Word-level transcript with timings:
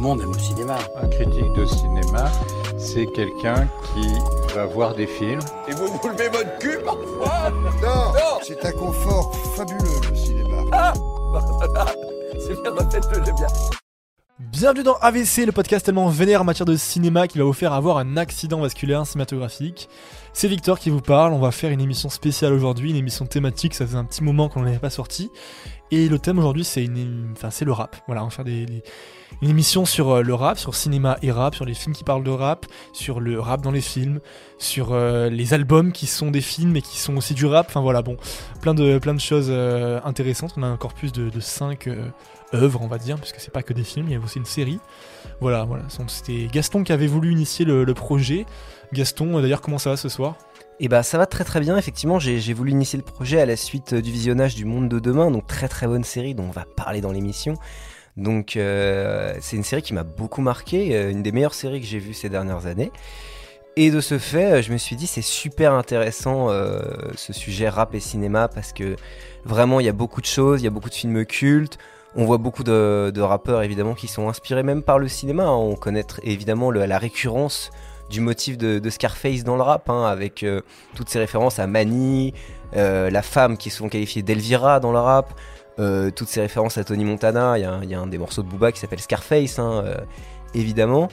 le 0.00 0.06
monde 0.06 0.22
aime 0.22 0.32
le 0.32 0.38
cinéma. 0.38 0.78
Un 0.96 1.08
critique 1.08 1.52
de 1.52 1.66
cinéma, 1.66 2.30
c'est 2.78 3.06
quelqu'un 3.06 3.68
qui 3.92 4.08
va 4.54 4.64
voir 4.64 4.94
des 4.94 5.06
films. 5.06 5.40
Et 5.68 5.72
vous 5.72 5.88
vous 5.88 6.08
levez 6.08 6.28
votre 6.28 6.58
cul 6.58 6.78
parfois 6.84 7.50
Non, 7.82 8.40
c'est 8.42 8.64
un 8.64 8.72
confort 8.72 9.34
fabuleux 9.56 10.00
le 10.08 10.16
cinéma. 10.16 10.64
Ah 10.72 10.92
C'est 12.38 12.60
bien, 12.62 12.70
refaites-le, 12.70 13.24
j'aime 13.24 13.34
bien. 13.34 13.79
Bienvenue 14.40 14.82
dans 14.82 14.94
AVC, 14.94 15.44
le 15.44 15.52
podcast 15.52 15.84
tellement 15.84 16.08
vénère 16.08 16.40
en 16.40 16.44
matière 16.44 16.64
de 16.64 16.74
cinéma 16.74 17.28
qui 17.28 17.36
va 17.36 17.44
vous 17.44 17.52
faire 17.52 17.74
avoir 17.74 17.98
un 17.98 18.16
accident 18.16 18.58
vasculaire 18.58 19.06
cinématographique. 19.06 19.90
C'est 20.32 20.48
Victor 20.48 20.78
qui 20.78 20.88
vous 20.88 21.02
parle, 21.02 21.34
on 21.34 21.40
va 21.40 21.50
faire 21.50 21.70
une 21.72 21.80
émission 21.82 22.08
spéciale 22.08 22.54
aujourd'hui, 22.54 22.88
une 22.88 22.96
émission 22.96 23.26
thématique, 23.26 23.74
ça 23.74 23.84
faisait 23.84 23.98
un 23.98 24.04
petit 24.06 24.24
moment 24.24 24.48
qu'on 24.48 24.60
n'en 24.60 24.68
avait 24.68 24.78
pas 24.78 24.88
sorti. 24.88 25.30
Et 25.90 26.08
le 26.08 26.18
thème 26.18 26.38
aujourd'hui 26.38 26.64
c'est 26.64 26.86
le 26.86 27.72
rap. 27.72 27.96
Voilà, 28.06 28.22
on 28.22 28.28
va 28.28 28.30
faire 28.30 28.46
une 28.46 29.50
émission 29.50 29.84
sur 29.84 30.08
euh, 30.08 30.22
le 30.22 30.32
rap, 30.32 30.58
sur 30.58 30.74
cinéma 30.74 31.18
et 31.20 31.32
rap, 31.32 31.54
sur 31.54 31.66
les 31.66 31.74
films 31.74 31.94
qui 31.94 32.04
parlent 32.04 32.24
de 32.24 32.30
rap, 32.30 32.64
sur 32.94 33.20
le 33.20 33.38
rap 33.38 33.60
dans 33.60 33.72
les 33.72 33.82
films, 33.82 34.20
sur 34.56 34.92
euh, 34.92 35.28
les 35.28 35.52
albums 35.52 35.92
qui 35.92 36.06
sont 36.06 36.30
des 36.30 36.40
films 36.40 36.76
et 36.76 36.82
qui 36.82 36.98
sont 36.98 37.14
aussi 37.18 37.34
du 37.34 37.44
rap. 37.44 37.66
Enfin 37.68 37.82
voilà, 37.82 38.00
bon, 38.00 38.16
plein 38.62 38.72
de, 38.72 38.98
choses 39.18 39.48
euh, 39.50 40.00
intéressantes. 40.04 40.54
On 40.56 40.62
a 40.62 40.66
un 40.66 40.78
corpus 40.78 41.12
de, 41.12 41.28
de 41.28 41.40
5 41.40 41.88
œuvres, 42.54 42.80
on 42.82 42.86
va 42.86 42.98
dire, 42.98 43.16
puisque 43.16 43.40
c'est 43.40 43.52
pas 43.52 43.62
que 43.62 43.72
des 43.72 43.84
films, 43.84 44.06
il 44.08 44.12
y 44.12 44.16
a 44.16 44.20
aussi 44.20 44.38
une 44.38 44.44
série. 44.44 44.80
Voilà, 45.40 45.64
voilà. 45.64 45.84
C'était 46.08 46.48
Gaston 46.52 46.82
qui 46.84 46.92
avait 46.92 47.06
voulu 47.06 47.32
initier 47.32 47.64
le, 47.64 47.94
projet. 47.94 48.46
Gaston, 48.92 49.38
euh, 49.38 49.42
d'ailleurs, 49.42 49.60
comment 49.60 49.78
ça 49.78 49.90
va 49.90 49.96
ce 49.96 50.08
soir? 50.08 50.36
Et 50.82 50.88
bah 50.88 51.02
ça 51.02 51.18
va 51.18 51.26
très 51.26 51.44
très 51.44 51.60
bien, 51.60 51.76
effectivement 51.76 52.18
j'ai 52.18 52.54
voulu 52.54 52.70
initier 52.70 52.96
le 52.96 53.04
projet 53.04 53.38
à 53.38 53.44
la 53.44 53.56
suite 53.56 53.92
euh, 53.92 54.00
du 54.00 54.10
visionnage 54.10 54.54
du 54.54 54.64
Monde 54.64 54.88
de 54.88 54.98
Demain, 54.98 55.30
donc 55.30 55.46
très 55.46 55.68
très 55.68 55.86
bonne 55.86 56.04
série 56.04 56.34
dont 56.34 56.44
on 56.44 56.50
va 56.50 56.64
parler 56.64 57.02
dans 57.02 57.12
l'émission. 57.12 57.52
Donc 58.16 58.56
euh, 58.56 59.34
c'est 59.42 59.56
une 59.56 59.62
série 59.62 59.82
qui 59.82 59.92
m'a 59.92 60.04
beaucoup 60.04 60.40
marqué, 60.40 61.10
une 61.10 61.22
des 61.22 61.32
meilleures 61.32 61.52
séries 61.52 61.82
que 61.82 61.86
j'ai 61.86 61.98
vues 61.98 62.14
ces 62.14 62.30
dernières 62.30 62.64
années. 62.64 62.92
Et 63.76 63.90
de 63.90 64.00
ce 64.00 64.18
fait, 64.18 64.62
je 64.62 64.72
me 64.72 64.78
suis 64.78 64.96
dit 64.96 65.06
c'est 65.06 65.20
super 65.20 65.74
intéressant 65.74 66.48
ce 66.48 67.32
sujet 67.34 67.68
rap 67.68 67.94
et 67.94 68.00
cinéma 68.00 68.48
parce 68.48 68.72
que 68.72 68.96
vraiment 69.44 69.80
il 69.80 69.86
y 69.86 69.90
a 69.90 69.92
beaucoup 69.92 70.22
de 70.22 70.26
choses, 70.26 70.62
il 70.62 70.64
y 70.64 70.66
a 70.66 70.70
beaucoup 70.70 70.88
de 70.88 70.94
films 70.94 71.26
cultes. 71.26 71.78
On 72.16 72.24
voit 72.24 72.38
beaucoup 72.38 72.64
de, 72.64 73.20
rappeurs 73.20 73.62
évidemment 73.62 73.94
qui 73.94 74.08
sont 74.08 74.28
inspirés 74.28 74.62
même 74.62 74.82
par 74.82 74.98
le 74.98 75.08
cinéma. 75.08 75.44
hein. 75.44 75.56
On 75.56 75.76
connaît 75.76 76.06
évidemment 76.22 76.70
la 76.70 76.98
récurrence 76.98 77.70
du 78.10 78.20
motif 78.20 78.58
de, 78.58 78.90
Scarface 78.90 79.44
dans 79.44 79.56
le 79.56 79.62
rap, 79.62 79.88
hein, 79.88 80.04
avec 80.04 80.42
euh, 80.42 80.62
toutes 80.96 81.08
ces 81.08 81.20
références 81.20 81.60
à 81.60 81.68
Manny, 81.68 82.34
euh, 82.76 83.08
la 83.08 83.22
femme 83.22 83.56
qui 83.56 83.68
est 83.68 83.72
souvent 83.72 83.88
qualifiée 83.88 84.22
d'Elvira 84.22 84.80
dans 84.80 84.90
le 84.90 84.98
rap, 84.98 85.32
euh, 85.78 86.10
toutes 86.10 86.26
ces 86.28 86.40
références 86.40 86.76
à 86.76 86.82
Tony 86.84 87.04
Montana. 87.04 87.56
Il 87.56 87.62
y, 87.62 87.94
a 87.94 88.00
un- 88.00 88.06
des 88.08 88.18
morceaux 88.18 88.42
de 88.42 88.48
Booba 88.48 88.72
qui 88.72 88.80
s'appelle 88.80 89.00
Scarface, 89.00 89.60
hein, 89.60 89.84
évidemment. 90.54 91.08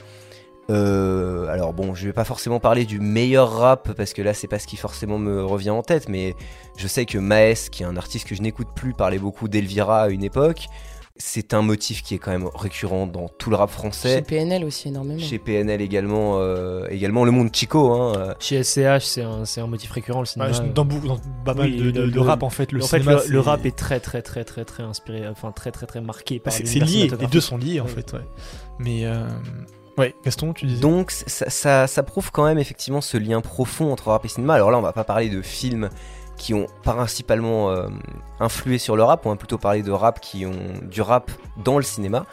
Euh, 0.70 1.48
alors 1.48 1.72
bon, 1.72 1.94
je 1.94 2.06
vais 2.06 2.12
pas 2.12 2.24
forcément 2.24 2.60
parler 2.60 2.84
du 2.84 3.00
meilleur 3.00 3.50
rap 3.52 3.92
parce 3.94 4.12
que 4.12 4.20
là 4.20 4.34
c'est 4.34 4.48
pas 4.48 4.58
ce 4.58 4.66
qui 4.66 4.76
forcément 4.76 5.18
me 5.18 5.42
revient 5.42 5.70
en 5.70 5.82
tête, 5.82 6.08
mais 6.08 6.34
je 6.76 6.86
sais 6.86 7.06
que 7.06 7.16
Maes, 7.18 7.70
qui 7.70 7.82
est 7.82 7.86
un 7.86 7.96
artiste 7.96 8.26
que 8.28 8.34
je 8.34 8.42
n'écoute 8.42 8.68
plus, 8.74 8.92
parlait 8.92 9.18
beaucoup 9.18 9.48
d'Elvira 9.48 10.02
à 10.02 10.08
une 10.08 10.24
époque. 10.24 10.66
C'est 11.20 11.52
un 11.52 11.62
motif 11.62 12.02
qui 12.04 12.14
est 12.14 12.18
quand 12.18 12.30
même 12.30 12.48
récurrent 12.54 13.08
dans 13.08 13.28
tout 13.28 13.50
le 13.50 13.56
rap 13.56 13.70
français. 13.70 14.16
Chez 14.18 14.22
PNL 14.22 14.64
aussi 14.64 14.86
énormément. 14.86 15.18
Chez 15.18 15.40
PNL 15.40 15.80
également, 15.80 16.34
euh, 16.38 16.86
également 16.90 17.24
le 17.24 17.32
monde 17.32 17.48
Chico. 17.52 17.90
Hein, 17.90 18.12
euh. 18.16 18.34
Chez 18.38 18.62
SCH, 18.62 19.00
c'est 19.44 19.60
un, 19.60 19.66
motif 19.66 19.90
récurrent 19.90 20.20
le 20.20 20.26
cinéma. 20.26 20.52
Ouais, 20.52 20.68
dans, 20.72 20.84
beaucoup- 20.84 21.08
dans 21.08 21.18
pas 21.44 21.54
mal 21.54 21.70
Oui, 21.70 21.76
de, 21.76 21.90
de- 21.90 22.02
le- 22.02 22.10
de 22.12 22.18
rap, 22.20 22.44
en 22.44 22.50
fait, 22.50 22.70
le 22.70 22.84
en 22.84 22.86
fait, 22.86 23.00
le, 23.00 23.40
rap 23.40 23.66
est 23.66 23.74
très 23.76 23.98
très 23.98 24.22
très 24.22 24.44
très 24.44 24.64
très 24.64 24.84
inspiré, 24.84 25.26
enfin 25.26 25.50
très 25.50 25.72
très 25.72 25.86
très 25.86 26.00
marqué 26.00 26.38
par 26.38 26.52
c'est 26.52 26.62
lié, 26.62 27.10
les 27.18 27.26
deux 27.26 27.40
sont 27.40 27.58
liés, 27.58 27.80
en 27.80 27.86
fait, 27.86 28.12
ouais. 28.12 28.20
Mais, 28.78 29.04
euh, 29.04 29.26
ouais, 29.98 30.14
Gaston, 30.24 30.52
tu 30.52 30.66
disais. 30.66 30.80
Donc 30.80 31.10
ça, 31.10 31.50
ça, 31.50 31.86
ça 31.86 32.02
prouve 32.02 32.30
quand 32.32 32.44
même 32.44 32.58
effectivement 32.58 33.00
ce 33.00 33.16
lien 33.16 33.40
profond 33.40 33.92
entre 33.92 34.08
rap 34.08 34.24
et 34.24 34.28
cinéma. 34.28 34.54
Alors 34.54 34.70
là, 34.70 34.78
on 34.78 34.82
va 34.82 34.92
pas 34.92 35.04
parler 35.04 35.28
de 35.28 35.42
films 35.42 35.90
qui 36.36 36.54
ont 36.54 36.66
principalement 36.84 37.70
euh, 37.70 37.88
influé 38.38 38.78
sur 38.78 38.96
le 38.96 39.02
rap, 39.02 39.26
on 39.26 39.30
va 39.30 39.36
plutôt 39.36 39.58
parler 39.58 39.82
de 39.82 39.90
rap 39.90 40.20
qui 40.20 40.46
ont 40.46 40.72
du 40.82 41.02
rap 41.02 41.30
dans 41.64 41.76
le 41.76 41.82
cinéma. 41.82 42.26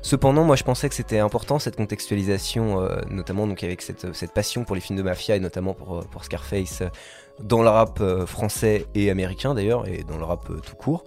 Cependant, 0.00 0.44
moi 0.44 0.56
je 0.56 0.64
pensais 0.64 0.88
que 0.88 0.94
c'était 0.94 1.18
important 1.18 1.58
cette 1.58 1.76
contextualisation, 1.76 2.80
euh, 2.80 3.00
notamment 3.10 3.46
donc 3.46 3.62
avec 3.62 3.82
cette, 3.82 4.14
cette 4.14 4.32
passion 4.32 4.64
pour 4.64 4.74
les 4.74 4.80
films 4.80 4.98
de 4.98 5.02
mafia 5.02 5.36
et 5.36 5.40
notamment 5.40 5.74
pour, 5.74 5.98
euh, 5.98 6.02
pour 6.10 6.24
Scarface 6.24 6.82
dans 7.42 7.62
le 7.62 7.68
rap 7.68 8.00
euh, 8.00 8.26
français 8.26 8.86
et 8.94 9.10
américain 9.10 9.54
d'ailleurs, 9.54 9.86
et 9.88 10.04
dans 10.04 10.18
le 10.18 10.24
rap 10.24 10.48
euh, 10.50 10.60
tout 10.64 10.76
court. 10.76 11.04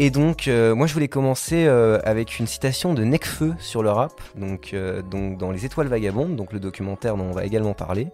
Et 0.00 0.10
donc, 0.10 0.46
euh, 0.46 0.76
moi 0.76 0.86
je 0.86 0.94
voulais 0.94 1.08
commencer 1.08 1.66
euh, 1.66 1.98
avec 2.04 2.38
une 2.38 2.46
citation 2.46 2.94
de 2.94 3.02
Necfeu 3.02 3.54
sur 3.58 3.82
le 3.82 3.90
rap, 3.90 4.20
donc, 4.36 4.70
euh, 4.72 5.02
donc 5.02 5.38
dans 5.38 5.50
Les 5.50 5.64
Étoiles 5.64 5.88
Vagabondes, 5.88 6.36
donc 6.36 6.52
le 6.52 6.60
documentaire 6.60 7.16
dont 7.16 7.24
on 7.24 7.32
va 7.32 7.44
également 7.44 7.74
parler. 7.74 8.08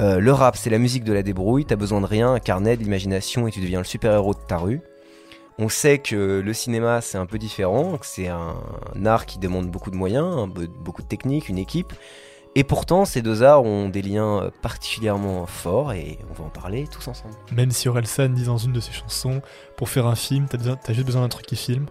Le 0.00 0.30
rap, 0.30 0.56
c'est 0.56 0.70
la 0.70 0.78
musique 0.78 1.02
de 1.02 1.12
la 1.12 1.24
débrouille, 1.24 1.64
t'as 1.64 1.74
besoin 1.74 2.00
de 2.00 2.06
rien, 2.06 2.32
un 2.32 2.38
carnet, 2.38 2.76
de 2.76 2.84
l'imagination 2.84 3.48
et 3.48 3.50
tu 3.50 3.60
deviens 3.60 3.78
le 3.78 3.84
super-héros 3.84 4.34
de 4.34 4.38
ta 4.46 4.56
rue. 4.56 4.80
On 5.58 5.68
sait 5.68 5.98
que 5.98 6.40
le 6.40 6.52
cinéma 6.52 7.00
c'est 7.00 7.18
un 7.18 7.26
peu 7.26 7.36
différent, 7.36 7.98
que 7.98 8.06
c'est 8.06 8.28
un, 8.28 8.54
art 9.04 9.26
qui 9.26 9.40
demande 9.40 9.68
beaucoup 9.68 9.90
de 9.90 9.96
moyens, 9.96 10.46
beaucoup 10.48 11.02
de 11.02 11.08
techniques, 11.08 11.48
une 11.48 11.58
équipe. 11.58 11.92
Et 12.58 12.64
pourtant, 12.64 13.04
ces 13.04 13.22
deux 13.22 13.44
arts 13.44 13.62
ont 13.62 13.88
des 13.88 14.02
liens 14.02 14.42
euh, 14.42 14.50
particulièrement 14.62 15.46
forts 15.46 15.92
et 15.92 16.18
on 16.28 16.32
va 16.34 16.44
en 16.46 16.48
parler 16.50 16.88
tous 16.90 17.06
ensemble. 17.06 17.34
Même 17.52 17.70
si 17.70 17.88
Orelsan 17.88 18.30
dit 18.30 18.42
dans 18.46 18.58
une 18.58 18.72
de 18.72 18.80
ses 18.80 18.90
chansons, 18.90 19.42
pour 19.76 19.88
faire 19.88 20.06
un 20.08 20.16
film, 20.16 20.46
t'as 20.50 20.92
juste 20.92 21.06
besoin 21.06 21.22
d'un 21.22 21.28
truc 21.28 21.46
qui 21.46 21.54
filme. 21.54 21.86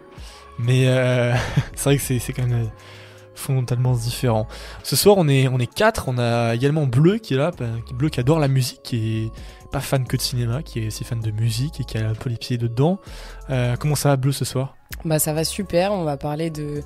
Mais 0.59 0.89
euh, 0.89 1.33
c'est 1.75 1.83
vrai 1.85 1.95
que 1.97 2.03
c'est 2.19 2.33
quand 2.33 2.45
même 2.45 2.65
euh, 2.65 2.69
fondamentalement 3.33 3.93
différent. 3.93 4.45
Ce 4.83 4.97
soir, 4.97 5.15
on 5.17 5.29
est, 5.29 5.47
on 5.47 5.57
est 5.57 5.73
quatre. 5.73 6.09
On 6.09 6.17
a 6.17 6.53
également 6.53 6.85
Bleu 6.85 7.17
qui 7.17 7.35
est 7.35 7.37
là, 7.37 7.51
bah, 7.57 7.67
qui- 7.85 7.93
Bleu 7.93 8.09
qui 8.09 8.19
adore 8.19 8.39
la 8.39 8.49
musique, 8.49 8.81
qui 8.83 9.25
est 9.27 9.31
pas 9.71 9.79
fan 9.79 10.05
que 10.05 10.17
de 10.17 10.21
cinéma, 10.21 10.63
qui 10.63 10.83
est 10.83 10.87
aussi 10.87 11.05
fan 11.05 11.21
de 11.21 11.31
musique 11.31 11.79
et 11.79 11.85
qui 11.85 11.97
a 11.97 12.09
un 12.09 12.13
peu 12.13 12.29
les 12.29 12.35
pieds 12.35 12.57
dedans. 12.57 12.99
Euh, 13.49 13.77
comment 13.79 13.95
ça 13.95 14.09
va, 14.09 14.17
Bleu, 14.17 14.33
ce 14.33 14.43
soir? 14.43 14.75
Bah 15.05 15.19
ça 15.19 15.31
va 15.31 15.45
super, 15.45 15.93
on 15.93 16.03
va 16.03 16.17
parler 16.17 16.49
de 16.49 16.81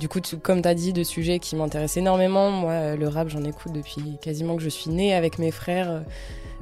du 0.00 0.08
coup 0.08 0.20
comme 0.42 0.62
tu 0.62 0.68
as 0.68 0.74
dit 0.74 0.92
de 0.92 1.02
sujets 1.02 1.38
qui 1.38 1.56
m'intéressent 1.56 1.96
énormément. 1.98 2.50
Moi 2.50 2.72
euh, 2.72 2.96
le 2.96 3.08
rap, 3.08 3.28
j'en 3.28 3.44
écoute 3.44 3.72
depuis 3.72 4.18
quasiment 4.22 4.56
que 4.56 4.62
je 4.62 4.68
suis 4.68 4.90
née 4.90 5.14
avec 5.14 5.38
mes 5.38 5.50
frères. 5.50 5.90
euh, 5.90 6.00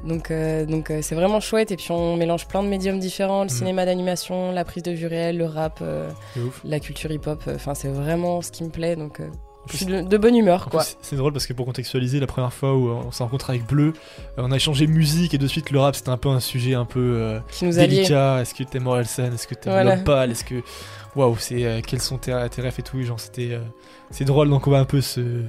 Donc 0.04 0.30
euh, 0.30 0.66
donc 0.66 0.90
euh, 0.90 1.00
c'est 1.02 1.14
vraiment 1.14 1.40
chouette 1.40 1.70
et 1.72 1.76
puis 1.76 1.90
on 1.90 2.16
mélange 2.16 2.46
plein 2.46 2.62
de 2.62 2.68
médiums 2.68 2.98
différents, 2.98 3.40
le 3.44 3.50
Mhm. 3.50 3.56
cinéma 3.56 3.84
d'animation, 3.86 4.52
la 4.52 4.64
prise 4.64 4.82
de 4.82 4.92
vue 4.92 5.06
réelle, 5.06 5.38
le 5.38 5.46
rap, 5.46 5.78
euh, 5.82 6.08
la 6.64 6.80
culture 6.80 7.10
hip-hop, 7.10 7.42
enfin 7.54 7.74
c'est 7.74 7.88
vraiment 7.88 8.42
ce 8.42 8.50
qui 8.52 8.62
me 8.64 8.70
plaît 8.70 8.94
donc 8.96 9.20
je 9.68 9.78
suis 9.78 9.86
de, 9.86 10.02
de 10.02 10.16
bonne 10.16 10.36
humeur 10.36 10.68
quoi. 10.70 10.84
C'est 11.02 11.16
drôle 11.16 11.32
parce 11.32 11.46
que 11.46 11.52
pour 11.52 11.66
contextualiser, 11.66 12.20
la 12.20 12.28
première 12.28 12.52
fois 12.52 12.74
où 12.76 12.88
on 12.88 13.10
s'est 13.10 13.24
rencontré 13.24 13.54
avec 13.54 13.66
Bleu, 13.66 13.94
on 14.36 14.52
a 14.52 14.56
échangé 14.56 14.86
musique 14.86 15.34
et 15.34 15.38
de 15.38 15.46
suite 15.48 15.70
le 15.72 15.80
rap 15.80 15.96
c'était 15.96 16.10
un 16.10 16.16
peu 16.18 16.28
un 16.28 16.38
sujet 16.40 16.74
un 16.74 16.84
peu 16.84 17.00
euh, 17.16 17.40
Qui 17.50 17.64
nous 17.64 17.78
allie. 17.80 17.96
délicat. 17.96 18.42
Est-ce 18.42 18.54
que 18.54 18.62
t'aimes 18.62 18.86
Orelsan 18.86 19.32
Est-ce 19.34 19.48
que 19.48 19.54
t'aimes 19.56 19.72
Voilà. 19.72 20.26
Est-ce 20.30 20.44
que. 20.44 20.62
Waouh, 21.16 21.36
c'est 21.38 21.64
euh, 21.64 21.80
quels 21.86 22.00
sont 22.02 22.18
tes, 22.18 22.32
tes 22.50 22.62
refs 22.62 22.78
et 22.78 22.82
tout 22.82 23.02
Genre 23.02 23.18
c'était. 23.18 23.48
euh, 23.52 23.60
c'est 24.10 24.24
drôle 24.24 24.48
donc 24.50 24.66
on 24.66 24.70
va 24.70 24.78
un 24.78 24.84
peu 24.84 25.00
se. 25.00 25.42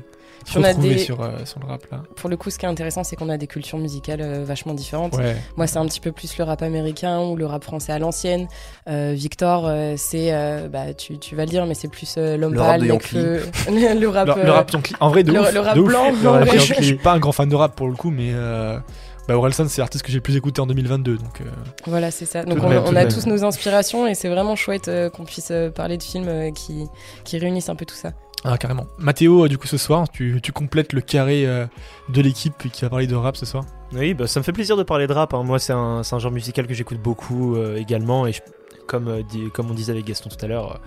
On 0.55 0.63
a 0.63 0.67
retrouver 0.69 0.89
des- 0.93 0.97
sur, 0.99 1.21
euh, 1.21 1.31
sur 1.43 1.59
le 1.59 1.65
rap 1.65 1.81
là. 1.91 2.03
Pour 2.15 2.29
le 2.29 2.37
coup, 2.37 2.49
ce 2.49 2.57
qui 2.57 2.65
est 2.65 2.69
intéressant, 2.69 3.03
c'est 3.03 3.17
qu'on 3.17 3.27
a 3.27 3.35
des 3.37 3.47
cultures 3.47 3.79
musicales 3.79 4.21
euh, 4.21 4.45
vachement 4.45 4.73
différentes. 4.73 5.13
Ouais. 5.17 5.35
Moi, 5.57 5.67
c'est 5.67 5.77
un 5.77 5.85
petit 5.85 5.99
peu 5.99 6.13
plus 6.13 6.37
le 6.37 6.45
rap 6.45 6.61
américain 6.61 7.19
ou 7.19 7.35
le 7.35 7.45
rap 7.45 7.65
français 7.65 7.91
à 7.91 7.99
l'ancienne. 7.99 8.47
Euh, 8.87 9.11
Victor, 9.13 9.65
euh, 9.67 9.95
c'est, 9.97 10.33
euh, 10.33 10.69
bah, 10.69 10.93
tu, 10.93 11.17
tu 11.17 11.35
vas 11.35 11.43
le 11.43 11.49
dire, 11.49 11.65
mais 11.65 11.73
c'est 11.73 11.89
plus 11.89 12.15
euh, 12.17 12.37
l'homme 12.37 12.53
Le 12.53 12.61
rap 12.61 12.79
le, 12.81 12.87
le 12.87 14.07
rap. 14.07 14.27
Le, 14.37 14.43
le 14.43 14.51
rap 14.51 14.71
Yankee, 14.71 14.93
en 15.01 15.09
vrai 15.09 15.23
de 15.23 15.33
le- 15.33 15.41
ouf, 15.41 15.53
le 15.53 15.59
rap 15.59 15.75
de 15.75 15.81
ouf. 15.81 15.87
blanc, 15.87 16.03
Le 16.23 16.29
rap 16.29 16.41
ouais. 16.43 16.55
Yankee, 16.55 16.73
je 16.77 16.83
suis 16.83 16.95
pas 16.95 17.11
un 17.13 17.19
grand 17.19 17.33
fan 17.33 17.49
de 17.49 17.55
rap 17.55 17.75
pour 17.75 17.87
le 17.89 17.95
coup, 17.95 18.11
mais 18.11 18.29
euh, 18.33 18.77
bah, 19.27 19.35
Orelsan 19.37 19.67
c'est 19.67 19.81
l'artiste 19.81 20.03
que 20.05 20.11
j'ai 20.11 20.17
le 20.17 20.21
plus 20.23 20.35
écouté 20.35 20.61
en 20.61 20.67
2022 20.67 21.17
donc. 21.17 21.41
euh, 21.41 21.45
Voilà, 21.85 22.11
c'est 22.11 22.25
ça. 22.25 22.43
Donc, 22.43 22.63
on, 22.63 22.69
même, 22.69 22.97
a 22.97 23.05
tous 23.05 23.25
nos 23.27 23.43
inspirations 23.43 24.07
et 24.07 24.15
c'est 24.15 24.29
vraiment 24.29 24.55
chouette 24.55 24.87
euh, 24.87 25.09
qu'on 25.09 25.25
puisse 25.25 25.49
euh, 25.51 25.69
parler 25.69 25.97
de 25.97 26.03
films 26.03 26.27
euh, 26.27 26.51
qui, 26.51 26.85
qui 27.23 27.37
réunissent 27.37 27.69
un 27.69 27.75
peu 27.75 27.85
tout 27.85 27.95
ça. 27.95 28.13
Ah 28.43 28.57
carrément. 28.57 28.85
Mathéo, 28.99 29.45
euh, 29.45 29.49
du 29.49 29.57
coup 29.57 29.67
ce 29.67 29.77
soir, 29.77 30.07
tu, 30.09 30.39
tu 30.41 30.51
complètes 30.51 30.93
le 30.93 31.01
carré 31.01 31.45
euh, 31.45 31.65
de 32.09 32.21
l'équipe 32.21 32.53
qui 32.71 32.81
va 32.83 32.89
parler 32.89 33.07
de 33.07 33.15
rap 33.15 33.35
ce 33.35 33.45
soir? 33.45 33.65
Oui, 33.93 34.13
bah, 34.13 34.27
ça 34.27 34.39
me 34.39 34.43
fait 34.43 34.51
plaisir 34.53 34.77
de 34.77 34.83
parler 34.83 35.07
de 35.07 35.13
rap. 35.13 35.33
hein. 35.33 35.43
Moi, 35.43 35.59
c'est 35.59 35.73
un, 35.73 36.01
genre 36.03 36.31
musical 36.31 36.67
que 36.67 36.73
j'écoute 36.73 36.99
beaucoup 37.01 37.55
euh, 37.55 37.75
également. 37.77 38.27
Et 38.27 38.33
je- 38.33 38.41
comme, 38.85 39.07
euh, 39.07 39.21
on 39.59 39.73
disait 39.73 39.91
avec 39.91 40.05
Gaston 40.05 40.29
tout 40.29 40.45
à 40.45 40.47
l'heure, 40.47 40.73
euh, 40.75 40.77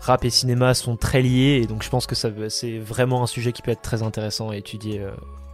rap 0.00 0.24
et 0.24 0.30
cinéma 0.30 0.72
sont 0.74 0.96
très 0.96 1.20
liés. 1.20 1.60
Et 1.62 1.66
donc, 1.66 1.82
je 1.82 1.90
pense 1.90 2.06
que 2.06 2.14
c'est 2.14 2.78
vraiment 2.78 3.22
un 3.22 3.26
sujet 3.26 3.52
qui 3.52 3.60
peut 3.62 3.70
être 3.72 3.82
très 3.82 4.02
intéressant 4.02 4.50
à 4.50 4.56
étudier, 4.56 5.00
euh, 5.00 5.10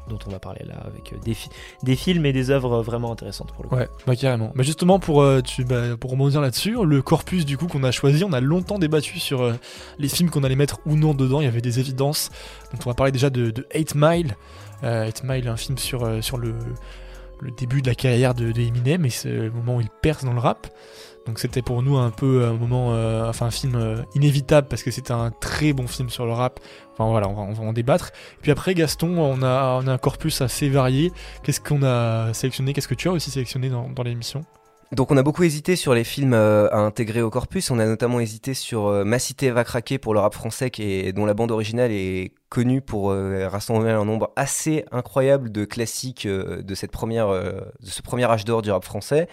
dont 0.08 0.18
on 0.26 0.30
va 0.30 0.38
parler 0.38 0.64
là, 0.66 0.74
avec 0.86 1.12
euh, 1.12 1.16
des, 1.24 1.34
fi- 1.34 1.48
des 1.82 1.96
films 1.96 2.26
et 2.26 2.32
des 2.32 2.50
œuvres 2.50 2.82
vraiment 2.82 3.10
intéressantes 3.12 3.52
pour 3.52 3.64
le 3.64 3.68
coup. 3.70 3.76
Ouais, 3.76 3.88
bah 4.06 4.16
carrément. 4.16 4.52
Bah 4.54 4.62
justement 4.62 4.98
pour 4.98 5.22
euh, 5.22 5.40
tu, 5.40 5.64
bah, 5.64 5.82
rebondir 6.02 6.40
là-dessus, 6.40 6.76
le 6.84 7.02
corpus 7.02 7.44
du 7.46 7.56
coup 7.56 7.66
qu'on 7.66 7.84
a 7.84 7.90
choisi, 7.90 8.22
on 8.24 8.32
a 8.32 8.40
longtemps 8.40 8.78
débattu 8.78 9.18
sur 9.18 9.42
euh, 9.42 9.54
les 9.98 10.08
films 10.08 10.30
qu'on 10.30 10.44
allait 10.44 10.56
mettre 10.56 10.80
ou 10.86 10.96
non 10.96 11.14
dedans. 11.14 11.40
Il 11.40 11.44
y 11.44 11.48
avait 11.48 11.60
des 11.60 11.80
évidences. 11.80 12.30
Donc 12.72 12.82
on 12.86 12.90
va 12.90 12.94
parler 12.94 13.12
déjà 13.12 13.30
de, 13.30 13.50
de 13.50 13.66
8 13.74 13.94
Mile. 13.94 14.36
Euh, 14.82 15.06
8 15.06 15.24
Mile, 15.24 15.48
un 15.48 15.56
film 15.56 15.78
sur 15.78 16.04
le 16.06 17.50
début 17.58 17.82
de 17.82 17.88
la 17.88 17.94
carrière 17.94 18.34
de, 18.34 18.52
de 18.52 18.60
Eminem 18.62 19.04
et 19.04 19.10
c'est 19.10 19.28
le 19.30 19.50
moment 19.50 19.76
où 19.76 19.80
il 19.80 19.88
perce 20.02 20.24
dans 20.24 20.32
le 20.32 20.40
rap. 20.40 20.66
Donc 21.26 21.38
c'était 21.38 21.62
pour 21.62 21.82
nous 21.82 21.96
un 21.96 22.10
peu 22.10 22.44
un 22.44 22.52
moment, 22.52 22.92
euh, 22.92 23.28
enfin 23.28 23.46
un 23.46 23.50
film 23.50 23.76
euh, 23.76 24.02
inévitable 24.14 24.68
parce 24.68 24.82
que 24.82 24.90
c'était 24.90 25.12
un 25.12 25.30
très 25.30 25.72
bon 25.72 25.86
film 25.86 26.10
sur 26.10 26.26
le 26.26 26.32
rap. 26.32 26.60
Enfin 26.92 27.10
voilà, 27.10 27.28
on 27.28 27.52
va, 27.52 27.62
en 27.62 27.72
débattre. 27.72 28.12
Et 28.38 28.42
puis 28.42 28.50
après 28.50 28.74
Gaston, 28.74 29.18
on 29.18 29.42
a, 29.42 29.82
un 29.86 29.98
corpus 29.98 30.42
assez 30.42 30.68
varié. 30.68 31.12
Qu'est-ce 31.42 31.60
qu'on 31.60 31.82
a 31.82 32.32
sélectionné? 32.34 32.72
Qu'est-ce 32.72 32.88
que 32.88 32.94
tu 32.94 33.08
as 33.08 33.12
aussi 33.12 33.30
sélectionné 33.30 33.70
dans, 33.70 34.02
l'émission? 34.02 34.44
Donc 34.92 35.10
on 35.10 35.16
a 35.16 35.22
beaucoup 35.22 35.42
hésité 35.42 35.76
sur 35.76 35.94
les 35.94 36.04
films 36.04 36.34
euh, 36.34 36.68
à 36.70 36.78
intégrer 36.78 37.22
au 37.22 37.30
corpus. 37.30 37.70
On 37.70 37.78
a 37.78 37.86
notamment 37.86 38.20
hésité 38.20 38.52
sur 38.52 38.86
euh, 38.86 39.04
Ma 39.04 39.18
cité 39.18 39.50
va 39.50 39.64
craquer 39.64 39.98
pour 39.98 40.12
le 40.12 40.20
rap 40.20 40.34
français, 40.34 40.70
qui 40.70 41.12
dont 41.14 41.24
la 41.24 41.34
bande 41.34 41.50
originale 41.50 41.90
est 41.90 42.32
connue 42.54 42.80
pour 42.80 43.10
euh, 43.10 43.48
rassembler 43.48 43.90
un 43.90 44.04
nombre 44.04 44.30
assez 44.36 44.84
incroyable 44.92 45.50
de 45.50 45.64
classiques 45.64 46.24
euh, 46.24 46.62
de 46.62 46.74
cette 46.76 46.92
euh, 47.02 47.60
de 47.80 47.86
ce 47.86 48.00
premier 48.00 48.30
âge 48.30 48.44
d'or 48.44 48.62
du 48.62 48.70
rap 48.70 48.84
français. 48.84 49.26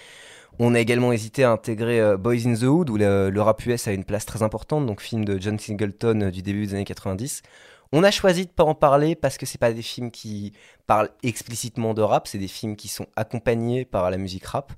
On 0.60 0.76
a 0.76 0.80
également 0.80 1.12
hésité 1.12 1.44
à 1.44 1.52
intégrer 1.52 2.00
euh, 2.00 2.18
Boys 2.18 2.46
in 2.46 2.56
the 2.56 2.64
Hood, 2.64 2.90
où 2.90 2.98
le, 2.98 3.32
rap 3.40 3.66
US 3.66 3.88
a 3.88 3.94
une 3.94 4.04
place 4.04 4.26
très 4.26 4.44
importante, 4.44 4.86
donc 4.86 5.02
film 5.02 5.26
de 5.26 5.40
John 5.40 5.58
Singleton 5.58 6.24
euh, 6.24 6.32
du 6.32 6.42
début 6.42 6.66
des 6.68 6.74
années 6.76 6.86
90. 6.86 7.42
On 7.94 8.04
a 8.04 8.12
choisi 8.12 8.46
de 8.46 8.52
pas 8.52 8.64
en 8.64 8.76
parler 8.76 9.16
parce 9.16 9.38
que 9.38 9.46
c'est 9.46 9.58
pas 9.58 9.74
des 9.74 9.82
films 9.82 10.12
qui 10.12 10.54
parlent 10.88 11.10
explicitement 11.24 11.94
de 11.94 12.02
rap, 12.02 12.28
c'est 12.28 12.38
des 12.38 12.48
films 12.48 12.76
qui 12.76 12.88
sont 12.88 13.08
accompagnés 13.16 13.84
par 13.86 14.10
la 14.10 14.18
musique 14.18 14.46
rap. 14.46 14.72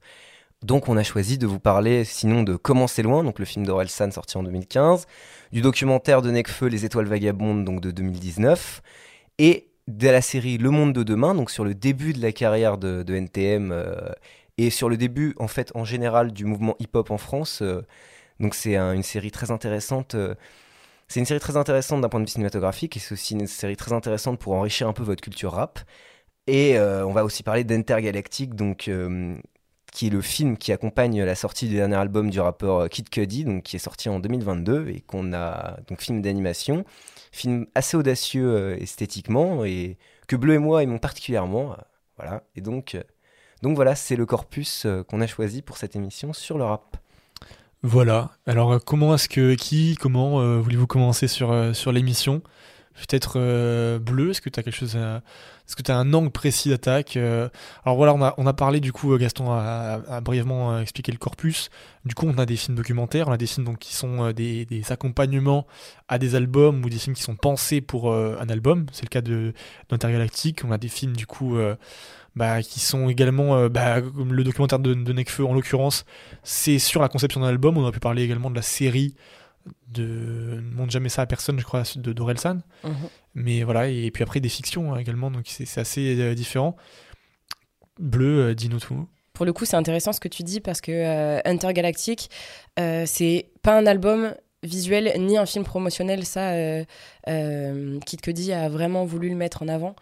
Donc 0.64 0.88
on 0.88 0.96
a 0.96 1.04
choisi 1.04 1.38
de 1.38 1.46
vous 1.46 1.60
parler 1.60 2.06
sinon 2.06 2.42
de 2.42 2.56
Comment 2.56 2.88
c'est 2.88 3.04
loin, 3.04 3.24
donc 3.24 3.38
le 3.38 3.46
film 3.46 3.66
d'Orelsan 3.66 4.12
sorti 4.12 4.38
en 4.38 4.44
2015, 4.44 5.08
du 5.52 5.62
documentaire 5.62 6.22
de 6.22 6.32
Necfeu 6.32 6.68
Les 6.68 6.86
étoiles 6.86 7.06
vagabondes 7.06 7.66
donc 7.66 7.82
de 7.82 7.92
2019 7.92 8.82
et 9.40 9.68
de 9.88 10.08
la 10.08 10.22
série 10.22 10.58
Le 10.58 10.70
monde 10.70 10.94
de 10.94 11.04
demain 11.04 11.36
donc 11.36 11.52
sur 11.52 11.66
le 11.66 11.76
début 11.76 12.14
de 12.14 12.22
la 12.22 12.32
carrière 12.32 12.78
de, 12.78 13.04
de 13.04 13.14
NTM 13.14 13.72
euh, 13.74 13.94
et 14.58 14.70
sur 14.70 14.90
le 14.90 14.98
début 14.98 15.34
en 15.40 15.48
fait 15.48 15.72
en 15.76 15.86
général 15.86 16.32
du 16.34 16.46
mouvement 16.46 16.76
hip-hop 16.80 17.12
en 17.12 17.18
France. 17.18 17.62
euh, 17.62 17.82
donc 18.40 18.56
c'est 18.56 18.76
un- 18.78 18.94
une 18.94 19.04
série 19.04 19.32
très 19.32 19.52
intéressante 19.52 20.16
euh, 20.16 20.36
c'est 21.08 21.20
une 21.20 21.26
série 21.26 21.40
très 21.40 21.58
intéressante 21.58 22.02
d'un 22.02 22.10
point 22.10 22.20
de 22.22 22.26
vue 22.26 22.32
cinématographique 22.32 22.98
et 22.98 23.00
c'est 23.00 23.14
aussi 23.14 23.34
une 23.36 23.48
série 23.48 23.78
très 23.78 23.94
intéressante 23.94 24.40
pour 24.40 24.54
enrichir 24.54 24.88
un 24.88 24.94
peu 24.94 25.04
votre 25.04 25.22
culture 25.22 25.54
rap. 25.54 25.80
Et 26.48 26.78
euh, 26.78 27.06
on 27.06 27.12
va 27.14 27.24
aussi 27.26 27.44
parler 27.44 27.64
d'Intergalactic, 27.64 28.56
donc 28.56 28.90
qui 29.92 30.08
est 30.08 30.10
le 30.10 30.22
film 30.22 30.58
qui 30.58 30.72
accompagne 30.72 31.24
la 31.24 31.36
sortie 31.36 31.68
du 31.68 31.76
dernier 31.76 31.96
album 31.98 32.30
du 32.30 32.40
rappeur 32.40 32.90
Kid 32.90 33.10
Cudi, 33.10 33.46
donc 33.46 33.64
qui 33.64 33.76
est 33.76 33.80
sorti 33.80 34.10
en 34.10 34.20
2022 34.20 34.88
et 34.90 35.02
qu'on 35.02 35.34
a 35.34 35.78
donc 35.88 36.02
film 36.02 36.22
d'animation, 36.22 36.84
film 37.32 37.68
assez 37.76 37.96
audacieux 37.98 38.82
esthétiquement 38.82 39.66
et 39.66 39.98
que 40.28 40.36
Bleu 40.36 40.56
et 40.56 40.58
moi 40.60 40.82
aimons 40.84 40.98
particulièrement, 41.00 41.76
voilà. 42.18 42.44
Et 42.56 42.62
donc 42.62 42.98
donc 43.64 43.78
voilà, 43.78 43.96
c'est 43.96 44.18
le 44.18 44.26
corpus 44.26 44.84
euh, 44.86 45.04
qu'on 45.04 45.22
a 45.22 45.26
choisi 45.26 45.62
pour 45.62 45.78
cette 45.78 45.96
émission 45.96 46.34
sur 46.34 46.58
le 46.58 46.66
rap. 46.66 46.98
Voilà. 47.82 48.32
Alors 48.46 48.74
euh, 48.74 48.80
comment 48.86 49.16
est-ce 49.16 49.30
que 49.30 49.56
qui, 49.56 49.96
comment 49.96 50.42
euh, 50.42 50.60
voulez-vous 50.60 50.86
commencer 50.86 51.30
sur 51.30 51.92
l'émission? 51.94 52.42
Peut-être 52.94 53.40
bleu. 53.98 54.30
Est-ce 54.30 54.42
que 54.42 54.50
tu 54.50 54.60
as 54.60 54.64
quelque 54.64 54.76
chose. 54.76 54.96
Est-ce 54.96 55.76
que 55.76 55.82
tu 55.82 55.90
as 55.90 55.98
un 55.98 56.14
angle 56.14 56.30
précis 56.30 56.70
d'attaque 56.70 57.18
Alors 57.18 57.96
voilà, 57.96 58.14
on 58.38 58.46
a, 58.46 58.54
parlé 58.54 58.82
du 58.82 58.92
coup, 58.92 59.18
Gaston 59.18 59.52
a, 59.52 60.22
brièvement 60.22 60.80
expliqué 60.80 61.12
le 61.12 61.18
corpus. 61.18 61.72
Du 62.06 62.14
coup, 62.14 62.28
on 62.28 62.38
a 62.38 62.46
des 62.46 62.56
films 62.56 62.78
documentaires, 62.78 63.30
on 63.30 63.32
a 63.32 63.38
des 63.38 63.48
films 63.48 63.66
donc, 63.66 63.80
qui 63.80 63.96
sont 63.96 64.32
des, 64.32 64.68
accompagnements 64.92 65.66
à 66.08 66.20
des 66.20 66.36
albums 66.36 66.86
ou 66.86 66.90
des 66.92 67.00
films 67.00 67.16
qui 67.16 67.24
sont 67.24 67.36
pensés 67.36 67.82
pour 67.82 68.14
un 68.14 68.48
album. 68.48 68.86
C'est 68.92 69.06
le 69.06 69.10
cas 69.10 69.22
de 69.22 69.54
d'Intergalactique. 69.90 70.62
On 70.64 70.72
a 70.72 70.78
des 70.78 70.88
films 70.88 71.16
du 71.16 71.26
coup 71.26 71.58
bah, 72.36 72.62
qui 72.62 72.80
sont 72.80 73.10
également, 73.10 73.56
euh, 73.56 73.70
bah, 73.70 74.02
comme 74.02 74.34
le 74.34 74.44
documentaire 74.44 74.80
de, 74.80 74.94
de 74.94 75.14
Nekfeu 75.14 75.46
en 75.46 75.54
l'occurrence, 75.54 76.06
c'est 76.44 76.80
sur 76.80 77.02
la 77.02 77.10
conception 77.10 77.42
d'un 77.42 77.48
album. 77.48 77.78
On 77.78 77.82
aurait 77.82 77.92
pu 77.92 78.00
parler 78.00 78.24
également 78.24 78.50
de 78.50 78.56
la 78.56 78.62
série 78.62 79.16
de 79.88 80.60
Ne 80.62 80.76
montre 80.76 80.92
jamais 80.92 81.10
ça 81.10 81.22
à 81.22 81.26
personne, 81.26 81.60
je 81.60 81.64
crois, 81.64 81.84
de 81.96 82.14
Dorelsan. 82.14 82.62
Mhm. 82.84 82.94
Mais 83.36 83.64
voilà, 83.64 83.88
et 83.88 84.12
puis 84.12 84.24
après 84.24 84.40
des 84.40 84.50
fictions 84.50 84.94
hein, 84.94 84.98
également, 84.98 85.32
donc 85.32 85.46
c'est 85.48 85.66
c'est 85.66 85.82
assez 85.82 86.20
euh, 86.20 86.36
différent. 86.36 86.76
Bleu, 88.00 88.40
euh, 88.40 88.56
dis-nous 88.56 88.80
tout. 88.80 89.08
Pour 89.34 89.46
le 89.46 89.54
coup, 89.54 89.66
c'est 89.66 89.76
intéressant 89.76 90.14
ce 90.14 90.20
que 90.20 90.28
tu 90.28 90.44
dis 90.44 90.60
parce 90.60 90.82
que 90.82 90.92
euh, 90.92 91.40
Intergalactic, 91.46 92.30
euh, 92.80 93.04
c'est 93.08 93.50
pas 93.62 93.78
un 93.78 93.86
album 93.86 94.36
visuel 94.62 95.14
ni 95.20 95.38
un 95.38 95.46
film 95.46 95.64
promotionnel. 95.64 96.26
Ça, 96.26 96.54
Kid 98.06 98.22
Cudi 98.22 98.54
a 98.54 98.70
vraiment 98.70 99.06
voulu 99.06 99.30
le 99.30 99.36
mettre 99.36 99.64
en 99.64 99.68
avant. 99.68 99.96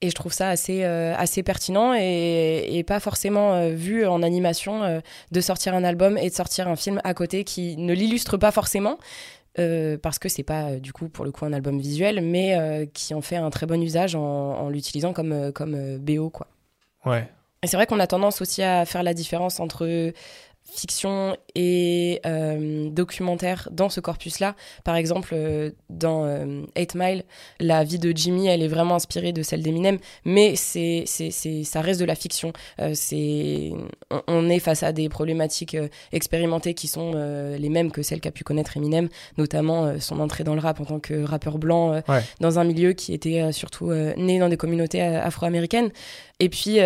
Et 0.00 0.10
je 0.10 0.14
trouve 0.14 0.32
ça 0.32 0.48
assez, 0.48 0.84
euh, 0.84 1.14
assez 1.16 1.42
pertinent 1.42 1.92
et, 1.92 2.66
et 2.70 2.84
pas 2.84 3.00
forcément 3.00 3.54
euh, 3.54 3.70
vu 3.70 4.06
en 4.06 4.22
animation 4.22 4.84
euh, 4.84 5.00
de 5.32 5.40
sortir 5.40 5.74
un 5.74 5.82
album 5.82 6.16
et 6.16 6.30
de 6.30 6.34
sortir 6.34 6.68
un 6.68 6.76
film 6.76 7.00
à 7.02 7.14
côté 7.14 7.42
qui 7.42 7.76
ne 7.76 7.92
l'illustre 7.92 8.36
pas 8.36 8.52
forcément. 8.52 8.98
parce 10.02 10.20
que 10.20 10.28
c'est 10.28 10.44
pas 10.44 10.76
du 10.76 10.92
coup 10.92 11.08
pour 11.08 11.24
le 11.24 11.32
coup 11.32 11.44
un 11.44 11.52
album 11.52 11.80
visuel, 11.80 12.20
mais 12.20 12.88
qui 12.94 13.12
en 13.12 13.20
fait 13.20 13.36
un 13.36 13.50
très 13.50 13.66
bon 13.66 13.82
usage 13.82 14.14
en, 14.14 14.20
en 14.22 14.68
l'utilisant 14.68 15.12
comme, 15.12 15.50
comme 15.52 15.98
BO 15.98 16.30
quoi. 16.30 16.46
Ouais. 17.04 17.28
Et 17.64 17.66
c'est 17.66 17.76
vrai 17.76 17.86
qu'on 17.86 17.98
a 17.98 18.06
tendance 18.06 18.40
aussi 18.40 18.62
à 18.62 18.84
faire 18.84 19.02
la 19.02 19.14
différence 19.14 19.58
entre 19.58 20.12
fiction 20.70 21.36
et 21.54 22.20
euh, 22.26 22.88
documentaire 22.90 23.68
dans 23.72 23.88
ce 23.88 24.00
corpus-là. 24.00 24.54
Par 24.84 24.96
exemple, 24.96 25.30
euh, 25.32 25.70
dans 25.90 26.24
euh, 26.24 26.62
8 26.76 26.94
Mile, 26.94 27.24
la 27.58 27.84
vie 27.84 27.98
de 27.98 28.12
Jimmy, 28.14 28.46
elle 28.46 28.62
est 28.62 28.68
vraiment 28.68 28.94
inspirée 28.94 29.32
de 29.32 29.42
celle 29.42 29.62
d'Eminem, 29.62 29.98
mais 30.24 30.56
c'est, 30.56 31.04
c'est, 31.06 31.30
c'est, 31.30 31.64
ça 31.64 31.80
reste 31.80 32.00
de 32.00 32.04
la 32.04 32.14
fiction. 32.14 32.52
C'est, 32.94 33.72
on, 34.10 34.22
on 34.28 34.48
est 34.48 34.58
face 34.58 34.82
à 34.82 34.92
des 34.92 35.08
problématiques 35.08 35.76
expérimentées 36.12 36.74
qui 36.74 36.86
sont 36.86 37.12
les 37.58 37.68
mêmes 37.68 37.90
que 37.90 38.02
celles 38.02 38.20
qu'a 38.20 38.30
pu 38.30 38.44
connaître 38.44 38.76
Eminem, 38.76 39.08
notamment 39.36 39.98
son 40.00 40.20
entrée 40.20 40.44
dans 40.44 40.54
le 40.54 40.60
rap 40.60 40.80
en 40.80 40.84
tant 40.84 41.00
que 41.00 41.22
rappeur 41.24 41.58
blanc 41.58 41.78
Ouais. 42.08 42.22
dans 42.40 42.58
un 42.58 42.64
milieu 42.64 42.92
qui 42.92 43.12
était 43.14 43.52
surtout 43.52 43.90
né 43.92 44.38
dans 44.38 44.48
des 44.48 44.56
communautés 44.56 45.00
afro-américaines. 45.02 45.90
Et 46.40 46.48
puis, 46.48 46.78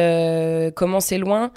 comment 0.75 1.01
c'est 1.01 1.19
loin? 1.19 1.53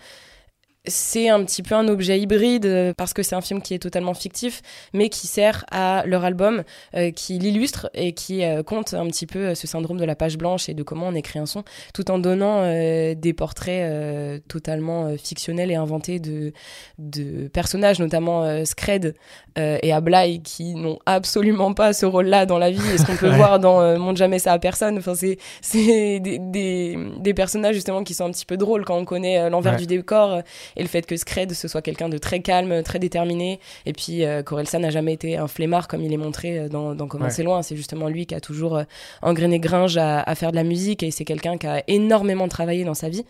C'est 0.88 1.30
un 1.30 1.44
petit 1.44 1.64
peu 1.64 1.76
un 1.76 1.88
objet 1.88 2.20
hybride 2.20 2.66
euh, 2.66 2.94
parce 2.96 3.14
que 3.14 3.24
c'est 3.24 3.36
un 3.36 3.42
film 3.42 3.62
qui 3.62 3.74
est 3.74 3.80
totalement 3.80 4.14
fictif, 4.14 4.62
mais 4.94 5.10
qui 5.10 5.28
sert 5.28 5.66
à 5.72 6.04
leur 6.06 6.24
album, 6.26 6.64
euh, 6.96 7.12
qui 7.12 7.38
l'illustre 7.40 7.90
et 7.94 8.14
qui 8.14 8.44
euh, 8.44 8.64
compte 8.64 8.94
un 8.94 9.08
petit 9.08 9.26
peu 9.26 9.56
ce 9.56 9.68
syndrome 9.68 9.98
de 9.98 10.06
la 10.06 10.16
page 10.16 10.38
blanche 10.38 10.70
et 10.70 10.74
de 10.74 10.84
comment 10.84 11.08
on 11.08 11.16
écrit 11.16 11.40
un 11.40 11.46
son, 11.46 11.64
tout 11.94 12.10
en 12.12 12.20
donnant 12.20 12.62
euh, 12.64 13.16
des 13.16 13.34
portraits 13.34 14.42
totalement 14.48 15.16
fictionnels 15.18 15.72
et 15.72 15.76
inventés 15.76 16.20
de, 16.20 16.54
de 17.00 17.48
personnages, 17.48 18.00
notamment 18.00 18.66
Scred 18.66 19.16
et 19.58 19.92
Ablai, 19.94 20.40
qui 20.44 20.76
n'ont 20.76 21.00
absolument 21.06 21.74
pas 21.74 21.94
ce 21.94 22.06
rôle-là 22.06 22.46
dans 22.46 22.58
la 22.58 22.72
vie, 22.72 22.82
et 22.94 22.98
ce 22.98 23.06
qu'on 23.06 23.16
peut 23.16 23.30
Ouais. 23.30 23.38
voir 23.38 23.60
dans 23.60 23.98
Montre 23.98 24.18
jamais 24.18 24.40
ça 24.40 24.54
à 24.54 24.60
personne. 24.60 24.98
Enfin, 25.00 25.14
c'est 25.16 26.20
des, 26.20 26.38
des, 26.40 26.98
des 27.20 27.34
personnages 27.34 27.76
justement 27.76 28.04
qui 28.04 28.14
sont 28.14 28.26
un 28.26 28.32
petit 28.32 28.46
peu 28.46 28.58
drôles 28.58 28.86
quand 28.86 28.98
on 28.98 29.06
connaît 29.06 29.50
l'envers 29.50 29.74
Ouais. 29.74 29.80
du 29.80 29.88
décor 29.88 30.42
et 30.76 30.82
le 30.82 30.88
fait 30.88 31.06
que 31.06 31.16
Scred 31.18 31.54
ce 31.54 31.68
soit 31.68 31.82
quelqu'un 31.82 32.10
de 32.10 32.18
très 32.18 32.42
calme, 32.42 32.84
très 32.84 33.00
déterminé. 33.00 33.60
Et 33.86 33.94
puis 33.94 34.26
euh, 34.26 34.44
Corelsa 34.44 34.80
n'a 34.80 34.90
jamais 34.90 35.14
été 35.14 35.38
un 35.38 35.48
flemmard 35.48 35.88
comme 35.88 36.02
il 36.04 36.12
est 36.14 36.18
montré 36.18 36.60
euh, 36.60 36.70
dans, 36.70 36.96
dans 36.96 37.08
Comment 37.08 37.26
Ouais. 37.26 37.32
c'est 37.32 37.44
loin. 37.44 37.62
C'est 37.62 37.76
justement 37.76 38.08
lui 38.08 38.26
qui 38.26 38.36
a 38.36 38.40
toujours 38.42 38.76
euh, 38.78 38.84
engrainé 39.22 39.60
Gringe 39.60 39.98
à, 39.98 40.22
à 40.22 40.36
faire 40.36 40.52
de 40.52 40.56
la 40.58 40.64
musique 40.64 41.02
et 41.04 41.12
c'est 41.12 41.26
quelqu'un 41.26 41.58
qui 41.58 41.68
a 41.68 41.84
énormément 41.88 42.48
travaillé 42.48 42.84
dans 42.84 42.94
sa 42.94 43.10
vie. 43.10 43.26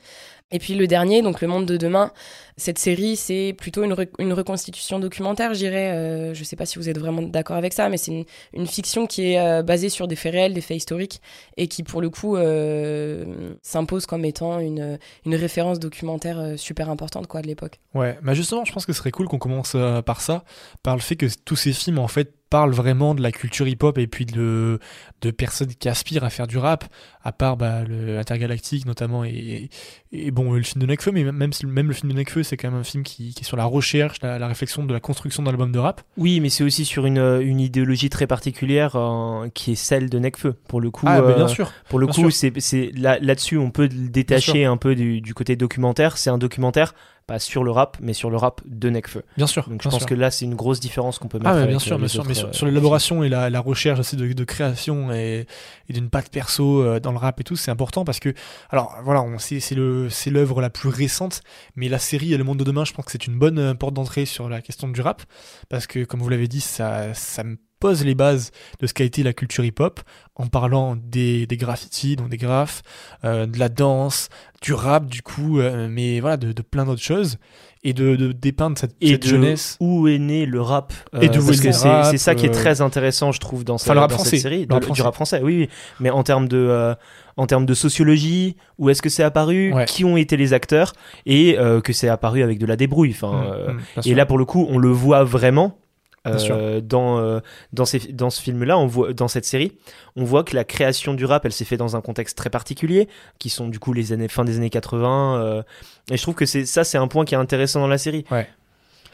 Et 0.51 0.59
puis 0.59 0.75
le 0.75 0.85
dernier, 0.85 1.23
donc 1.23 1.41
Le 1.41 1.47
Monde 1.47 1.65
de 1.65 1.75
demain, 1.75 2.11
cette 2.55 2.77
série, 2.77 3.15
c'est 3.15 3.55
plutôt 3.57 3.83
une, 3.83 3.95
une 4.19 4.31
reconstitution 4.31 4.99
documentaire, 4.99 5.53
je 5.53 5.59
dirais. 5.59 5.91
Euh, 5.91 6.33
je 6.35 6.43
sais 6.43 6.55
pas 6.55 6.67
si 6.67 6.77
vous 6.77 6.87
êtes 6.87 6.99
vraiment 6.99 7.23
d'accord 7.23 7.57
avec 7.57 7.73
ça, 7.73 7.89
mais 7.89 7.97
c'est 7.97 8.25
une, 8.53 8.67
fiction 8.67 9.07
qui 9.07 9.31
est 9.31 9.39
euh, 9.39 9.63
basée 9.63 9.89
sur 9.89 10.07
des 10.07 10.15
faits 10.15 10.33
réels, 10.33 10.53
des 10.53 10.61
faits 10.61 10.77
historiques, 10.77 11.19
et 11.57 11.67
qui, 11.67 11.81
pour 11.81 11.99
le 11.99 12.09
coup, 12.09 12.37
euh, 12.37 13.55
s'impose 13.63 14.05
comme 14.05 14.23
étant 14.23 14.59
une, 14.59 14.99
une 15.25 15.35
référence 15.35 15.79
documentaire 15.79 16.39
euh, 16.39 16.57
super 16.57 16.89
importante 16.89 17.27
quoi, 17.27 17.41
de 17.41 17.47
l'époque. 17.47 17.79
Ouais, 17.93 18.17
justement, 18.33 18.65
je 18.65 18.71
pense 18.71 18.85
que 18.85 18.93
ce 18.93 18.99
serait 18.99 19.11
cool 19.11 19.27
qu'on 19.27 19.39
commence 19.39 19.73
euh, 19.75 20.01
par 20.01 20.21
ça, 20.21 20.43
par 20.83 20.95
le 20.95 21.01
fait 21.01 21.15
que 21.15 21.25
tous 21.43 21.55
ces 21.55 21.73
films 21.73 21.99
en 21.99 22.07
fait 22.07 22.33
parlent 22.49 22.73
vraiment 22.73 23.15
de 23.15 23.21
la 23.21 23.31
culture 23.31 23.67
hip-hop 23.67 23.97
et 23.97 24.07
puis 24.07 24.25
de, 24.25 24.79
de 25.21 25.31
personnes 25.31 25.73
qui 25.73 25.89
aspirent 25.89 26.23
à 26.23 26.29
faire 26.29 26.47
du 26.47 26.57
rap, 26.57 26.85
à 27.23 27.31
part 27.31 27.57
bah, 27.57 27.83
le 27.83 28.17
Intergalactique 28.17 28.85
notamment 28.85 29.25
et, 29.25 29.69
et, 30.11 30.27
et 30.27 30.31
bon 30.31 30.53
le 30.53 30.61
film 30.61 30.81
de 30.81 30.87
Nekfeu, 30.87 31.11
mais 31.11 31.23
même, 31.23 31.51
même 31.63 31.87
le 31.87 31.93
film 31.93 32.11
de 32.11 32.17
Nekfeu 32.17 32.43
c'est 32.43 32.57
quand 32.57 32.69
même 32.69 32.79
un 32.79 32.83
film 32.83 33.03
qui, 33.03 33.33
qui 33.33 33.41
est 33.41 33.47
sur 33.47 33.57
la 33.57 33.65
recherche, 33.65 34.17
la, 34.21 34.39
la 34.39 34.47
réflexion 34.47 34.83
de 34.85 34.93
la 34.93 34.99
construction 34.99 35.43
d'un 35.43 35.51
album 35.51 35.71
de 35.71 35.79
rap. 35.79 36.01
Oui, 36.17 36.39
mais 36.39 36.49
c'est 36.49 36.63
aussi 36.63 36.85
sur 36.85 37.05
une, 37.05 37.17
euh, 37.17 37.41
une 37.41 37.59
idéologie 37.59 38.09
très 38.09 38.27
particulière 38.27 38.95
euh, 38.95 39.49
qui 39.53 39.71
est 39.71 39.75
celle 39.75 40.09
de 40.09 40.19
Necfeu. 40.19 40.53
Pour 40.67 40.81
le 40.81 40.91
coup, 40.91 41.05
ah 41.07 41.21
bah, 41.21 41.29
euh, 41.29 41.35
bien 41.35 41.47
sûr. 41.47 41.71
pour 41.89 41.99
le 41.99 42.07
bien 42.07 42.23
coup, 42.23 42.31
c'est 42.31 42.91
là 42.95 43.17
là-dessus 43.19 43.57
on 43.57 43.71
peut 43.71 43.89
le 43.91 44.09
détacher 44.09 44.65
un 44.65 44.77
peu 44.77 44.95
du, 44.95 45.21
du 45.21 45.33
côté 45.33 45.55
documentaire. 45.55 46.17
C'est 46.17 46.29
un 46.29 46.37
documentaire 46.37 46.93
pas 47.27 47.39
sur 47.39 47.63
le 47.63 47.71
rap, 47.71 47.97
mais 48.01 48.13
sur 48.13 48.29
le 48.29 48.37
rap 48.37 48.61
de 48.65 48.89
Necfeu. 48.89 49.23
Bien 49.37 49.47
sûr. 49.47 49.63
Donc 49.67 49.81
je 49.81 49.89
bien 49.89 49.91
pense 49.91 50.01
sûr. 50.01 50.07
que 50.09 50.13
là, 50.13 50.29
c'est 50.31 50.45
une 50.45 50.55
grosse 50.55 50.79
différence 50.79 51.17
qu'on 51.17 51.27
peut 51.27 51.39
mettre. 51.39 51.49
Ah 51.49 51.53
ouais, 51.53 51.59
avec, 51.61 51.69
bien 51.69 51.77
euh, 51.77 51.79
sûr, 51.79 51.97
bien 51.97 52.03
les 52.03 52.09
sûr, 52.09 52.25
mais 52.25 52.33
sur, 52.33 52.49
euh, 52.49 52.53
sur 52.53 52.65
l'élaboration 52.65 53.23
et 53.23 53.29
la, 53.29 53.49
la 53.49 53.59
recherche 53.59 53.99
aussi 53.99 54.15
de, 54.15 54.31
de 54.31 54.43
création 54.43 55.11
et, 55.11 55.47
et 55.89 55.93
d'une 55.93 56.09
patte 56.09 56.29
perso 56.29 56.81
euh, 56.83 56.99
dans 56.99 57.11
le 57.11 57.17
rap 57.17 57.39
et 57.39 57.43
tout, 57.43 57.55
c'est 57.55 57.71
important 57.71 58.05
parce 58.05 58.19
que, 58.19 58.33
alors 58.69 58.95
voilà, 59.03 59.25
c'est 59.39 60.29
l'œuvre 60.29 60.61
la 60.61 60.69
plus 60.69 60.89
récente, 60.89 61.41
mais 61.75 61.89
la 61.89 61.99
série 61.99 62.33
et 62.33 62.37
le 62.37 62.43
monde 62.43 62.59
de 62.59 62.63
demain, 62.63 62.85
je 62.85 62.93
pense 62.93 63.05
que 63.05 63.11
c'est 63.11 63.27
une 63.27 63.37
bonne 63.39 63.59
euh, 63.59 63.73
porte 63.73 63.93
d'entrée 63.93 64.25
sur 64.25 64.47
la 64.47 64.61
question 64.61 64.87
du 64.87 65.01
rap 65.01 65.23
parce 65.69 65.87
que, 65.87 66.03
comme 66.03 66.21
vous 66.21 66.29
l'avez 66.29 66.47
dit, 66.47 66.61
ça 66.61 67.13
ça 67.13 67.43
me 67.43 67.57
pose 67.79 68.03
les 68.05 68.15
bases 68.15 68.51
de 68.79 68.87
ce 68.87 68.93
qu'a 68.93 69.03
été 69.03 69.21
la 69.23 69.33
culture 69.33 69.63
hip-hop 69.65 69.99
en 70.35 70.47
parlant 70.47 70.95
des, 70.95 71.45
des 71.47 71.57
graffitis, 71.57 72.15
donc 72.15 72.29
des 72.29 72.37
graphes, 72.37 72.81
euh, 73.23 73.45
de 73.45 73.57
la 73.59 73.69
danse, 73.69 74.29
du 74.61 74.73
rap 74.73 75.05
du 75.05 75.21
coup, 75.21 75.59
euh, 75.59 75.87
mais 75.89 76.19
voilà, 76.19 76.37
de, 76.37 76.51
de 76.51 76.61
plein 76.61 76.85
d'autres 76.85 77.01
choses 77.01 77.37
et 77.83 77.93
de, 77.93 78.15
de 78.15 78.31
dépeindre 78.31 78.77
cette, 78.77 78.95
et 79.01 79.09
cette 79.11 79.23
de 79.23 79.27
jeunesse. 79.27 79.77
où 79.79 80.07
est 80.07 80.17
né 80.17 80.45
le 80.45 80.59
rap 80.61 80.93
euh, 81.13 81.19
Et 81.21 81.25
est 81.25 81.29
parce 81.29 81.59
que 81.61 81.71
c'est 81.71 81.87
rap, 81.87 82.05
c'est 82.11 82.17
ça 82.17 82.33
qui 82.33 82.45
est 82.45 82.49
très 82.51 82.81
intéressant 82.81 83.31
je 83.31 83.39
trouve 83.39 83.63
dans, 83.63 83.75
Enfin, 83.75 83.83
cette- 83.85 83.93
le 83.93 83.99
rap 83.99 84.09
dans 84.09 84.15
français, 84.15 84.29
cette 84.31 84.39
série 84.41 84.59
le 84.61 84.65
de- 84.67 84.73
rap 84.73 84.81
du 84.81 84.85
français. 84.87 85.01
rap 85.03 85.13
français 85.13 85.41
oui, 85.43 85.57
oui 85.59 85.69
mais 85.99 86.09
en 86.09 86.23
termes 86.23 86.47
de 86.47 86.57
euh, 86.57 86.95
en 87.37 87.45
termes 87.47 87.65
de 87.65 87.73
sociologie 87.73 88.55
où 88.77 88.89
est-ce 88.89 89.01
que 89.01 89.09
c'est 89.09 89.23
apparu 89.23 89.71
Ouais. 89.73 89.85
qui 89.85 90.03
ont 90.05 90.17
été 90.17 90.35
les 90.37 90.53
acteurs 90.53 90.93
et 91.25 91.57
euh, 91.59 91.79
que 91.81 91.93
c'est 91.93 92.09
apparu 92.09 92.41
avec 92.43 92.57
de 92.59 92.65
la 92.65 92.75
débrouille 92.75 93.11
enfin 93.11 93.43
Mmh, 93.67 93.71
mmh, 93.73 94.01
et 94.05 94.15
là 94.15 94.25
pour 94.25 94.37
le 94.37 94.45
coup 94.45 94.65
on 94.69 94.77
le 94.79 94.89
voit 94.89 95.23
vraiment. 95.23 95.77
Euh, 96.25 96.81
dans 96.81 97.19
euh, 97.19 97.39
dans 97.73 97.85
ces 97.85 97.99
dans 97.99 98.29
ce 98.29 98.41
film 98.41 98.63
là 98.63 98.77
on 98.77 98.87
voit 98.87 99.13
dans 99.13 99.27
cette 99.27 99.45
série 99.45 99.73
on 100.15 100.23
voit 100.23 100.43
que 100.43 100.55
la 100.55 100.63
création 100.63 101.13
du 101.13 101.25
rap 101.25 101.45
elle 101.45 101.51
s'est 101.51 101.65
fait 101.65 101.77
dans 101.77 101.95
un 101.95 102.01
contexte 102.01 102.37
très 102.37 102.49
particulier 102.49 103.07
qui 103.39 103.49
sont 103.49 103.67
du 103.67 103.79
coup 103.79 103.93
les 103.93 104.11
années 104.11 104.27
fin 104.27 104.43
des 104.43 104.57
années 104.57 104.69
80 104.69 105.41
euh, 105.41 105.63
et 106.09 106.17
je 106.17 106.21
trouve 106.21 106.35
que 106.35 106.45
c'est 106.45 106.65
ça 106.65 106.83
c'est 106.83 106.97
un 106.97 107.07
point 107.07 107.25
qui 107.25 107.35
est 107.35 107.37
intéressant 107.37 107.79
dans 107.79 107.87
la 107.87 107.97
série. 107.97 108.25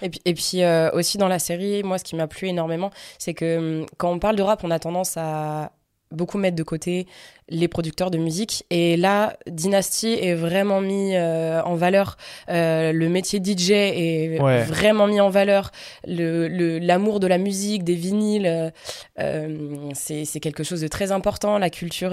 Et 0.02 0.10
puis, 0.10 0.22
et 0.26 0.34
puis 0.34 0.64
euh, 0.64 0.90
aussi 0.94 1.18
dans 1.18 1.28
la 1.28 1.40
série, 1.40 1.84
moi, 1.84 1.98
ce 1.98 2.04
qui 2.04 2.16
m'a 2.16 2.28
plu 2.28 2.48
énormément, 2.48 2.92
c'est 3.18 3.34
que 3.34 3.82
hum, 3.82 3.86
quand 3.98 4.12
on 4.12 4.20
parle 4.20 4.36
de 4.36 4.42
rap, 4.42 4.64
on 4.64 4.72
a 4.72 4.80
tendance 4.80 5.16
à 5.18 5.72
beaucoup 6.12 6.38
mettre 6.38 6.58
de 6.58 6.64
côté 6.64 7.08
les 7.52 7.68
producteurs 7.68 8.10
de 8.12 8.18
musique. 8.18 8.64
Et 8.70 8.96
là, 8.98 9.36
Dynasty 9.46 10.14
est 10.14 10.34
vraiment 10.34 10.80
mis 10.82 11.16
euh, 11.16 11.62
en 11.64 11.76
valeur. 11.76 12.18
Euh, 12.50 12.92
le 12.94 13.10
métier 13.10 13.40
DJ 13.44 13.72
est 13.72 14.40
Ouais. 14.42 14.64
vraiment 14.64 15.06
mis 15.06 15.20
en 15.20 15.30
valeur. 15.30 15.72
Le- 16.08 16.48
le- 16.48 16.80
L'amour 16.80 17.20
de 17.20 17.28
la 17.28 17.38
musique, 17.38 17.84
des 17.84 17.94
vinyles, 17.96 18.72
euh, 19.20 19.58
c'est 19.94 20.40
quelque 20.40 20.64
chose 20.64 20.80
de 20.82 20.88
très 20.88 21.12
important. 21.12 21.58
La 21.58 21.70
culture, 21.70 22.12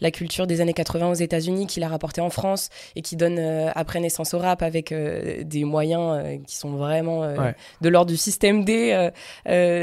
la 0.00 0.10
culture 0.10 0.46
des 0.46 0.60
années 0.60 0.74
80 0.74 1.10
aux 1.10 1.14
États-Unis 1.14 1.66
qu'il 1.66 1.82
a 1.82 1.88
rapporté 1.88 2.20
en 2.20 2.30
France 2.30 2.68
et 2.94 3.00
qui 3.02 3.16
donne 3.16 3.38
après 3.74 4.00
naissance 4.00 4.34
au 4.34 4.38
rap 4.38 4.62
avec 4.62 4.92
des 4.94 5.64
moyens 5.64 6.22
qui 6.46 6.56
sont 6.56 6.72
vraiment 6.76 7.20
Ouais. 7.20 7.54
de 7.80 7.88
l'ordre 7.88 8.10
du 8.10 8.16
système 8.18 8.64
D, 8.64 9.08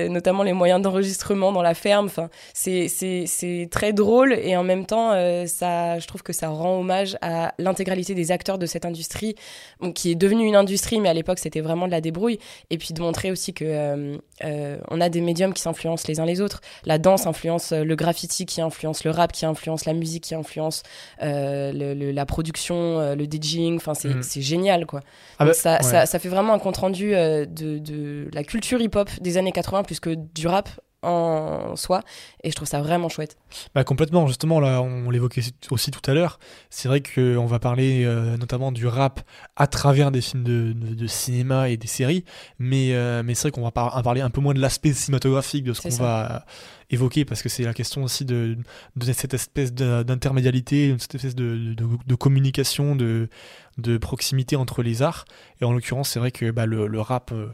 notamment 0.09 0.43
les 0.43 0.53
moyens 0.53 0.81
d'enregistrement 0.81 1.51
dans 1.51 1.61
la 1.63 1.73
ferme. 1.73 2.05
Enfin, 2.05 2.29
c'est 2.53 3.67
très 3.71 3.93
drôle 3.93 4.33
et 4.33 4.55
en 4.55 4.63
même 4.63 4.85
temps, 4.85 4.90
euh, 4.99 5.45
ça, 5.47 5.99
je 5.99 6.07
trouve 6.07 6.23
que 6.23 6.33
ça 6.33 6.49
rend 6.49 6.79
hommage 6.79 7.17
à 7.21 7.53
l'intégralité 7.57 8.13
des 8.15 8.31
acteurs 8.31 8.57
de 8.57 8.65
cette 8.65 8.85
industrie, 8.85 9.35
bon, 9.79 9.91
qui 9.91 10.11
est 10.11 10.15
devenue 10.15 10.45
une 10.45 10.55
industrie, 10.55 10.99
mais 10.99 11.09
à 11.09 11.13
l'époque 11.13 11.39
c'était 11.39 11.61
vraiment 11.61 11.85
de 11.87 11.91
la 11.91 12.01
débrouille. 12.01 12.39
Et 12.69 12.77
puis 12.77 12.93
de 12.93 13.01
montrer 13.01 13.31
aussi 13.31 13.53
que 13.53 13.65
euh, 13.65 14.17
euh, 14.43 14.77
on 14.89 15.01
a 15.01 15.09
des 15.09 15.21
médiums 15.21 15.53
qui 15.53 15.61
s'influencent 15.61 16.05
les 16.07 16.19
uns 16.19 16.25
les 16.25 16.41
autres. 16.41 16.61
La 16.85 16.97
danse 16.97 17.25
influence 17.27 17.71
euh, 17.71 17.83
le 17.83 17.95
graffiti, 17.95 18.45
qui 18.45 18.61
influence 18.61 19.03
le 19.03 19.11
rap, 19.11 19.31
qui 19.31 19.45
influence 19.45 19.85
la 19.85 19.93
musique, 19.93 20.23
qui 20.25 20.35
influence 20.35 20.83
euh, 21.21 21.71
le- 21.71 21.93
le- 21.93 22.11
la 22.11 22.25
production, 22.25 23.15
le 23.15 23.25
DJing. 23.25 23.75
Enfin, 23.77 23.93
c'est 23.93 24.21
c'est 24.23 24.41
génial, 24.41 24.85
quoi. 24.85 25.01
Ah 25.39 25.45
bah, 25.45 25.53
ça, 25.53 25.77
ouais. 25.77 25.83
ça, 25.83 26.05
ça 26.05 26.19
fait 26.19 26.29
vraiment 26.29 26.53
un 26.53 26.59
compte 26.59 26.77
rendu 26.77 27.11
de, 27.11 27.45
de 27.79 28.29
la 28.33 28.43
culture 28.43 28.81
hip-hop 28.81 29.09
des 29.21 29.37
années 29.37 29.51
80 29.51 29.83
plus 29.83 29.99
que 29.99 30.11
du 30.15 30.47
rap 30.47 30.69
en 31.01 31.75
soi. 31.75 32.01
Et 32.43 32.51
je 32.51 32.55
trouve 32.55 32.67
ça 32.67 32.81
vraiment 32.81 33.09
chouette. 33.09 33.37
Bah 33.73 33.83
complètement, 33.83 34.27
justement, 34.27 34.59
là, 34.59 34.81
on 34.81 35.09
l'évoquait 35.09 35.41
aussi 35.71 35.91
tout 35.91 36.01
à 36.09 36.13
l'heure. 36.13 36.39
C'est 36.69 36.87
vrai 36.87 37.01
qu'on 37.01 37.45
va 37.45 37.59
parler 37.59 38.03
euh, 38.05 38.37
notamment 38.37 38.71
du 38.71 38.85
rap 38.87 39.21
à 39.55 39.67
travers 39.67 40.11
des 40.11 40.21
films 40.21 40.43
de, 40.43 40.73
de- 40.73 40.95
de 40.95 41.07
cinéma 41.07 41.69
et 41.69 41.77
des 41.77 41.87
séries, 41.87 42.23
mais, 42.59 42.93
euh, 42.93 43.23
mais 43.23 43.33
c'est 43.33 43.43
vrai 43.43 43.51
qu'on 43.51 43.63
va 43.63 43.71
par- 43.71 44.01
parler 44.03 44.21
un 44.21 44.29
peu 44.29 44.41
moins 44.41 44.53
de 44.53 44.59
l'aspect 44.59 44.93
cinématographique 44.93 45.63
de 45.63 45.73
ce 45.73 45.81
qu'on 45.81 45.89
va 46.03 46.45
évoquer, 46.89 47.25
parce 47.25 47.41
que 47.41 47.49
c'est 47.49 47.63
la 47.63 47.73
question 47.73 48.03
aussi 48.03 48.25
de, 48.25 48.57
de 48.95 49.13
cette 49.13 49.33
espèce 49.33 49.73
de- 49.73 50.03
d'intermédialité, 50.03 50.95
cette 50.99 51.15
espèce 51.15 51.35
de, 51.35 52.15
communication, 52.15 52.95
de, 52.95 53.29
de 53.77 53.97
proximité 53.97 54.55
entre 54.55 54.83
les 54.83 55.01
arts. 55.01 55.25
Et 55.61 55.65
en 55.65 55.71
l'occurrence, 55.73 56.09
c'est 56.09 56.19
vrai 56.19 56.31
que 56.31 56.51
bah, 56.51 56.65
le, 56.65 56.87
le 56.87 57.01
rap... 57.01 57.31
euh, 57.31 57.47
euh, 57.47 57.53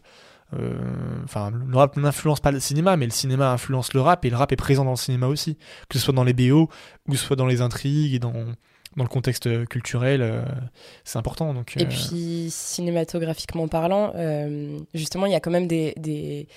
Enfin, 1.23 1.51
le 1.51 1.75
rap 1.77 1.97
n'influence 1.97 2.39
pas 2.39 2.51
le 2.51 2.59
cinéma, 2.59 2.95
mais 2.97 3.05
le 3.05 3.11
cinéma 3.11 3.51
influence 3.51 3.93
le 3.93 4.01
rap 4.01 4.23
et 4.25 4.29
le 4.29 4.35
rap 4.37 4.51
est 4.51 4.55
présent 4.57 4.85
dans 4.85 4.91
le 4.91 4.95
cinéma 4.97 5.27
aussi, 5.27 5.57
que 5.89 5.97
ce 5.97 6.03
soit 6.05 6.13
dans 6.13 6.23
les 6.23 6.33
BO 6.33 6.69
ou 7.07 7.11
que 7.11 7.17
ce 7.17 7.25
soit 7.25 7.35
dans 7.35 7.45
les 7.47 7.61
intrigues 7.61 8.13
et 8.13 8.19
dans, 8.19 8.31
dans 8.95 9.03
le 9.03 9.09
contexte 9.09 9.65
culturel, 9.67 10.21
euh, 10.21 10.41
c'est 11.03 11.19
important. 11.19 11.53
Donc, 11.53 11.75
Et 11.77 11.83
euh, 11.83 11.85
puis, 11.89 12.47
cinématographiquement 12.49 13.67
parlant, 13.67 14.13
euh, 14.15 14.77
justement, 14.93 15.25
il 15.25 15.31
y 15.33 15.35
a 15.35 15.39
quand 15.39 15.51
même 15.51 15.67
des. 15.67 15.93
des- 15.97 16.47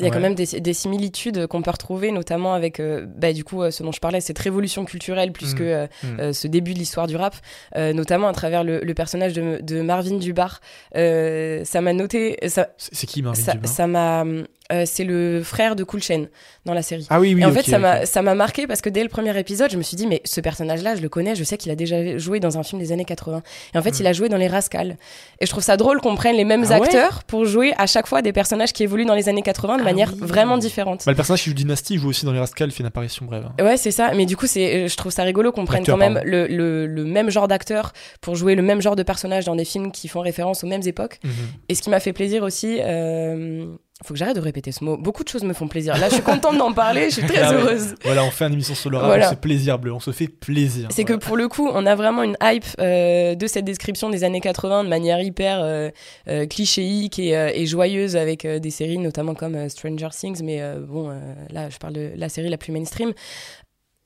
Il 0.00 0.04
y 0.04 0.06
a 0.06 0.10
Ouais. 0.10 0.14
quand 0.14 0.20
même 0.22 0.36
des, 0.36 0.60
des 0.60 0.72
similitudes 0.74 1.48
qu'on 1.48 1.60
peut 1.60 1.72
retrouver, 1.72 2.12
notamment 2.12 2.54
avec, 2.54 2.78
euh, 2.78 3.04
bah, 3.06 3.32
du 3.32 3.42
coup, 3.42 3.62
euh, 3.62 3.72
ce 3.72 3.82
dont 3.82 3.90
je 3.90 3.98
parlais, 3.98 4.20
cette 4.20 4.38
révolution 4.38 4.84
culturelle, 4.84 5.32
plus 5.32 5.54
Mm. 5.54 5.58
que 5.58 5.62
euh, 5.64 5.86
Mm. 6.04 6.20
euh, 6.20 6.32
ce 6.32 6.46
début 6.46 6.72
de 6.72 6.78
l'histoire 6.78 7.08
du 7.08 7.16
rap, 7.16 7.34
euh, 7.76 7.92
notamment 7.92 8.28
à 8.28 8.32
travers 8.32 8.62
le, 8.62 8.78
le 8.80 8.94
personnage 8.94 9.32
de, 9.32 9.58
de 9.60 9.80
Marvin 9.82 10.18
Dubar. 10.18 10.60
Euh, 10.94 11.64
ça 11.64 11.80
m'a 11.80 11.92
noté, 11.92 12.36
ça, 12.46 12.68
c'est 12.78 13.06
qui 13.08 13.22
Marvin 13.22 13.42
ça, 13.42 13.54
ça 13.64 13.86
m'a, 13.88 14.24
euh, 14.72 14.84
c'est 14.86 15.04
le 15.04 15.42
frère 15.42 15.76
de 15.76 15.84
Cool 15.84 16.02
Chain 16.02 16.26
dans 16.64 16.74
la 16.74 16.82
série. 16.82 17.06
Ah 17.10 17.20
oui, 17.20 17.34
oui. 17.34 17.42
Et 17.42 17.44
en 17.44 17.52
fait, 17.52 17.62
ça 17.62 17.78
m'a 17.78 18.04
ça 18.06 18.22
m'a 18.22 18.34
marqué 18.34 18.66
parce 18.66 18.80
que 18.82 18.88
dès 18.90 19.02
le 19.02 19.08
premier 19.08 19.36
épisode, 19.38 19.70
je 19.70 19.76
me 19.78 19.82
suis 19.82 19.96
dit, 19.96 20.06
mais 20.06 20.20
ce 20.24 20.40
personnage-là, 20.40 20.96
je 20.96 21.00
le 21.02 21.08
connais, 21.08 21.34
je 21.34 21.44
sais 21.44 21.56
qu'il 21.56 21.70
a 21.72 21.74
déjà 21.74 22.18
joué 22.18 22.40
dans 22.40 22.58
un 22.58 22.62
film 22.62 22.80
des 22.80 22.92
années 22.92 23.04
80. 23.04 23.42
Et 23.74 23.78
en 23.78 23.82
fait, 23.82 23.90
Mm. 23.92 23.96
il 24.00 24.06
a 24.06 24.12
joué 24.12 24.28
dans 24.28 24.36
Les 24.36 24.48
Rascals. 24.48 24.96
Et 25.40 25.46
je 25.46 25.50
trouve 25.50 25.62
ça 25.62 25.76
drôle 25.76 26.00
qu'on 26.00 26.14
prenne 26.16 26.36
les 26.36 26.44
mêmes 26.44 26.64
Ah 26.68 26.78
ouais 26.80 26.86
acteurs 26.86 27.24
pour 27.24 27.44
jouer 27.44 27.72
à 27.78 27.86
chaque 27.86 28.06
fois 28.06 28.22
des 28.22 28.32
personnages 28.32 28.72
qui 28.72 28.82
évoluent 28.82 29.06
dans 29.06 29.14
les 29.14 29.28
années 29.28 29.42
80 29.42 29.76
de 29.76 29.80
Ah 29.82 29.84
manière 29.84 30.12
oui. 30.12 30.18
vraiment 30.22 30.58
différente. 30.58 31.02
Bah, 31.06 31.12
le 31.12 31.16
personnage 31.16 31.42
qui 31.42 31.50
joue 31.50 31.54
Dynasty 31.56 31.98
joue 31.98 32.08
aussi 32.08 32.24
dans 32.26 32.32
les 32.32 32.38
Rascals, 32.40 32.68
il 32.68 32.72
fait 32.72 32.80
une 32.80 32.86
apparition 32.86 33.24
brève. 33.26 33.46
hein. 33.58 33.64
Ouais, 33.64 33.76
c'est 33.76 33.90
ça. 33.90 34.12
Mais 34.14 34.26
du 34.26 34.36
coup, 34.36 34.46
c'est, 34.46 34.84
euh, 34.84 34.88
je 34.88 34.96
trouve 34.96 35.12
ça 35.12 35.22
rigolo 35.22 35.52
qu'on 35.52 35.64
prenne 35.64 35.84
quand 35.84 35.96
même 35.96 36.20
le, 36.24 36.46
le, 36.46 36.86
le 36.86 37.04
même 37.04 37.30
genre 37.30 37.48
d'acteur 37.48 37.92
pour 38.20 38.34
jouer 38.36 38.54
le 38.54 38.62
même 38.62 38.80
genre 38.82 38.96
de 38.96 39.02
personnage 39.02 39.44
dans 39.46 39.56
des 39.56 39.64
films 39.64 39.92
qui 39.92 40.08
font 40.08 40.20
référence 40.20 40.62
aux 40.64 40.66
mêmes 40.66 40.82
époques. 40.86 41.18
Mhm. 41.24 41.30
Et 41.68 41.74
ce 41.74 41.82
qui 41.82 41.90
m'a 41.90 42.00
fait 42.00 42.12
plaisir 42.12 42.42
aussi, 42.42 42.78
euh, 42.80 43.66
faut 44.04 44.14
que 44.14 44.18
j'arrête 44.18 44.36
de 44.36 44.40
répéter 44.40 44.70
ce 44.72 44.84
mot. 44.84 44.96
Beaucoup 44.96 45.24
de 45.24 45.28
choses 45.28 45.42
me 45.42 45.52
font 45.52 45.66
plaisir. 45.66 45.98
Là, 45.98 46.08
je 46.08 46.14
suis 46.14 46.22
contente 46.22 46.56
d'en 46.56 46.72
parler. 46.72 47.10
Je 47.10 47.14
suis 47.14 47.26
très 47.26 47.38
Ah 47.42 47.50
ouais. 47.50 47.56
heureuse. 47.56 47.94
Voilà, 48.04 48.22
on 48.24 48.30
fait 48.30 48.46
une 48.46 48.52
émission 48.52 48.74
sur 48.76 48.90
le 48.90 48.96
rap, 48.96 49.06
Voilà. 49.06 49.26
on 49.26 49.28
se 49.30 49.34
fait 49.34 49.40
plaisir 49.40 49.78
bleu, 49.78 49.92
on 49.92 49.98
se 50.00 50.12
fait 50.12 50.28
plaisir. 50.28 50.88
C'est 50.92 51.04
que 51.04 51.14
pour 51.14 51.36
le 51.36 51.48
coup, 51.48 51.68
on 51.72 51.84
a 51.84 51.94
vraiment 51.96 52.22
une 52.22 52.36
hype 52.42 52.64
euh, 52.80 53.34
de 53.34 53.46
cette 53.48 53.64
description 53.64 54.08
des 54.08 54.22
années 54.22 54.40
80 54.40 54.84
de 54.84 54.88
manière 54.88 55.20
hyper 55.20 55.58
euh, 55.60 55.90
euh, 56.28 56.46
clichéique 56.46 57.18
et, 57.18 57.30
et 57.30 57.66
joyeuse 57.66 58.14
avec 58.16 58.46
des 58.46 58.70
séries 58.70 58.98
notamment 58.98 59.34
comme 59.34 59.68
Stranger 59.68 60.08
Things, 60.12 60.42
mais 60.44 60.62
bon, 60.86 61.10
là 61.50 61.68
je 61.68 61.78
parle 61.78 61.94
de 61.94 62.10
la 62.16 62.28
série 62.28 62.48
la 62.50 62.56
plus 62.58 62.72
mainstream. 62.72 63.12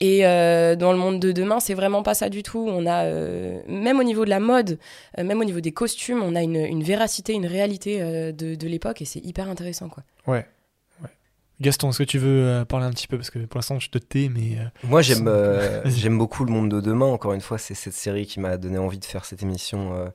Et 0.04 0.26
euh, 0.26 0.75
dans 0.75 0.90
le 0.90 0.99
monde 0.99 1.21
de 1.21 1.30
demain, 1.30 1.61
c'est 1.61 1.75
vraiment 1.75 2.02
pas 2.02 2.14
ça 2.14 2.28
du 2.28 2.42
tout. 2.42 2.66
On 2.68 2.87
a, 2.87 3.04
euh, 3.04 3.61
même 3.68 4.00
au 4.00 4.02
niveau 4.02 4.25
de 4.25 4.30
la 4.30 4.40
mode, 4.40 4.80
euh, 5.16 5.23
même 5.23 5.40
au 5.40 5.44
niveau 5.44 5.61
des 5.61 5.71
costumes, 5.71 6.21
on 6.25 6.35
a 6.35 6.42
une, 6.42 6.56
une 6.56 6.82
véracité, 6.82 7.32
une 7.35 7.47
réalité 7.47 8.02
euh, 8.02 8.32
de, 8.32 8.56
de 8.56 8.66
l'époque 8.66 9.00
et 9.00 9.04
c'est 9.04 9.21
hyper 9.21 9.49
intéressant. 9.49 9.88
Quoi. 9.88 10.02
Ouais. 10.26 10.44
ouais. 11.02 11.09
Gaston, 11.61 11.90
est-ce 11.90 11.99
que 11.99 12.02
tu 12.02 12.18
veux 12.18 12.49
euh, 12.49 12.64
parler 12.64 12.87
un 12.87 12.90
petit 12.90 13.06
peu? 13.06 13.16
Parce 13.16 13.30
que 13.30 13.38
pour 13.38 13.59
l'instant, 13.59 13.78
je 13.78 13.90
te 13.90 13.99
tais, 13.99 14.28
mais. 14.28 14.59
euh, 14.59 14.64
Moi, 14.82 15.02
j'aime 15.02 15.28
euh, 15.28 15.82
beaucoup 16.11 16.44
le 16.44 16.52
monde 16.52 16.68
de 16.68 16.80
demain. 16.80 17.06
Encore 17.06 17.32
une 17.35 17.40
fois, 17.40 17.59
c'est 17.59 17.75
cette 17.75 17.94
série 17.94 18.26
qui 18.26 18.40
m'a 18.40 18.56
donné 18.56 18.78
envie 18.78 18.99
de 18.99 19.04
faire 19.04 19.25
cette 19.25 19.44
émission 19.44 19.94
euh, 19.94 20.09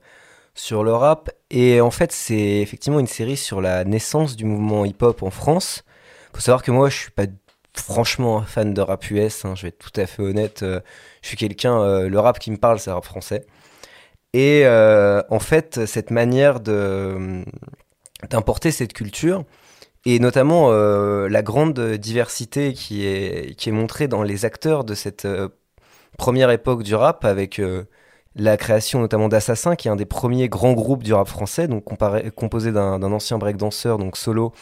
sur 0.53 0.83
le 0.83 0.91
rap. 0.91 1.29
Et 1.49 1.79
en 1.79 1.91
fait, 1.91 2.11
c'est 2.11 2.59
effectivement 2.59 2.99
une 2.99 3.07
série 3.07 3.37
sur 3.37 3.61
la 3.61 3.85
naissance 3.85 4.35
du 4.35 4.43
mouvement 4.43 4.83
hip-hop 4.83 5.23
en 5.23 5.29
France. 5.29 5.85
Faut 6.33 6.41
savoir 6.41 6.61
que 6.61 6.71
moi, 6.71 6.89
je 6.89 6.97
suis 6.97 7.11
pas 7.11 7.27
franchement 7.79 8.41
fan 8.43 8.73
de 8.73 8.81
rap 8.81 9.09
US. 9.11 9.45
hein, 9.45 9.55
je 9.55 9.63
vais 9.63 9.67
être 9.69 9.79
tout 9.79 9.99
à 10.01 10.05
fait 10.05 10.21
honnête. 10.23 10.63
euh, 10.63 10.81
je 11.21 11.29
suis 11.29 11.37
quelqu'un. 11.37 11.79
euh, 11.81 12.09
le 12.09 12.19
rap 12.19 12.39
qui 12.39 12.51
me 12.51 12.57
parle, 12.57 12.79
c'est 12.79 12.91
rap 12.91 13.05
français. 13.05 13.45
Et 14.33 14.63
euh, 14.65 15.21
en 15.29 15.39
fait, 15.39 15.85
cette 15.85 16.11
manière 16.11 16.59
d'importer 18.29 18.71
cette 18.71 18.93
culture 18.93 19.43
et 20.05 20.19
notamment 20.19 20.71
la 20.71 21.41
grande 21.41 21.79
diversité 21.97 22.73
qui 22.73 23.05
est, 23.05 23.55
qui 23.57 23.69
est 23.69 23.71
montrée 23.71 24.07
dans 24.07 24.23
les 24.23 24.45
acteurs 24.45 24.83
de 24.83 24.93
cette 24.95 25.27
première 26.17 26.51
époque 26.51 26.83
du 26.83 26.95
rap, 26.95 27.25
avec 27.25 27.61
la 28.35 28.57
création 28.57 28.99
notamment 28.99 29.27
d'Assassin, 29.27 29.75
qui 29.75 29.87
est 29.87 29.91
un 29.91 29.95
des 29.95 30.05
premiers 30.05 30.47
grands 30.47 30.73
groupes 30.73 31.03
du 31.03 31.13
rap 31.13 31.27
français, 31.27 31.67
donc 31.67 31.83
composé 32.35 32.71
d'un 32.71 33.01
ancien 33.03 33.37
breakdanceur, 33.37 33.97
donc 33.97 34.15
solo, 34.17 34.53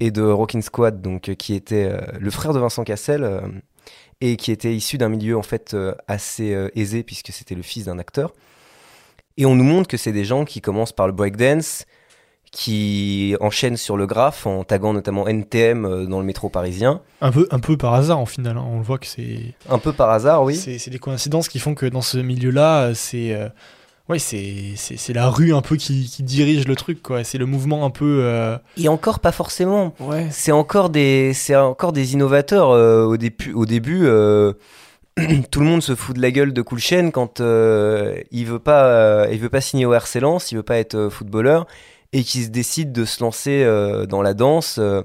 et 0.00 0.10
de 0.10 0.22
Rockin' 0.22 0.60
Squad, 0.62 1.00
donc, 1.00 1.28
euh, 1.28 1.34
qui 1.34 1.54
était 1.54 1.88
euh, 1.90 2.00
le 2.18 2.30
frère 2.30 2.52
de 2.52 2.58
Vincent 2.58 2.84
Cassel, 2.84 3.22
euh, 3.24 3.40
et 4.20 4.36
qui 4.36 4.50
était 4.52 4.74
issu 4.74 4.98
d'un 4.98 5.08
milieu 5.08 5.36
en 5.36 5.42
fait 5.42 5.76
assez 6.08 6.56
aisé, 6.74 7.02
puisque 7.02 7.30
c'était 7.32 7.54
le 7.56 7.62
fils 7.62 7.84
d'un 7.84 7.98
acteur. 7.98 8.32
Et 9.36 9.44
on 9.44 9.54
nous 9.56 9.64
montre 9.64 9.88
que 9.88 9.96
c'est 9.96 10.12
des 10.12 10.24
gens 10.24 10.44
qui 10.44 10.60
commencent 10.60 10.92
par 10.92 11.06
le 11.08 11.12
breakdance, 11.12 11.84
qui 12.50 13.34
enchaînent 13.40 13.76
sur 13.76 13.96
le 13.96 14.06
graphe 14.06 14.46
en 14.46 14.62
taguant 14.64 14.92
notamment 14.92 15.26
NTM 15.26 16.06
dans 16.06 16.20
le 16.20 16.24
métro 16.24 16.48
parisien. 16.48 17.02
Un 17.20 17.32
peu, 17.32 17.48
un 17.50 17.58
peu 17.58 17.76
par 17.76 17.92
hasard, 17.94 18.18
en 18.18 18.26
final. 18.26 18.56
hein. 18.56 18.64
On 18.66 18.78
le 18.78 18.84
voit 18.84 18.98
que 18.98 19.06
c'est. 19.06 19.54
Un 19.68 19.78
peu 19.78 19.92
par 19.92 20.10
hasard, 20.10 20.44
oui. 20.44 20.54
C'est 20.56 20.90
des 20.90 20.98
coïncidences 21.00 21.48
qui 21.48 21.58
font 21.58 21.74
que 21.74 21.86
dans 21.86 22.02
ce 22.02 22.16
milieu-là, 22.18 22.94
c'est. 22.94 23.34
euh, 23.34 23.48
Ouais, 24.08 24.18
c'est 24.18 24.74
c'est- 24.76 24.96
c'est 24.98 25.12
la 25.14 25.30
rue 25.30 25.54
un 25.54 25.62
peu 25.62 25.76
qui, 25.76 26.04
qui 26.10 26.22
dirige 26.22 26.66
le 26.68 26.76
truc, 26.76 27.02
quoi. 27.02 27.24
C'est 27.24 27.38
le 27.38 27.46
mouvement 27.46 27.86
un 27.86 27.90
peu. 27.90 28.18
euh, 28.22 28.58
Et 28.76 28.88
encore 28.88 29.20
pas 29.20 29.32
forcément. 29.32 29.94
Ouais. 29.98 30.28
C'est 30.30 30.52
encore 30.52 30.90
des, 30.90 31.32
c'est 31.32 31.56
encore 31.56 31.92
des 31.92 32.12
innovateurs 32.12 32.70
euh, 32.70 33.04
au, 33.04 33.16
début, 33.16 33.52
au 33.54 33.64
début. 33.64 34.02
euh, 34.04 34.52
tout 35.50 35.60
le 35.60 35.66
monde 35.66 35.82
se 35.82 35.94
fout 35.94 36.14
de 36.16 36.20
la 36.20 36.30
gueule 36.32 36.52
de 36.52 36.60
Cool 36.60 36.80
Chain 36.80 37.10
quand 37.12 37.40
euh, 37.40 38.14
il 38.30 38.46
veut 38.46 38.58
pas, 38.58 38.84
euh, 38.86 39.28
il 39.32 39.38
veut 39.38 39.48
pas 39.48 39.60
signer 39.62 39.86
au 39.86 39.94
RC 39.94 40.20
Lens, 40.20 40.52
il 40.52 40.56
veut 40.56 40.62
pas 40.62 40.76
être 40.78 40.96
euh, 40.96 41.08
footballeur 41.10 41.66
et 42.12 42.24
qui 42.24 42.42
se 42.44 42.48
décide 42.50 42.92
de 42.92 43.04
se 43.06 43.22
lancer 43.22 43.62
euh, 43.64 44.04
dans 44.06 44.20
la 44.22 44.34
danse. 44.34 44.76
euh. 44.78 45.02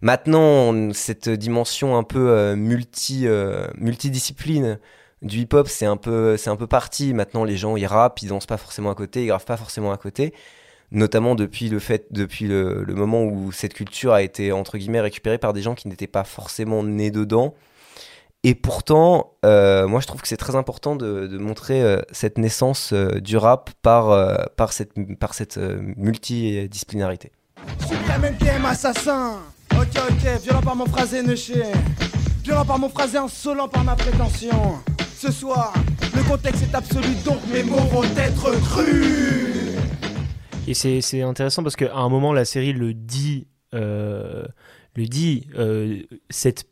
Maintenant, 0.00 0.92
cette 0.92 1.28
dimension 1.28 1.96
un 1.96 2.02
peu 2.02 2.30
euh, 2.30 2.56
multi, 2.56 3.26
euh, 3.26 3.66
multidiscipline 3.76 4.78
du 5.22 5.40
hip-hop, 5.40 5.68
c'est 5.68 5.86
un 5.86 5.96
peu, 5.96 6.36
c'est 6.36 6.50
un 6.50 6.56
peu 6.56 6.66
parti. 6.66 7.14
Maintenant, 7.14 7.44
les 7.44 7.56
gens 7.56 7.76
ils 7.76 7.86
rappent, 7.86 8.20
ils 8.22 8.28
dansent 8.28 8.46
pas 8.46 8.56
forcément 8.56 8.90
à 8.90 8.94
côté, 8.94 9.22
ils 9.22 9.28
gravent 9.28 9.44
pas 9.44 9.56
forcément 9.56 9.92
à 9.92 9.96
côté. 9.96 10.34
Notamment 10.90 11.34
depuis 11.34 11.70
le 11.70 11.78
fait 11.78 12.06
depuis 12.10 12.46
le, 12.46 12.84
moment 12.88 13.24
où 13.24 13.50
cette 13.50 13.72
culture 13.72 14.12
a 14.12 14.22
été 14.22 14.52
entre 14.52 14.76
guillemets 14.76 15.00
récupérée 15.00 15.38
par 15.38 15.54
des 15.54 15.62
gens 15.62 15.74
qui 15.74 15.88
n'étaient 15.88 16.06
pas 16.06 16.24
forcément 16.24 16.82
nés 16.82 17.10
dedans. 17.10 17.54
Et 18.44 18.54
pourtant 18.54 19.32
euh, 19.46 19.86
moi 19.86 20.00
je 20.00 20.06
trouve 20.06 20.20
que 20.20 20.28
c'est 20.28 20.36
très 20.36 20.54
important 20.54 20.94
de, 20.94 21.38
montrer 21.38 21.80
euh, 21.80 22.02
cette 22.10 22.36
naissance 22.36 22.92
euh, 22.92 23.20
du 23.20 23.38
rap 23.38 23.70
par 23.80 24.46
par 24.56 24.74
cette 24.74 24.92
par 25.18 25.32
cette 25.32 25.56
multidisciplinarité. 25.56 27.32
Suprême 27.88 28.24
NTM 28.24 28.66
assassin. 28.66 29.38
Ok 29.70 29.96
ok, 29.96 30.42
violent 30.42 30.60
par 30.60 30.76
mon 30.76 30.84
phrasé 30.84 31.22
Violent 32.44 32.64
par 32.66 32.78
mon 32.78 32.90
phrasé 32.90 33.16
insolent 33.16 33.68
par 33.68 33.84
ma 33.84 33.94
prétention 33.94 34.82
Ce 35.22 35.30
soir, 35.30 35.72
le 36.16 36.22
contexte 36.28 36.64
est 36.64 36.74
absolu 36.74 37.06
donc 37.24 37.38
mes 37.52 37.62
mots 37.62 37.76
vont 37.92 38.02
être 38.02 38.50
crus. 38.70 39.76
Et 40.66 40.74
c'est 40.74 41.00
c'est 41.00 41.22
intéressant 41.22 41.62
parce 41.62 41.76
qu'à 41.76 41.94
un 41.94 42.08
moment, 42.08 42.32
la 42.32 42.44
série 42.44 42.72
le 42.72 42.92
dit, 42.92 43.46
euh, 43.72 44.44
le 44.96 45.06
dit 45.06 45.46
euh, 45.56 46.00
cette 46.28 46.64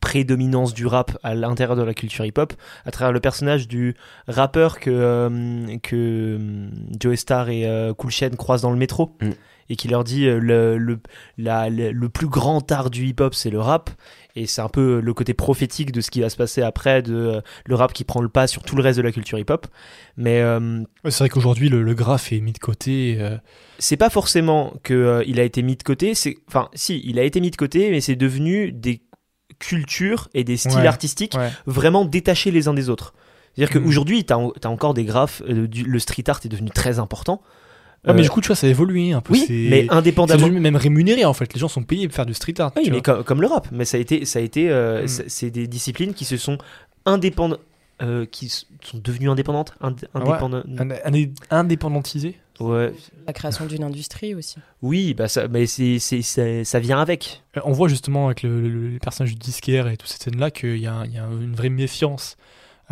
prédominance 0.00 0.74
du 0.74 0.86
rap 0.86 1.16
à 1.22 1.36
l'intérieur 1.36 1.76
de 1.76 1.82
la 1.84 1.94
culture 1.94 2.24
hip-hop 2.24 2.52
à 2.84 2.90
travers 2.90 3.12
le 3.12 3.20
personnage 3.20 3.68
du 3.68 3.94
rappeur 4.26 4.80
que, 4.80 4.90
euh, 4.90 5.78
que 5.84 6.68
Joe 6.98 7.16
Star 7.16 7.48
et 7.48 7.68
euh, 7.68 7.94
Cool 7.94 8.10
Chain 8.10 8.30
croisent 8.30 8.62
dans 8.62 8.72
le 8.72 8.76
métro 8.78 9.16
Mm. 9.20 9.30
et 9.70 9.76
qui 9.76 9.86
leur 9.86 10.02
dit 10.02 10.26
euh, 10.26 10.40
le, 10.40 10.76
le, 10.76 10.98
la- 11.38 11.70
le, 11.70 11.92
le 11.92 12.08
plus 12.08 12.26
grand 12.26 12.70
art 12.72 12.90
du 12.90 13.06
hip-hop 13.06 13.32
c'est 13.32 13.50
le 13.50 13.60
rap 13.60 13.90
et 14.34 14.46
c'est 14.46 14.60
un 14.62 14.68
peu 14.68 15.00
le 15.00 15.14
côté 15.14 15.34
prophétique 15.34 15.92
de 15.92 16.00
ce 16.00 16.10
qui 16.10 16.20
va 16.20 16.30
se 16.30 16.36
passer 16.36 16.62
après 16.62 17.02
de 17.02 17.14
euh, 17.14 17.40
le 17.66 17.74
rap 17.74 17.92
qui 17.92 18.04
prend 18.04 18.20
le 18.22 18.28
pas 18.28 18.46
sur 18.46 18.62
tout 18.62 18.76
le 18.76 18.82
reste 18.82 18.96
de 18.98 19.02
la 19.02 19.12
culture 19.12 19.38
hip-hop 19.38 19.66
mais 20.16 20.40
euh, 20.40 20.82
c'est 21.04 21.18
vrai 21.18 21.28
qu'aujourd'hui, 21.28 21.68
le, 21.68 21.82
le 21.82 21.94
graphe 21.94 22.32
est 22.32 22.40
mis 22.40 22.52
de 22.52 22.58
côté. 22.58 23.16
euh, 23.20 23.36
c'est 23.78 23.96
pas 23.96 24.10
forcément 24.10 24.74
que 24.82 24.94
euh, 24.94 25.24
il 25.26 25.40
a 25.40 25.42
été 25.42 25.62
mis 25.62 25.76
de 25.76 25.82
côté, 25.82 26.14
c'est 26.14 26.36
enfin 26.48 26.68
si, 26.74 27.00
il 27.04 27.18
a 27.18 27.24
été 27.24 27.40
mis 27.40 27.50
de 27.50 27.56
côté 27.56 27.90
mais 27.90 28.00
c'est 28.00 28.16
devenu 28.16 28.72
des 28.72 29.02
cultures 29.58 30.28
et 30.34 30.44
des 30.44 30.56
styles 30.56 30.80
Ouais, 30.80 30.86
artistiques 30.86 31.34
ouais. 31.36 31.50
vraiment 31.66 32.04
détachés 32.04 32.50
les 32.50 32.68
uns 32.68 32.74
des 32.74 32.88
autres. 32.88 33.14
C'est-à-dire 33.54 33.80
Mm. 33.80 33.84
qu'aujourd'hui, 33.84 34.24
tu 34.24 34.32
as, 34.32 34.38
encore 34.70 34.94
des 34.94 35.04
graphes, 35.04 35.42
le 35.46 35.98
street 35.98 36.24
art 36.28 36.40
est 36.44 36.48
devenu 36.48 36.70
très 36.70 36.98
important. 36.98 37.42
Ouais, 38.06 38.12
mais 38.14 38.20
Euh, 38.20 38.22
du 38.24 38.30
coup, 38.30 38.40
tu 38.40 38.48
vois, 38.48 38.56
ça 38.56 38.66
a 38.66 38.70
évolué 38.70 39.12
un 39.12 39.20
peu. 39.20 39.32
oui, 39.34 39.44
c'est- 39.46 39.52
mais 39.70 39.86
c'est 39.88 39.92
indépendamment. 39.94 40.40
devenu 40.46 40.58
même 40.60 40.74
rémunéré 40.76 41.24
en 41.24 41.32
fait. 41.34 41.54
Les 41.54 41.60
gens 41.60 41.68
sont 41.68 41.84
payés 41.84 42.08
pour 42.08 42.16
faire 42.16 42.26
du 42.26 42.34
street 42.34 42.54
art. 42.58 42.72
Oui, 42.76 42.88
mais 42.90 43.00
comme, 43.00 43.22
comme 43.22 43.40
le 43.40 43.46
rap, 43.46 43.68
mais 43.70 43.84
ça 43.84 43.96
a 43.96 44.00
été, 44.00 44.24
ça 44.24 44.40
a 44.40 44.42
été, 44.42 44.70
euh, 44.70 45.04
Mm. 45.04 45.08
c'est 45.08 45.30
c'est 45.30 45.50
des 45.50 45.66
disciplines 45.68 46.12
qui 46.12 46.24
se 46.24 46.36
sont 46.36 46.58
indépendantes, 47.06 47.60
qui 48.32 48.46
s- 48.46 48.66
sont 48.82 48.98
devenues 48.98 49.30
indépendantes, 49.30 49.74
ind- 49.80 49.94
Ah 50.14 50.18
ouais. 50.18 50.28
indépendantes. 50.30 50.64
Un- 50.78 50.90
un- 50.90 51.56
indépendantisé. 51.60 52.34
ouais. 52.58 52.92
La 53.26 53.32
création 53.32 53.66
d'une 53.66 53.84
industrie 53.84 54.34
aussi. 54.34 54.56
Oui, 54.82 55.14
bah 55.14 55.28
ça, 55.28 55.46
mais 55.48 55.66
c'est, 55.66 55.98
c'est, 56.00 56.22
ça, 56.22 56.42
ça 56.64 56.80
vient 56.80 57.00
avec. 57.00 57.42
Euh, 57.56 57.60
On 57.64 57.70
voit 57.72 57.86
justement 57.88 58.26
avec 58.26 58.42
le, 58.42 58.60
le- 58.68 58.88
le 58.90 58.98
personnage 58.98 59.32
du 59.32 59.38
disquaire 59.38 59.86
et 59.88 59.96
toutes 59.96 60.08
ces 60.08 60.18
scènes-là 60.18 60.50
qu'il 60.50 60.76
y, 60.78 60.86
a 60.88 60.92
un- 60.94 61.04
il 61.04 61.12
y 61.14 61.18
a 61.18 61.24
une 61.40 61.54
vraie 61.54 61.68
méfiance 61.70 62.36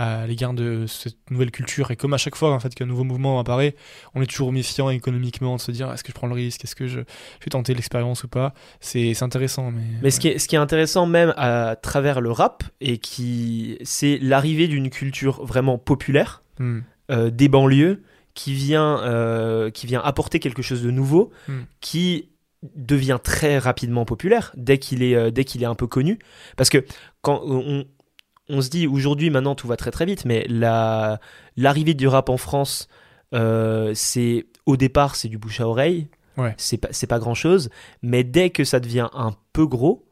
à 0.01 0.27
l'égard 0.27 0.55
de 0.55 0.87
cette 0.87 1.19
nouvelle 1.31 1.51
culture. 1.51 1.91
Et 1.91 1.97
comme 1.97 2.15
à 2.15 2.17
chaque 2.19 2.37
fois 2.37 2.53
en 2.55 2.61
fait 2.61 2.75
qu'un 2.75 2.87
nouveau 2.87 3.05
mouvement 3.05 3.39
apparaît, 3.39 3.75
on 4.15 4.23
est 4.23 4.27
toujours 4.27 4.53
méfiant 4.53 4.89
économiquement 4.91 5.57
de 5.57 5.61
se 5.61 5.71
dire 5.73 5.93
est-ce 5.93 6.03
que 6.05 6.11
je 6.11 6.15
prends 6.15 6.27
le 6.27 6.35
risque, 6.35 6.65
est-ce 6.65 6.75
que 6.75 6.87
je, 6.87 7.01
je 7.01 7.45
vais 7.45 7.51
tenter 7.51 7.75
l'expérience 7.75 8.25
ou 8.25 8.29
pas? 8.29 8.55
C'est 8.81 9.13
c'est 9.15 9.25
intéressant. 9.25 9.71
Mais, 9.71 9.83
Mais 10.03 10.11
ce, 10.11 10.21
qui 10.21 10.29
est, 10.29 10.39
ce 10.39 10.49
qui 10.49 10.55
est 10.55 10.59
intéressant 10.59 11.07
même 11.07 11.35
à 11.37 11.77
travers 11.77 12.21
le 12.21 12.31
rap, 12.31 12.65
et 12.81 12.99
qui 12.99 13.77
c'est 13.83 14.19
l'arrivée 14.23 14.69
d'une 14.69 14.91
culture 14.91 15.45
vraiment 15.45 15.77
populaire, 15.79 16.43
Hmm. 16.59 16.81
euh, 17.11 17.31
des 17.31 17.49
banlieues, 17.49 18.03
qui 18.35 18.53
vient, 18.55 19.01
euh, 19.03 19.71
qui 19.71 19.87
vient 19.87 20.01
apporter 20.03 20.39
quelque 20.41 20.63
chose 20.63 20.83
de 20.83 20.91
nouveau, 20.91 21.31
Hmm. 21.49 21.63
qui 21.81 22.29
devient 22.77 23.19
très 23.23 23.59
rapidement 23.59 24.05
populaire 24.05 24.53
dès 24.57 24.79
qu'il 24.79 25.03
est, 25.03 25.15
euh, 25.15 25.31
dès 25.31 25.45
qu'il 25.45 25.63
est 25.63 25.67
un 25.67 25.75
peu 25.75 25.87
connu. 25.87 26.19
Parce 26.57 26.69
que 26.69 26.85
quand 27.23 27.41
on, 27.45 27.87
on 28.51 28.61
se 28.61 28.69
dit 28.71 28.87
aujourd'hui, 28.87 29.31
maintenant 29.31 29.55
tout 29.55 29.67
va 29.69 29.77
très 29.77 29.91
très 29.91 30.05
vite, 30.07 30.25
mais 30.25 30.45
la, 30.49 31.21
l'arrivée 31.57 31.95
du 31.95 32.07
rap 32.09 32.29
en 32.29 32.37
France, 32.37 32.89
euh, 33.35 33.93
c'est 33.95 34.47
au 34.67 34.77
départ 34.77 35.17
c'est 35.17 35.29
du 35.29 35.39
bouche 35.39 35.61
à 35.61 35.69
oreille, 35.69 36.09
Ouais. 36.37 36.55
c'est 36.59 36.79
pas, 36.79 36.89
pas 37.09 37.19
grand 37.19 37.35
chose, 37.35 37.69
mais 38.03 38.25
dès 38.25 38.51
que 38.51 38.65
ça 38.65 38.81
devient 38.81 39.09
un 39.15 39.33
peu 39.53 39.67
gros, 39.67 40.07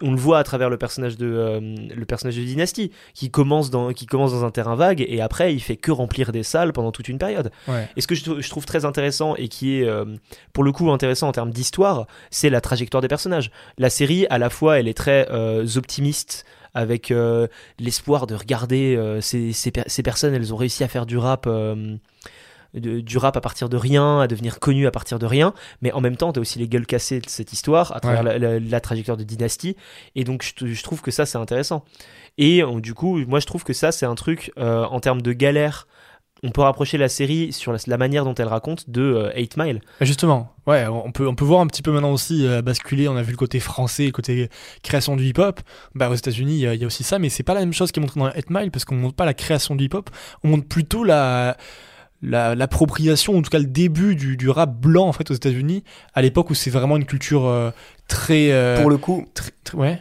on 0.00 0.10
le 0.10 0.16
voit 0.16 0.38
à 0.38 0.44
travers 0.44 0.70
le 0.70 0.78
personnage 0.78 1.18
de 1.18 1.26
euh, 1.26 1.60
le 1.94 2.04
personnage 2.06 2.36
de 2.36 2.42
Dynasty 2.42 2.90
qui 3.12 3.30
commence 3.30 3.68
dans 3.70 3.92
qui 3.92 4.06
commence 4.06 4.32
dans 4.32 4.44
un 4.44 4.50
terrain 4.50 4.74
vague 4.74 5.04
et 5.06 5.20
après 5.20 5.52
il 5.54 5.60
fait 5.60 5.76
que 5.76 5.90
remplir 5.92 6.32
des 6.32 6.42
salles 6.42 6.72
pendant 6.72 6.92
toute 6.92 7.08
une 7.08 7.18
période. 7.18 7.50
Ouais. 7.68 7.86
Et 7.96 8.00
ce 8.00 8.06
que 8.06 8.14
je, 8.14 8.24
trou- 8.24 8.40
je 8.40 8.48
trouve 8.48 8.64
très 8.64 8.86
intéressant 8.86 9.36
et 9.36 9.48
qui 9.48 9.76
est 9.78 9.84
euh, 9.86 10.06
pour 10.54 10.64
le 10.64 10.72
coup 10.72 10.90
intéressant 10.90 11.28
en 11.28 11.32
termes 11.32 11.50
d'histoire, 11.50 12.06
c'est 12.30 12.48
la 12.48 12.62
trajectoire 12.62 13.02
des 13.02 13.08
personnages. 13.08 13.50
La 13.76 13.90
série 13.90 14.26
à 14.30 14.38
la 14.38 14.48
fois 14.48 14.80
elle 14.80 14.88
est 14.88 14.94
très 14.96 15.28
optimiste 15.76 16.46
avec 16.74 17.10
euh, 17.10 17.46
l'espoir 17.78 18.26
de 18.26 18.34
regarder 18.34 18.96
euh, 18.96 19.20
ces, 19.20 19.52
ces, 19.52 19.70
per- 19.70 19.84
ces 19.86 20.02
personnes, 20.02 20.34
elles 20.34 20.52
ont 20.54 20.56
réussi 20.56 20.84
à 20.84 20.88
faire 20.88 21.06
du 21.06 21.18
rap. 21.18 21.46
euh, 21.46 21.96
de- 22.74 23.00
du 23.00 23.18
rap 23.18 23.36
à 23.36 23.42
partir 23.42 23.68
de 23.68 23.76
rien, 23.76 24.20
à 24.20 24.26
devenir 24.26 24.58
connu 24.58 24.86
à 24.86 24.90
partir 24.90 25.18
de 25.18 25.26
rien, 25.26 25.52
mais 25.82 25.92
en 25.92 26.00
même 26.00 26.16
temps, 26.16 26.32
tu 26.32 26.38
as 26.38 26.40
aussi 26.40 26.58
les 26.58 26.68
gueules 26.68 26.86
cassées 26.86 27.20
de 27.20 27.28
cette 27.28 27.52
histoire 27.52 27.94
à 27.94 28.00
travers 28.00 28.24
Ouais. 28.24 28.38
la, 28.38 28.52
la- 28.54 28.58
la 28.60 28.80
trajectoire 28.80 29.18
de 29.18 29.24
Dynasty, 29.24 29.76
et 30.14 30.24
donc 30.24 30.42
je, 30.42 30.82
trouve 30.82 31.02
que 31.02 31.10
ça 31.10 31.26
c'est 31.26 31.36
intéressant. 31.36 31.84
Et 32.38 32.62
du 32.78 32.94
coup, 32.94 33.18
moi 33.26 33.40
je 33.40 33.46
trouve 33.46 33.62
que 33.62 33.74
ça 33.74 33.92
c'est 33.92 34.06
un 34.06 34.14
truc 34.14 34.52
en 34.56 35.00
termes 35.00 35.20
de 35.20 35.34
galère. 35.34 35.86
On 36.44 36.50
peut 36.50 36.62
rapprocher 36.62 36.98
la 36.98 37.08
série 37.08 37.52
sur 37.52 37.72
la, 37.72 37.78
la 37.86 37.96
manière 37.98 38.24
dont 38.24 38.34
elle 38.34 38.48
raconte 38.48 38.90
de 38.90 39.00
euh, 39.00 39.32
8 39.36 39.56
Mile. 39.58 39.80
Mais 40.00 40.06
Justement, 40.06 40.52
ouais, 40.66 40.86
on 40.88 41.12
peut, 41.12 41.28
on 41.28 41.36
peut 41.36 41.44
voir 41.44 41.60
un 41.60 41.68
petit 41.68 41.82
peu 41.82 41.92
maintenant 41.92 42.10
aussi 42.12 42.44
euh, 42.46 42.62
basculer. 42.62 43.06
On 43.08 43.16
a 43.16 43.22
vu 43.22 43.30
le 43.30 43.36
côté 43.36 43.60
français, 43.60 44.06
le 44.06 44.10
côté 44.10 44.48
création 44.82 45.14
du 45.14 45.24
hip-hop. 45.24 45.60
Bah, 45.94 46.10
aux 46.10 46.14
États-Unis, 46.14 46.54
il 46.54 46.58
y, 46.60 46.66
a- 46.66 46.74
il 46.74 46.80
y 46.80 46.84
a 46.84 46.86
aussi 46.88 47.04
ça, 47.04 47.20
mais 47.20 47.28
c'est 47.28 47.44
pas 47.44 47.54
la 47.54 47.60
même 47.60 47.72
chose 47.72 47.92
qui 47.92 48.00
est 48.00 48.02
montré 48.02 48.18
dans 48.18 48.26
8 48.32 48.50
Mile 48.50 48.70
parce 48.72 48.84
qu'on 48.84 48.96
montre 48.96 49.14
pas 49.14 49.24
la 49.24 49.34
création 49.34 49.76
du 49.76 49.84
hip-hop, 49.84 50.10
on 50.42 50.48
montre 50.48 50.66
plutôt 50.66 51.04
la 51.04 51.56
la- 52.24 52.54
l'appropriation, 52.54 53.36
en 53.36 53.42
tout 53.42 53.50
cas 53.50 53.58
le 53.58 53.64
début 53.66 54.14
du, 54.14 54.36
du 54.36 54.48
rap 54.48 54.76
blanc 54.80 55.08
en 55.08 55.12
fait 55.12 55.28
aux 55.32 55.34
États-Unis, 55.34 55.82
à 56.14 56.22
l'époque 56.22 56.50
où 56.50 56.54
c'est 56.54 56.70
vraiment 56.70 56.96
une 56.96 57.04
culture 57.04 57.46
euh, 57.46 57.70
très, 58.06 58.52
euh, 58.52 58.80
pour 58.80 58.90
le 58.90 58.96
coup 58.96 59.26
très- 59.34 59.50
très- 59.64 59.76
ouais, 59.76 59.98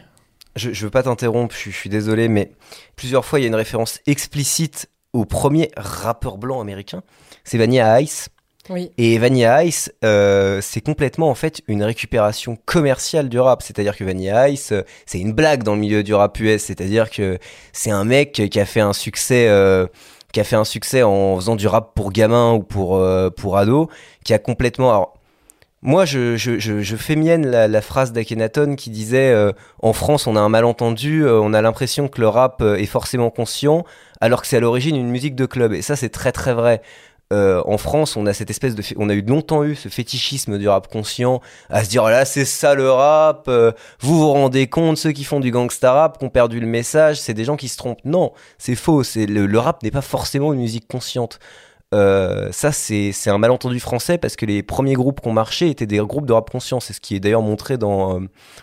je, 0.55 0.71
je 0.71 0.83
veux 0.85 0.91
pas 0.91 1.01
t'interrompre 1.01 1.55
je, 1.55 1.71
je 1.71 1.75
suis 1.75 1.89
désolé 1.89 2.27
mais 2.27 2.51
plusieurs 2.95 3.25
fois 3.25 3.39
il 3.39 3.41
y 3.41 3.45
a 3.45 3.47
une 3.47 3.55
référence 3.55 3.99
explicite 4.05 4.87
au 5.13 5.25
premier 5.25 5.71
rappeur 5.75 6.37
blanc 6.37 6.61
américain 6.61 7.03
c'est 7.43 7.57
Vanilla 7.57 8.01
Ice 8.01 8.29
Oui. 8.69 8.91
Et 8.97 9.17
Vanilla 9.17 9.63
Ice, 9.63 9.91
euh, 10.03 10.59
c'est 10.61 10.81
complètement 10.81 11.29
en 11.29 11.35
fait 11.35 11.61
une 11.67 11.83
récupération 11.83 12.57
commerciale 12.65 13.29
du 13.29 13.39
rap. 13.39 13.61
C'est-à-dire 13.61 13.97
que 13.97 14.03
Vanilla 14.03 14.49
Ice, 14.49 14.71
euh, 14.71 14.83
c'est 15.05 15.19
une 15.19 15.33
blague 15.33 15.63
dans 15.63 15.73
le 15.73 15.79
milieu 15.79 16.03
du 16.03 16.13
rap 16.13 16.39
US. 16.39 16.63
C'est-à-dire 16.63 17.09
que 17.09 17.39
c'est 17.73 17.91
un 17.91 18.05
mec 18.05 18.33
qui 18.49 18.59
a 18.59 18.65
fait 18.65 18.79
un 18.79 18.93
succès, 18.93 19.47
euh, 19.49 19.87
qui 20.33 20.39
a 20.39 20.43
fait 20.43 20.55
un 20.55 20.63
succès 20.63 21.03
en 21.03 21.35
faisant 21.35 21.55
du 21.55 21.67
rap 21.67 21.93
pour 21.95 22.11
gamins 22.11 22.53
ou 22.53 22.63
pour 22.63 23.03
pour 23.37 23.57
ados, 23.57 23.87
qui 24.23 24.33
a 24.33 24.39
complètement. 24.39 24.89
Alors, 24.89 25.17
moi, 25.83 26.05
je, 26.05 26.95
fais 26.97 27.15
mienne 27.15 27.49
la, 27.49 27.81
phrase 27.81 28.11
d'Akhenaton 28.11 28.75
qui 28.75 28.91
disait 28.91 29.31
euh, 29.31 29.51
En 29.79 29.93
France, 29.93 30.27
on 30.27 30.35
a 30.35 30.39
un 30.39 30.49
malentendu, 30.49 31.25
euh, 31.25 31.39
on 31.41 31.53
a 31.53 31.61
l'impression 31.61 32.07
que 32.07 32.21
le 32.21 32.27
rap 32.27 32.61
euh, 32.61 32.75
est 32.75 32.85
forcément 32.85 33.31
conscient, 33.31 33.83
alors 34.19 34.41
que 34.41 34.47
c'est 34.47 34.57
à 34.57 34.59
l'origine 34.59 34.95
une 34.95 35.09
musique 35.09 35.35
de 35.35 35.47
club. 35.47 35.73
Et 35.73 35.81
ça, 35.81 35.95
c'est 35.95 36.09
très 36.09 36.31
très 36.31 36.53
vrai. 36.53 36.81
En 37.33 37.77
France, 37.77 38.17
on 38.17 38.25
a 38.25 38.33
cette 38.33 38.49
espèce 38.49 38.75
de, 38.75 38.83
on 38.97 39.07
a 39.07 39.13
eu 39.13 39.21
longtemps 39.21 39.63
eu 39.63 39.73
ce 39.73 39.87
fétichisme 39.87 40.57
du 40.57 40.67
rap 40.67 40.89
conscient, 40.89 41.39
à 41.69 41.85
se 41.85 41.89
dire 41.89 42.03
oh 42.03 42.09
là 42.09 42.25
c'est 42.25 42.43
ça 42.43 42.73
le 42.75 42.91
rap. 42.91 43.49
vous 44.01 44.19
vous 44.19 44.33
rendez 44.33 44.67
compte 44.67 44.97
ceux 44.97 45.13
qui 45.13 45.23
font 45.23 45.39
du 45.39 45.49
gangsta 45.49 45.93
rap, 45.93 46.17
qui 46.17 46.25
ont 46.25 46.29
perdu 46.29 46.59
le 46.59 46.67
message, 46.67 47.21
c'est 47.21 47.33
des 47.33 47.45
gens 47.45 47.55
qui 47.55 47.69
se 47.69 47.77
trompent. 47.77 48.03
Non, 48.03 48.33
c'est 48.57 48.75
faux. 48.75 49.03
Le 49.15 49.57
rap 49.59 49.81
n'est 49.81 49.91
pas 49.91 50.01
forcément 50.01 50.51
une 50.51 50.59
musique 50.59 50.89
consciente. 50.89 51.39
Euh, 51.93 52.47
ça 52.51 52.71
c'est 52.71 53.11
un 53.27 53.37
malentendu 53.37 53.79
français 53.81 54.17
parce 54.17 54.37
que 54.37 54.45
les 54.45 54.63
premiers 54.63 54.93
groupes 54.93 55.19
qui 55.19 55.27
ont 55.27 55.33
marché 55.33 55.69
étaient 55.69 55.85
des 55.85 55.97
groupes 55.97 56.25
de 56.25 56.33
rap 56.33 56.49
conscient. 56.49 56.79
C'est 56.79 56.93
ce 56.93 57.01
qui 57.01 57.15
est 57.15 57.19
d'ailleurs 57.19 57.41
montré 57.41 57.77
dans, 57.77 58.15
euh, 58.15 58.19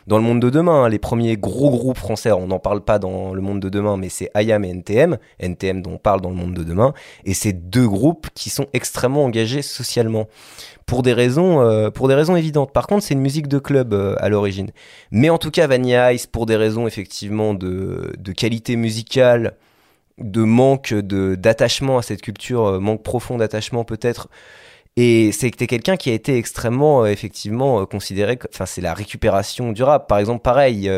dans 0.07 0.17
le 0.17 0.25
monde 0.25 0.41
de 0.41 0.49
demain. 0.49 0.85
hein. 0.85 0.89
Les 0.89 0.99
premiers 0.99 1.37
gros 1.37 1.71
groupes 1.71 1.99
français, 1.99 2.33
on 2.33 2.47
n'en 2.47 2.59
parle 2.59 2.81
pas 2.81 2.99
dans 2.99 3.35
le 3.35 3.43
monde 3.43 3.61
de 3.61 3.69
demain, 3.69 3.97
mais 3.99 4.09
c'est 4.09 4.31
IAM 4.35 4.65
et 4.65 4.71
NTM. 4.71 5.19
NTM 5.41 5.83
dont 5.83 5.93
on 5.93 5.99
parle 5.99 6.23
dans 6.23 6.31
le 6.31 6.37
monde 6.37 6.55
de 6.55 6.65
demain. 6.65 6.95
Et 7.25 7.35
c'est 7.35 7.53
deux 7.53 7.87
groupes 7.89 8.29
qui 8.35 8.49
sont 8.49 8.67
extrêmement 8.73 9.25
engagés 9.25 9.63
socialement. 9.63 10.27
Pour 10.87 11.03
des 11.03 11.13
raisons, 11.13 11.61
euh, 11.61 11.91
pour 11.91 12.09
des 12.09 12.15
raisons 12.15 12.35
évidentes. 12.35 12.73
Par 12.73 12.87
contre, 12.87 13.03
c'est 13.05 13.13
une 13.13 13.21
musique 13.21 13.47
de 13.47 13.59
club 13.59 13.93
euh, 13.93 14.15
à 14.21 14.31
l'origine. 14.31 14.71
Mais 15.11 15.29
en 15.29 15.37
tout 15.37 15.51
cas, 15.51 15.67
Vanilla 15.67 16.15
Ice, 16.15 16.27
pour 16.27 16.47
des 16.47 16.57
raisons 16.57 16.87
effectivement 16.87 17.53
de, 17.53 18.15
de 18.19 18.33
qualité 18.33 18.77
musicale, 18.77 19.55
de 20.19 20.43
manque 20.43 20.93
de 20.95 21.35
d'attachement 21.35 21.99
à 21.99 22.03
cette 22.03 22.23
culture, 22.23 22.65
euh, 22.67 22.81
manque 22.81 23.03
profond 23.03 23.37
d'attachement 23.39 23.85
peut-être. 23.85 24.29
Et 24.97 25.31
c'est 25.33 25.51
que 25.53 25.65
quelqu'un 25.65 25.97
qui 25.97 26.11
a 26.11 26.13
été 26.15 26.37
extrêmement, 26.37 27.05
euh, 27.05 27.07
effectivement, 27.07 27.81
euh, 27.81 27.87
considéré. 27.87 28.37
co- 28.37 28.49
Enfin, 28.53 28.67
c'est 28.67 28.81
la 28.81 28.95
récupération 28.95 29.73
du 29.73 29.83
rap. 29.85 30.09
Par 30.09 30.19
exemple, 30.19 30.43
pareil, 30.43 30.91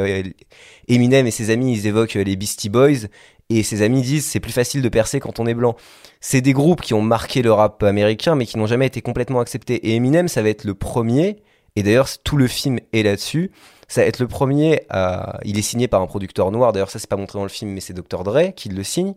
Eminem 0.89 1.27
et 1.27 1.31
ses 1.31 1.51
amis, 1.51 1.73
ils 1.75 1.87
évoquent 1.87 2.15
les 2.15 2.37
Beastie 2.37 2.69
Boys. 2.69 3.09
Et 3.53 3.63
ses 3.65 3.83
amis 3.83 4.01
disent 4.03 4.25
c'est 4.27 4.39
plus 4.41 4.53
facile 4.53 4.81
de 4.81 4.89
percer 4.89 5.19
quand 5.21 5.41
on 5.41 5.47
est 5.47 5.55
blanc. 5.55 5.77
C'est 6.21 6.41
des 6.41 6.53
groupes 6.53 6.81
qui 6.83 6.95
ont 6.95 7.03
marqué 7.03 7.43
le 7.43 7.53
rap 7.53 7.83
américain, 7.83 8.37
mais 8.37 8.47
qui 8.47 8.57
n'ont 8.59 8.67
jamais 8.67 8.87
été 8.87 9.03
complètement 9.03 9.41
acceptés. 9.41 9.75
Et 9.89 9.97
Eminem, 9.97 10.29
ça 10.29 10.41
va 10.43 10.49
être 10.51 10.65
le 10.65 10.75
premier. 10.75 11.37
Et 11.77 11.83
d'ailleurs, 11.83 12.09
tout 12.25 12.37
le 12.37 12.47
film 12.47 12.79
est 12.93 13.03
là-dessus. 13.03 13.51
Ça 13.91 14.03
va 14.03 14.07
être 14.07 14.21
le 14.21 14.29
premier 14.29 14.83
à. 14.89 15.41
Il 15.45 15.59
est 15.59 15.63
signé 15.63 15.89
par 15.89 16.01
un 16.01 16.07
producteur 16.07 16.53
noir. 16.53 16.73
D'ailleurs, 16.73 16.91
ça, 16.91 17.01
c'est 17.01 17.11
pas 17.11 17.17
montré 17.17 17.41
dans 17.41 17.43
le 17.43 17.51
film, 17.51 17.73
mais 17.73 17.81
c'est 17.81 17.93
Dr. 17.93 18.23
Dre 18.23 18.55
qui 18.55 18.69
le 18.69 18.85
signe. 18.85 19.15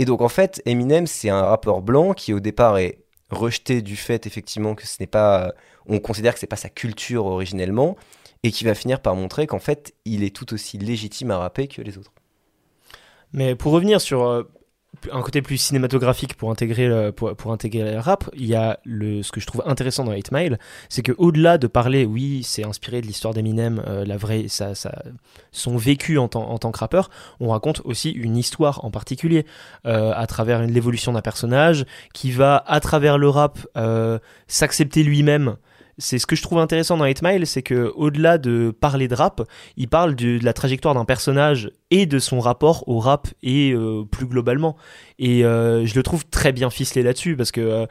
Et 0.00 0.04
donc, 0.04 0.22
en 0.22 0.28
fait, 0.28 0.60
Eminem, 0.66 1.06
c'est 1.06 1.30
un 1.30 1.42
rappeur 1.42 1.82
blanc 1.82 2.12
qui, 2.12 2.32
au 2.32 2.40
départ, 2.40 2.78
est 2.78 2.98
rejeté 3.30 3.80
du 3.80 3.94
fait, 3.94 4.26
effectivement, 4.26 4.74
que 4.74 4.88
ce 4.88 4.96
n'est 4.98 5.06
pas. 5.06 5.54
On 5.86 6.00
considère 6.00 6.34
que 6.34 6.40
c'est 6.40 6.48
pas 6.48 6.56
sa 6.56 6.68
culture 6.68 7.26
originellement. 7.26 7.96
Et 8.42 8.50
qui 8.50 8.64
va 8.64 8.74
finir 8.74 8.98
par 8.98 9.14
montrer 9.14 9.46
qu'en 9.46 9.60
fait, 9.60 9.94
il 10.04 10.24
est 10.24 10.34
tout 10.34 10.52
aussi 10.52 10.78
légitime 10.78 11.30
à 11.30 11.38
rapper 11.38 11.68
que 11.68 11.80
les 11.80 11.96
autres. 11.96 12.10
Mais 13.32 13.54
pour 13.54 13.70
revenir 13.70 14.00
sur 14.00 14.26
euh, 14.26 14.42
un 15.10 15.22
côté 15.22 15.42
plus 15.42 15.56
cinématographique 15.56 16.34
pour 16.34 16.50
intégrer 16.50 16.86
le, 16.88 17.12
rap, 17.98 18.30
il 18.34 18.46
y 18.46 18.54
a 18.54 18.78
ce 18.86 19.30
que 19.32 19.40
je 19.40 19.46
trouve 19.46 19.62
intéressant 19.66 20.04
dans 20.04 20.12
8 20.12 20.32
Mile, 20.32 20.58
c'est 20.88 21.02
que 21.02 21.12
au-delà 21.18 21.58
de 21.58 21.66
parler, 21.66 22.04
oui, 22.04 22.42
c'est 22.44 22.64
inspiré 22.64 23.00
de 23.00 23.06
l'histoire 23.06 23.34
d'Eminem, 23.34 23.82
euh, 23.86 24.04
la 24.04 24.16
vraie, 24.16 24.46
ça, 24.48 24.74
ça, 24.74 25.02
son 25.50 25.76
vécu 25.76 26.18
en, 26.18 26.28
tant- 26.28 26.72
que 26.72 26.78
rappeur, 26.78 27.10
on 27.40 27.48
raconte 27.48 27.82
aussi 27.84 28.10
une 28.10 28.36
histoire 28.36 28.84
en 28.84 28.90
particulier 28.90 29.46
euh, 29.86 30.12
à 30.14 30.26
travers 30.26 30.62
l'évolution 30.66 31.12
d'un 31.12 31.22
personnage 31.22 31.84
qui 32.12 32.30
va, 32.30 32.62
à 32.66 32.80
travers 32.80 33.18
le 33.18 33.28
rap, 33.28 33.58
euh, 33.76 34.18
s'accepter 34.46 35.02
lui-même. 35.02 35.56
C'est 35.98 36.18
ce 36.18 36.26
que 36.26 36.36
je 36.36 36.42
trouve 36.42 36.58
intéressant 36.58 36.96
dans 36.96 37.04
8 37.04 37.22
Mile, 37.22 37.46
c'est 37.46 37.62
que 37.62 37.92
au-delà 37.94 38.38
de 38.38 38.74
parler 38.78 39.08
de 39.08 39.14
rap, 39.14 39.42
il 39.76 39.88
parle 39.88 40.14
de, 40.14 40.38
la 40.42 40.52
trajectoire 40.52 40.94
d'un 40.94 41.04
personnage 41.04 41.70
et 41.90 42.06
de 42.06 42.18
son 42.18 42.40
rapport 42.40 42.88
au 42.88 42.98
rap 42.98 43.28
et 43.42 43.72
euh, 43.72 44.04
plus 44.10 44.26
globalement. 44.26 44.76
Et 45.18 45.44
euh, 45.44 45.84
je 45.84 45.94
le 45.94 46.02
trouve 46.02 46.26
très 46.26 46.52
bien 46.52 46.70
ficelé 46.70 47.02
là-dessus 47.02 47.36
parce 47.36 47.52
que 47.52 47.60
euh, 47.60 47.86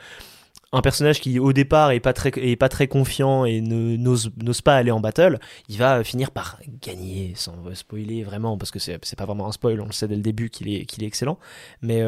un 0.73 0.81
personnage 0.81 1.19
qui 1.19 1.37
au 1.37 1.53
départ 1.53 1.91
est 1.91 1.99
pas 1.99 2.13
très 2.13 2.31
est 2.37 2.55
pas 2.55 2.69
très 2.69 2.87
confiant 2.87 3.43
et 3.43 3.59
n'ose 3.59 4.61
pas 4.63 4.75
aller 4.75 4.91
en 4.91 5.01
battle, 5.01 5.37
il 5.67 5.77
va 5.77 6.01
finir 6.03 6.31
par 6.31 6.59
gagner 6.81 7.33
sans 7.35 7.53
spoiler 7.73 8.23
vraiment 8.23 8.57
parce 8.57 8.71
que 8.71 8.79
c'est 8.79 8.97
pas 9.17 9.25
vraiment 9.25 9.47
un 9.47 9.51
spoil, 9.51 9.81
on 9.81 9.85
le 9.85 9.91
sait 9.91 10.07
dès 10.07 10.15
le 10.15 10.21
début 10.21 10.49
qu'il 10.49 10.73
est 10.73 10.85
qu'il 10.85 11.03
est 11.03 11.07
excellent. 11.07 11.37
Mais 11.81 12.01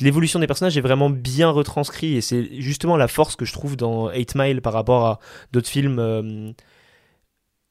l'évolution 0.00 0.38
des 0.38 0.46
personnages 0.46 0.76
est 0.78 0.80
vraiment 0.82 1.10
bien 1.10 1.50
retranscrit 1.50 2.16
et 2.16 2.20
c'est 2.20 2.60
justement 2.60 2.96
la 2.96 3.08
force 3.08 3.36
que 3.36 3.44
je 3.44 3.52
trouve 3.52 3.76
dans 3.76 4.10
8 4.10 4.34
Mile 4.36 4.62
par 4.62 4.72
rapport 4.72 5.04
à 5.06 5.18
d'autres 5.52 5.68
films. 5.68 5.98
euh, 5.98 6.52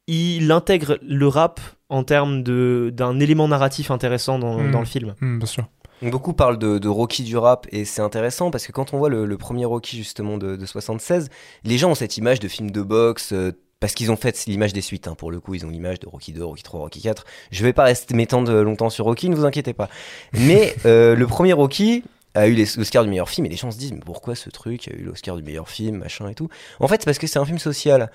il 0.08 0.52
intègre 0.52 0.98
le 1.02 1.28
rap 1.28 1.60
en 1.90 2.04
termes 2.04 2.42
de 2.44 2.92
d'un 2.94 3.20
élément 3.20 3.48
narratif 3.48 3.92
intéressant 3.92 4.40
dans, 4.40 4.60
Hmm. 4.60 4.72
dans 4.72 4.80
le 4.80 4.86
film. 4.86 5.16
Hmm, 5.22 5.38
bien 5.38 5.46
sûr. 5.48 5.66
Beaucoup 6.02 6.34
parlent 6.34 6.58
de, 6.58 6.78
de 6.78 6.88
Rocky 6.88 7.24
du 7.24 7.36
rap 7.38 7.68
et 7.72 7.84
c'est 7.84 8.02
intéressant 8.02 8.52
parce 8.52 8.66
que 8.66 8.72
quand 8.72 8.94
on 8.94 8.98
voit 8.98 9.10
le, 9.10 9.26
le 9.26 9.38
premier 9.38 9.66
Rocky 9.66 9.98
justement 9.98 10.38
de, 10.38 10.56
de 10.56 10.66
76, 10.66 11.30
les 11.66 11.78
gens 11.78 11.92
ont 11.92 11.96
cette 11.96 12.18
image 12.18 12.40
de 12.40 12.48
film 12.48 12.72
de 12.72 12.82
boxe 12.82 13.34
euh, 13.34 13.52
parce 13.80 13.94
qu'ils 13.94 14.12
ont 14.12 14.16
fait 14.18 14.46
l'image 14.48 14.74
des 14.74 14.82
suites. 14.82 15.08
hein, 15.08 15.16
pour 15.16 15.32
le 15.32 15.40
coup, 15.40 15.54
ils 15.56 15.66
ont 15.66 15.70
l'image 15.70 16.00
de 16.00 16.08
Rocky 16.08 16.34
2, 16.34 16.44
Rocky 16.44 16.64
3, 16.64 16.80
Rocky 16.82 17.02
4. 17.02 17.26
Je 17.52 17.64
vais 17.64 17.74
pas 17.74 17.84
rester 17.84 18.14
m'étendre 18.14 18.52
longtemps 18.62 18.90
sur 18.90 19.06
Rocky, 19.06 19.30
ne 19.30 19.36
vous 19.36 19.46
inquiétez 19.46 19.74
pas. 19.74 19.90
Mais 20.34 20.76
euh, 20.86 21.16
le 21.16 21.28
premier 21.28 21.54
Rocky 21.54 22.04
a 22.36 22.48
eu 22.48 22.54
les- 22.54 22.68
l'Oscar 22.78 23.04
du 23.04 23.10
meilleur 23.10 23.30
film 23.30 23.46
et 23.46 23.50
les 23.50 23.56
gens 23.58 23.72
se 23.72 23.78
disent 23.78 23.94
mais 23.94 24.02
pourquoi 24.06 24.36
ce 24.36 24.50
truc 24.50 24.88
a 24.88 24.92
eu 24.94 25.04
l'Oscar 25.04 25.36
du 25.38 25.44
meilleur 25.44 25.70
film, 25.70 25.98
machin 25.98 26.30
et 26.30 26.36
tout? 26.36 26.50
En 26.80 26.88
fait, 26.88 27.02
c'est 27.02 27.06
parce 27.06 27.18
que 27.18 27.28
c'est 27.28 27.40
un 27.40 27.46
film 27.46 27.58
social. 27.60 28.12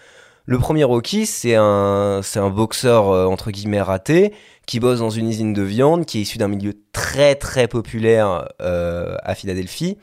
Le 0.47 0.59
premier 0.59 0.85
Rocky, 0.85 1.25
c'est 1.25 1.55
un, 1.55 2.21
c'est 2.23 2.39
un 2.39 2.51
boxeur 2.51 3.09
euh, 3.09 3.25
entre 3.27 3.51
guillemets 3.51 3.81
raté 3.81 4.35
qui 4.67 4.79
bosse 4.79 4.99
dans 4.99 5.09
une 5.11 5.29
usine 5.31 5.55
de 5.55 5.63
viande, 5.63 6.05
qui 6.05 6.19
est 6.19 6.21
issu 6.23 6.37
d'un 6.37 6.49
milieu 6.49 6.75
très 6.93 7.35
très 7.35 7.67
populaire 7.69 8.49
euh, 8.61 9.17
à 9.23 9.35
Philadelphie, 9.35 9.97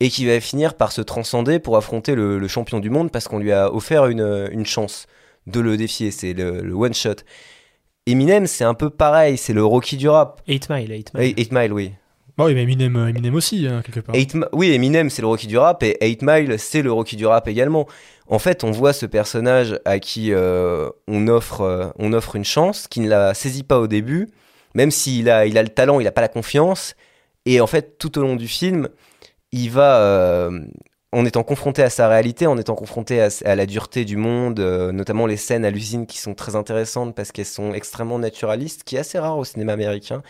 et 0.00 0.10
qui 0.10 0.26
va 0.26 0.40
finir 0.40 0.74
par 0.74 0.92
se 0.92 1.00
transcender 1.00 1.58
pour 1.58 1.76
affronter 1.76 2.14
le, 2.14 2.38
le 2.38 2.48
champion 2.48 2.78
du 2.78 2.90
monde 2.90 3.10
parce 3.10 3.28
qu'on 3.28 3.38
lui 3.38 3.52
a 3.52 3.72
offert 3.72 4.06
une, 4.06 4.48
une 4.52 4.66
chance 4.66 5.06
de 5.46 5.60
le 5.60 5.76
défier. 5.76 6.10
C'est 6.10 6.32
le, 6.32 6.60
le 6.60 6.74
one 6.74 6.94
shot. 6.94 7.16
Eminem, 8.06 8.46
c'est 8.46 8.64
un 8.64 8.74
peu 8.74 8.90
pareil, 8.90 9.36
c'est 9.36 9.52
le 9.52 9.64
Rocky 9.64 9.96
du 9.96 10.08
rap. 10.08 10.40
8 10.48 10.70
Mile, 10.70 10.90
8 10.90 11.14
Mile. 11.14 11.34
8 11.36 11.52
Mile, 11.52 11.72
oui. 11.72 11.92
Bah 12.38 12.44
oui, 12.44 12.54
mais 12.54 12.62
Eminem, 12.62 12.94
euh, 12.96 13.08
Eminem 13.08 13.34
aussi, 13.34 13.66
hein, 13.66 13.82
quelque 13.84 14.00
part. 14.00 14.14
Eight 14.14 14.34
oui, 14.52 14.70
Eminem, 14.70 15.10
c'est 15.10 15.22
le 15.22 15.28
Rocky 15.28 15.48
du 15.48 15.58
rap, 15.58 15.82
et 15.82 15.98
8 16.00 16.22
Mile, 16.22 16.54
c'est 16.58 16.82
le 16.82 16.92
Rocky 16.92 17.16
du 17.16 17.26
rap 17.26 17.48
également. 17.48 17.86
En 18.28 18.38
fait, 18.38 18.62
on 18.62 18.70
voit 18.70 18.92
ce 18.92 19.06
personnage 19.06 19.78
à 19.84 19.98
qui 19.98 20.32
euh, 20.32 20.88
on, 21.08 21.26
offre, 21.26 21.62
euh, 21.62 21.88
on 21.98 22.12
offre 22.12 22.36
une 22.36 22.44
chance, 22.44 22.86
qui 22.86 23.00
ne 23.00 23.08
la 23.08 23.34
saisit 23.34 23.64
pas 23.64 23.80
au 23.80 23.88
début, 23.88 24.28
même 24.74 24.92
s'il 24.92 25.28
a, 25.28 25.46
il 25.46 25.58
a 25.58 25.62
le 25.62 25.68
talent, 25.68 25.98
il 25.98 26.04
n'a 26.04 26.12
pas 26.12 26.20
la 26.20 26.28
confiance. 26.28 26.94
Et 27.44 27.60
en 27.60 27.66
fait, 27.66 27.98
tout 27.98 28.16
au 28.18 28.22
long 28.22 28.36
du 28.36 28.46
film, 28.46 28.88
il 29.52 29.70
va, 29.70 30.00
euh, 30.00 30.60
en 31.12 31.24
étant 31.24 31.42
confronté 31.42 31.82
à 31.82 31.90
sa 31.90 32.08
réalité, 32.08 32.46
en 32.46 32.58
étant 32.58 32.74
confronté 32.74 33.20
à, 33.20 33.54
la 33.54 33.66
dureté 33.66 34.04
du 34.04 34.16
monde, 34.16 34.60
euh, 34.60 34.92
notamment 34.92 35.26
les 35.26 35.36
scènes 35.36 35.64
à 35.64 35.70
l'usine 35.70 36.06
qui 36.06 36.18
sont 36.18 36.34
très 36.34 36.56
intéressantes 36.56 37.14
parce 37.14 37.32
qu'elles 37.32 37.46
sont 37.46 37.72
extrêmement 37.72 38.18
naturalistes, 38.18 38.84
qui 38.84 38.96
est 38.96 39.00
assez 39.00 39.18
rare 39.18 39.38
au 39.38 39.44
cinéma 39.44 39.72
américain. 39.72 40.22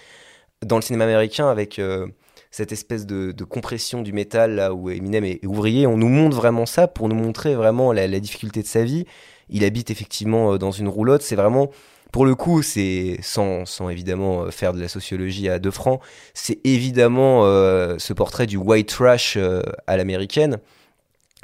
Dans 0.65 0.77
le 0.77 0.83
cinéma 0.83 1.05
américain, 1.05 1.49
avec 1.49 1.79
euh, 1.79 2.07
cette 2.51 2.73
espèce 2.73 3.07
de, 3.07 3.33
compression 3.45 4.03
du 4.03 4.13
métal 4.13 4.55
là 4.55 4.75
où 4.75 4.91
Eminem 4.91 5.25
est 5.25 5.45
ouvrier, 5.47 5.87
on 5.87 5.97
nous 5.97 6.09
montre 6.09 6.37
vraiment 6.37 6.67
ça 6.67 6.89
pour 6.89 7.09
nous 7.09 7.15
montrer 7.17 7.55
vraiment 7.55 7.93
la, 7.93 8.07
difficulté 8.21 8.63
de 8.63 8.67
sa 8.67 8.85
vie. 8.85 9.05
Il 9.51 9.65
habite 9.65 9.91
effectivement 9.91 10.59
dans 10.59 10.73
une 10.73 10.89
roulotte, 10.89 11.23
c'est 11.23 11.37
vraiment 11.37 11.71
pour 12.13 12.25
le 12.25 12.35
coup, 12.35 12.63
c'est 12.63 13.19
sans, 13.23 13.67
sans 13.67 13.91
évidemment 13.91 14.45
euh, 14.45 14.51
faire 14.51 14.73
de 14.73 14.81
la 14.81 14.89
sociologie 14.89 15.49
à 15.49 15.59
deux 15.59 15.71
francs, 15.71 16.01
c'est 16.35 16.59
évidemment 16.65 17.45
euh, 17.45 17.97
ce 17.99 18.13
portrait 18.13 18.47
du 18.47 18.57
white 18.57 18.89
trash 18.89 19.37
euh, 19.37 19.63
à 19.87 19.97
l'américaine. 19.97 20.59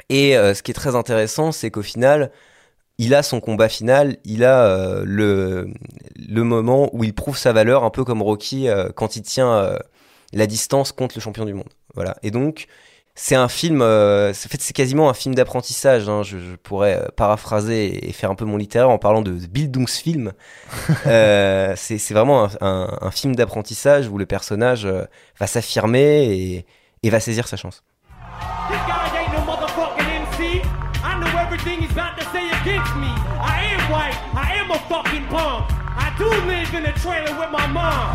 Et 0.09 0.33
ce 0.33 0.61
qui 0.61 0.69
est 0.69 0.75
très 0.75 0.95
intéressant, 0.95 1.51
c'est 1.51 1.71
qu'au 1.71 1.81
final, 1.81 2.29
il 2.99 3.15
a 3.15 3.23
son 3.23 3.39
combat 3.39 3.69
final, 3.69 4.17
il 4.23 4.43
a 4.43 5.01
le, 5.03 5.67
le 6.15 6.43
moment 6.43 6.91
où 6.93 7.03
il 7.03 7.15
prouve 7.15 7.39
sa 7.39 7.53
valeur, 7.53 7.83
un 7.83 7.89
peu 7.89 8.03
comme 8.03 8.21
Rocky 8.21 8.67
quand 8.93 9.15
il 9.15 9.23
tient 9.23 9.75
la 10.31 10.45
distance 10.45 10.91
contre 10.91 11.15
le 11.17 11.21
champion 11.21 11.43
du 11.43 11.55
monde. 11.55 11.69
Voilà. 11.95 12.17
Et 12.21 12.29
donc, 12.29 12.67
c'est 13.17 13.35
un 13.35 13.47
film, 13.47 13.81
euh, 13.81 14.33
fait, 14.33 14.61
c'est 14.61 14.73
quasiment 14.73 15.09
un 15.09 15.13
film 15.13 15.35
d'apprentissage. 15.35 16.09
hein. 16.09 16.21
Je, 16.23 16.37
je 16.37 16.55
pourrais 16.55 16.99
euh, 17.01 17.07
paraphraser 17.15 18.07
et 18.07 18.11
faire 18.11 18.29
un 18.29 18.35
peu 18.35 18.43
mon 18.45 18.57
littéraire 18.57 18.89
en 18.89 18.97
parlant 18.97 19.21
de 19.21 19.31
Bildungsfilm. 19.31 20.33
euh, 21.07 21.73
c'est 21.77 21.97
c'est 21.97 22.13
vraiment 22.13 22.45
un, 22.45 22.49
un- 22.61 22.97
un 23.01 23.11
film 23.11 23.35
d'apprentissage 23.35 24.07
où 24.09 24.17
le 24.17 24.25
personnage 24.25 24.85
euh, 24.85 25.05
va 25.39 25.47
s'affirmer 25.47 26.25
et, 26.25 26.65
et 27.03 27.09
va 27.09 27.19
saisir 27.19 27.47
sa 27.47 27.55
chance. 27.57 27.83
This 28.69 28.77
guy 28.85 29.17
ain't 29.17 29.31
no 29.33 29.45
motherfucking 29.45 30.05
MC. 30.05 30.61
I 31.03 31.19
know 31.19 31.39
everything 31.39 31.79
he's 31.81 31.91
about 31.91 32.17
to 32.19 32.25
say 32.33 32.49
against 32.61 32.95
me. 32.97 33.07
I 33.39 33.75
am 33.75 33.91
white. 33.91 34.17
I 34.35 34.59
am 34.59 34.71
a 34.71 34.79
fucking 34.89 35.25
punk. 35.29 35.69
Do 36.17 36.29
live 36.29 36.73
in 36.73 36.85
a 36.85 36.93
trailer 36.93 37.37
with 37.37 37.51
my 37.51 37.67
mom. 37.67 38.07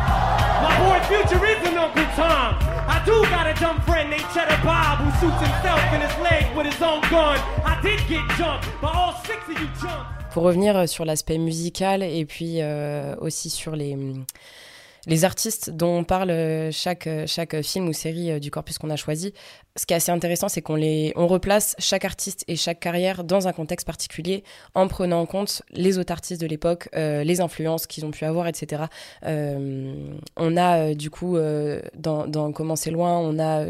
My 0.64 0.72
boy 0.80 0.98
Future 1.06 1.44
is 1.44 1.68
an 1.68 1.76
Uncle 1.76 2.04
Tom. 2.16 2.56
I 2.88 3.02
do 3.04 3.22
got 3.28 3.46
a 3.46 3.54
dumb 3.60 3.78
friend 3.82 4.08
named 4.08 4.24
Cheddar 4.32 4.58
Bob 4.64 5.00
who 5.00 5.10
shoots 5.20 5.40
himself 5.40 5.82
in 5.92 6.00
his 6.00 6.16
leg 6.18 6.56
with 6.56 6.64
his 6.64 6.80
own 6.80 7.02
gun. 7.10 7.38
I 7.62 7.78
did 7.82 8.00
get 8.08 8.26
jumped, 8.38 8.66
but 8.80 8.94
all 8.94 9.12
six 9.24 9.46
of 9.46 9.60
you 9.60 9.68
jumped. 9.82 10.32
Pour 10.32 10.44
revenir 10.44 10.76
euh, 10.78 10.86
sur 10.86 11.04
l'aspect 11.04 11.36
musical 11.36 12.02
et 12.02 12.24
puis 12.24 12.62
euh, 12.62 13.16
aussi 13.20 13.50
sur 13.50 13.76
les, 13.76 13.96
les 15.06 15.24
artistes 15.24 15.70
dont 15.70 15.98
on 15.98 16.04
parle 16.04 16.30
euh, 16.30 16.70
chaque, 16.72 17.06
euh, 17.06 17.26
chaque 17.26 17.62
film 17.62 17.88
ou 17.88 17.92
série 17.92 18.32
euh, 18.32 18.38
du 18.38 18.50
corpus 18.50 18.78
qu'on 18.78 18.90
a 18.90 18.96
choisi, 18.96 19.32
ce 19.76 19.86
qui 19.86 19.94
est 19.94 19.96
assez 19.96 20.12
intéressant, 20.12 20.48
c'est 20.48 20.62
qu'on 20.62 20.74
les, 20.74 21.12
on 21.16 21.26
replace 21.26 21.74
chaque 21.78 22.04
artiste 22.04 22.44
et 22.48 22.56
chaque 22.56 22.80
carrière 22.80 23.24
dans 23.24 23.48
un 23.48 23.52
contexte 23.52 23.86
particulier 23.86 24.44
en 24.74 24.88
prenant 24.88 25.20
en 25.20 25.26
compte 25.26 25.62
les 25.72 25.98
autres 25.98 26.12
artistes 26.12 26.40
de 26.40 26.46
l'époque, 26.46 26.88
les 26.92 27.40
influences 27.40 27.86
qu'ils 27.86 28.04
ont 28.04 28.10
pu 28.10 28.24
avoir, 28.24 28.48
etc. 28.48 28.84
On 29.22 30.56
a 30.56 30.94
du 30.94 31.08
coup, 31.08 31.38
dans, 31.94 32.26
dans 32.26 32.52
Comment 32.52 32.76
c'est 32.76 32.90
loin, 32.90 33.18
on 33.18 33.38
a... 33.38 33.64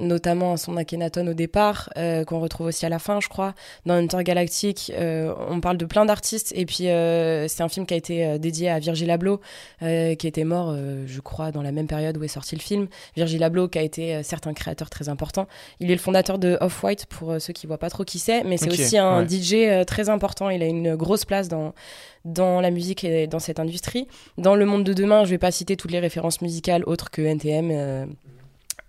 notamment 0.00 0.56
son 0.56 0.76
Akhenaton 0.76 1.26
au 1.28 1.34
départ, 1.34 1.90
euh, 1.96 2.24
qu'on 2.24 2.40
retrouve 2.40 2.68
aussi 2.68 2.86
à 2.86 2.88
la 2.88 2.98
fin, 2.98 3.20
je 3.20 3.28
crois. 3.28 3.54
Dans 3.86 3.94
Intergalactic, 3.94 4.92
euh, 4.96 5.32
on 5.48 5.60
parle 5.60 5.76
de 5.76 5.84
plein 5.84 6.04
d'artistes. 6.04 6.52
Et 6.56 6.66
puis, 6.66 6.88
euh, 6.88 7.48
c'est 7.48 7.62
un 7.62 7.68
film 7.68 7.86
qui 7.86 7.94
a 7.94 7.96
été 7.96 8.26
euh, 8.26 8.38
dédié 8.38 8.70
à 8.70 8.78
Virgil 8.78 9.10
Abloh, 9.10 9.40
qui 9.80 10.26
était 10.26 10.44
mort, 10.44 10.74
je 11.06 11.20
crois, 11.20 11.52
dans 11.52 11.62
la 11.62 11.72
même 11.72 11.86
période 11.86 12.16
où 12.16 12.24
est 12.24 12.28
sorti 12.28 12.54
le 12.54 12.60
film. 12.60 12.88
Virgil 13.16 13.42
Abloh, 13.42 13.68
qui 13.68 13.78
a 13.78 13.82
été 13.82 14.22
certes 14.22 14.46
un 14.46 14.52
créateur 14.52 14.90
très 14.90 15.08
important. 15.08 15.46
Il 15.80 15.90
est 15.90 15.94
le 15.94 16.00
fondateur 16.00 16.38
de 16.38 16.56
Off-White, 16.60 17.06
pour 17.06 17.34
ceux 17.40 17.52
qui 17.52 17.66
voient 17.66 17.78
pas 17.78 17.90
trop 17.90 18.04
qui 18.04 18.18
c'est. 18.18 18.44
Mais 18.44 18.56
c'est 18.56 18.70
aussi 18.70 18.98
un 18.98 19.24
ouais. 19.24 19.28
DJ 19.28 19.84
très 19.86 20.08
important. 20.08 20.50
Il 20.50 20.62
a 20.62 20.66
une 20.66 20.96
grosse 20.96 21.24
place 21.24 21.48
dans, 21.48 21.74
dans 22.24 22.60
la 22.60 22.70
musique 22.70 23.04
et 23.04 23.26
dans 23.26 23.38
cette 23.38 23.60
industrie. 23.60 24.06
Dans 24.38 24.54
le 24.54 24.64
monde 24.64 24.84
de 24.84 24.92
demain, 24.92 25.24
je 25.24 25.30
vais 25.30 25.38
pas 25.38 25.50
citer 25.50 25.76
toutes 25.76 25.92
les 25.92 26.00
références 26.00 26.40
musicales 26.40 26.82
autres 26.86 27.10
que 27.10 27.22
NTM. 27.22 28.08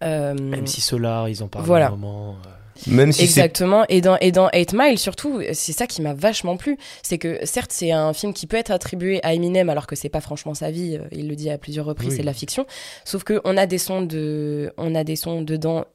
Euh, 0.04 0.34
Même 0.34 0.68
si 0.68 0.82
Solar, 0.82 1.30
ils 1.30 1.44
en 1.44 1.48
parlent 1.48 1.66
Voilà. 1.66 1.88
à 1.88 1.90
un 1.90 1.96
moment. 1.96 2.36
euh. 2.46 2.50
Même 2.88 3.12
si 3.12 3.22
Exactement. 3.24 3.86
Et 3.90 4.02
dans, 4.02 4.18
et 4.22 4.32
dans 4.32 4.50
8 4.52 4.74
Mile, 4.74 4.98
surtout, 4.98 5.40
c'est 5.54 5.72
ça 5.74 5.86
qui 5.86 6.02
m'a 6.02 6.14
vachement 6.16 6.58
plu. 6.58 6.78
C'est 7.04 7.20
que, 7.20 7.40
certes, 7.46 7.72
c'est 7.72 7.92
un 7.92 8.12
film 8.14 8.34
qui 8.34 8.48
peut 8.48 8.58
être 8.58 8.72
attribué 8.72 9.20
à 9.24 9.36
Eminem, 9.36 9.70
alors 9.70 9.86
que 9.86 9.96
c'est 9.96 10.10
pas 10.10 10.22
franchement 10.22 10.56
sa 10.56 10.72
vie. 10.72 10.98
euh, 11.00 11.06
Il 11.12 11.28
le 11.28 11.36
dit 11.36 11.52
à 11.52 11.60
plusieurs 11.60 11.86
reprises, 11.86 12.10
Oui. 12.10 12.16
c'est 12.16 12.22
de 12.22 12.26
la 12.28 12.34
fiction. 12.34 12.66
Sauf 13.06 13.24
que 13.24 13.40
on 13.44 13.56
a 13.56 13.68
des 13.68 13.78
sons 13.78 14.02
de, 14.02 14.74
on 14.78 14.96
a 14.96 15.04
des 15.04 15.16
sons 15.16 15.42
dedans 15.44 15.86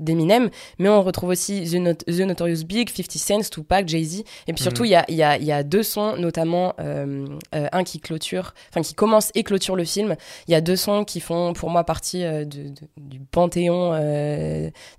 d'Eminem, 0.00 0.50
mais 0.78 0.88
on 0.88 1.02
retrouve 1.02 1.30
aussi 1.30 1.62
The, 1.70 1.74
Not- 1.76 1.94
The 2.06 2.20
Notorious 2.20 2.64
Big, 2.66 2.88
50 2.90 3.12
Cent, 3.12 3.50
Tupac, 3.50 3.88
Jay-Z. 3.88 4.24
Et 4.48 4.52
puis 4.52 4.62
surtout, 4.62 4.84
il 4.84 4.90
y, 4.90 4.94
a, 4.96 5.04
y, 5.08 5.22
a, 5.22 5.38
y 5.38 5.52
a 5.52 5.62
deux 5.62 5.82
sons, 5.82 6.16
notamment 6.16 6.74
euh, 6.80 7.24
euh, 7.54 7.68
un 7.72 7.84
qui 7.84 8.00
clôture, 8.00 8.54
enfin 8.70 8.82
qui 8.82 8.94
commence 8.94 9.30
et 9.34 9.44
clôture 9.44 9.76
le 9.76 9.84
film. 9.84 10.16
Il 10.48 10.52
y 10.52 10.54
a 10.54 10.60
deux 10.60 10.76
sons 10.76 11.04
qui 11.04 11.20
font 11.20 11.52
pour 11.52 11.70
moi 11.70 11.84
partie 11.84 12.24
euh, 12.24 12.44
de- 12.44 12.68
de- 12.70 12.74
du 12.96 13.20
panthéon 13.20 13.92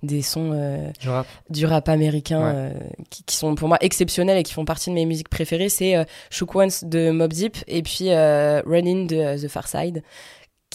des 0.02 0.22
sons 0.22 0.92
du 1.50 1.66
rap 1.66 1.88
américain 1.88 2.36
Ouais. 2.36 2.72
qui, 3.10 3.24
qui 3.24 3.36
sont 3.36 3.54
pour 3.54 3.68
moi 3.68 3.78
exceptionnels 3.80 4.38
et 4.38 4.42
qui 4.42 4.52
font 4.52 4.64
partie 4.64 4.90
de 4.90 4.94
mes 4.94 5.06
musiques 5.06 5.28
préférées. 5.28 5.68
C'est 5.68 5.94
Shook 6.30 6.54
Ones 6.54 6.70
de 6.82 7.10
Mob 7.10 7.32
Deep 7.32 7.56
et 7.66 7.82
puis 7.82 8.08
Running 8.14 9.06
de 9.06 9.44
The 9.44 9.48
Far 9.48 9.68
Side 9.68 10.02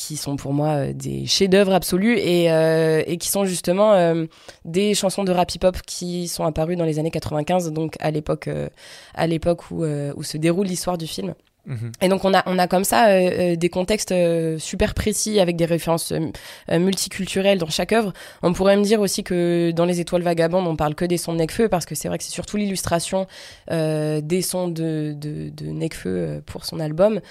qui 0.07 0.17
sont 0.17 0.35
pour 0.35 0.53
moi 0.53 0.69
euh, 0.69 0.93
des 0.93 1.25
chefs-d'œuvre 1.25 1.73
absolus 1.73 2.17
et, 2.17 2.51
euh, 2.51 3.03
et 3.05 3.17
qui 3.17 3.29
sont 3.29 3.45
justement 3.45 3.93
euh, 3.93 4.25
des 4.65 4.93
chansons 4.93 5.23
de 5.23 5.31
rap 5.31 5.53
hip-hop 5.53 5.77
qui 5.85 6.27
sont 6.27 6.43
apparues 6.43 6.75
dans 6.75 6.85
les 6.85 6.99
années 6.99 7.11
95, 7.11 7.71
donc 7.71 7.95
à 7.99 8.11
l'époque 8.11 8.47
euh, 8.47 8.69
à 9.13 9.27
l'époque 9.27 9.71
où, 9.71 9.83
où 9.83 10.23
se 10.23 10.37
déroule 10.37 10.67
l'histoire 10.67 10.97
du 10.97 11.07
film. 11.07 11.33
Mhm. 11.67 11.91
Et 12.01 12.07
donc 12.07 12.25
on 12.25 12.33
a 12.33 12.41
on 12.47 12.57
a 12.57 12.67
comme 12.67 12.83
ça 12.83 13.09
euh, 13.09 13.55
des 13.55 13.69
contextes 13.69 14.11
euh, 14.11 14.57
super 14.57 14.95
précis 14.95 15.39
avec 15.39 15.55
des 15.55 15.65
références 15.65 16.11
euh, 16.11 16.79
multiculturelles 16.79 17.59
dans 17.59 17.69
chaque 17.69 17.91
œuvre. 17.91 18.13
On 18.41 18.53
pourrait 18.53 18.77
me 18.77 18.83
dire 18.83 18.99
aussi 18.99 19.23
que 19.23 19.71
dans 19.71 19.85
les 19.85 19.99
Étoiles 19.99 20.23
vagabondes 20.23 20.65
on 20.65 20.75
parle 20.75 20.95
que 20.95 21.05
des 21.05 21.17
sons 21.17 21.33
de 21.33 21.37
Necfeu 21.37 21.69
parce 21.69 21.85
que 21.85 21.93
c'est 21.93 22.07
vrai 22.07 22.17
que 22.17 22.23
c'est 22.23 22.31
surtout 22.31 22.57
l'illustration 22.57 23.27
des 23.69 24.41
sons 24.41 24.67
de 24.69 25.13
de, 25.15 25.49
de 25.49 25.67
Necfeu 25.67 26.41
pour 26.45 26.65
son 26.65 26.79
album. 26.79 27.21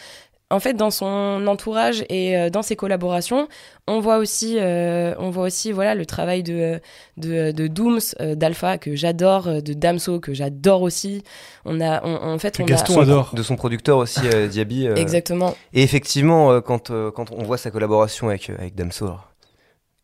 En 0.53 0.59
fait, 0.59 0.75
dans 0.75 0.91
son 0.91 1.45
entourage 1.47 2.05
et 2.09 2.37
euh, 2.37 2.51
dans 2.51 2.63
ses 2.63 2.75
collaborations, 2.75 3.47
on 3.87 4.01
voit 4.01 4.19
aussi, 4.19 4.57
euh, 4.59 5.15
on 5.19 5.31
voit 5.31 5.45
aussi, 5.45 5.71
voilà, 5.71 5.95
le 5.95 6.05
travail 6.05 6.43
de 6.43 6.81
de, 7.17 7.53
de 7.53 7.67
Dooms, 7.69 8.01
euh, 8.21 8.35
d'Alpha 8.35 8.77
que 8.77 8.97
j'adore, 8.97 9.63
de 9.63 9.73
Damso 9.73 10.19
que 10.19 10.35
j'adore 10.35 10.83
aussi. 10.83 11.23
On 11.65 11.81
a, 11.81 12.05
on- 12.05 12.17
en 12.35 12.39
fait, 12.39 12.59
on 12.61 12.65
Gaston 12.65 12.99
a 12.99 13.03
adore. 13.05 13.31
de 13.35 13.43
son 13.45 13.55
producteur 13.55 13.99
aussi, 13.99 14.21
euh, 14.35 14.49
Diaby. 14.49 14.89
euh, 14.89 14.97
exactement. 14.97 15.55
Et 15.73 15.83
effectivement, 15.85 16.51
euh, 16.51 16.61
quand, 16.61 16.91
euh, 16.91 17.13
quand 17.13 17.31
on 17.31 17.45
voit 17.45 17.57
sa 17.59 17.71
collaboration 17.71 18.29
avec, 18.29 18.51
euh, 18.51 18.55
avec 18.59 18.75
Damso, 18.75 19.05
alors, 19.07 19.29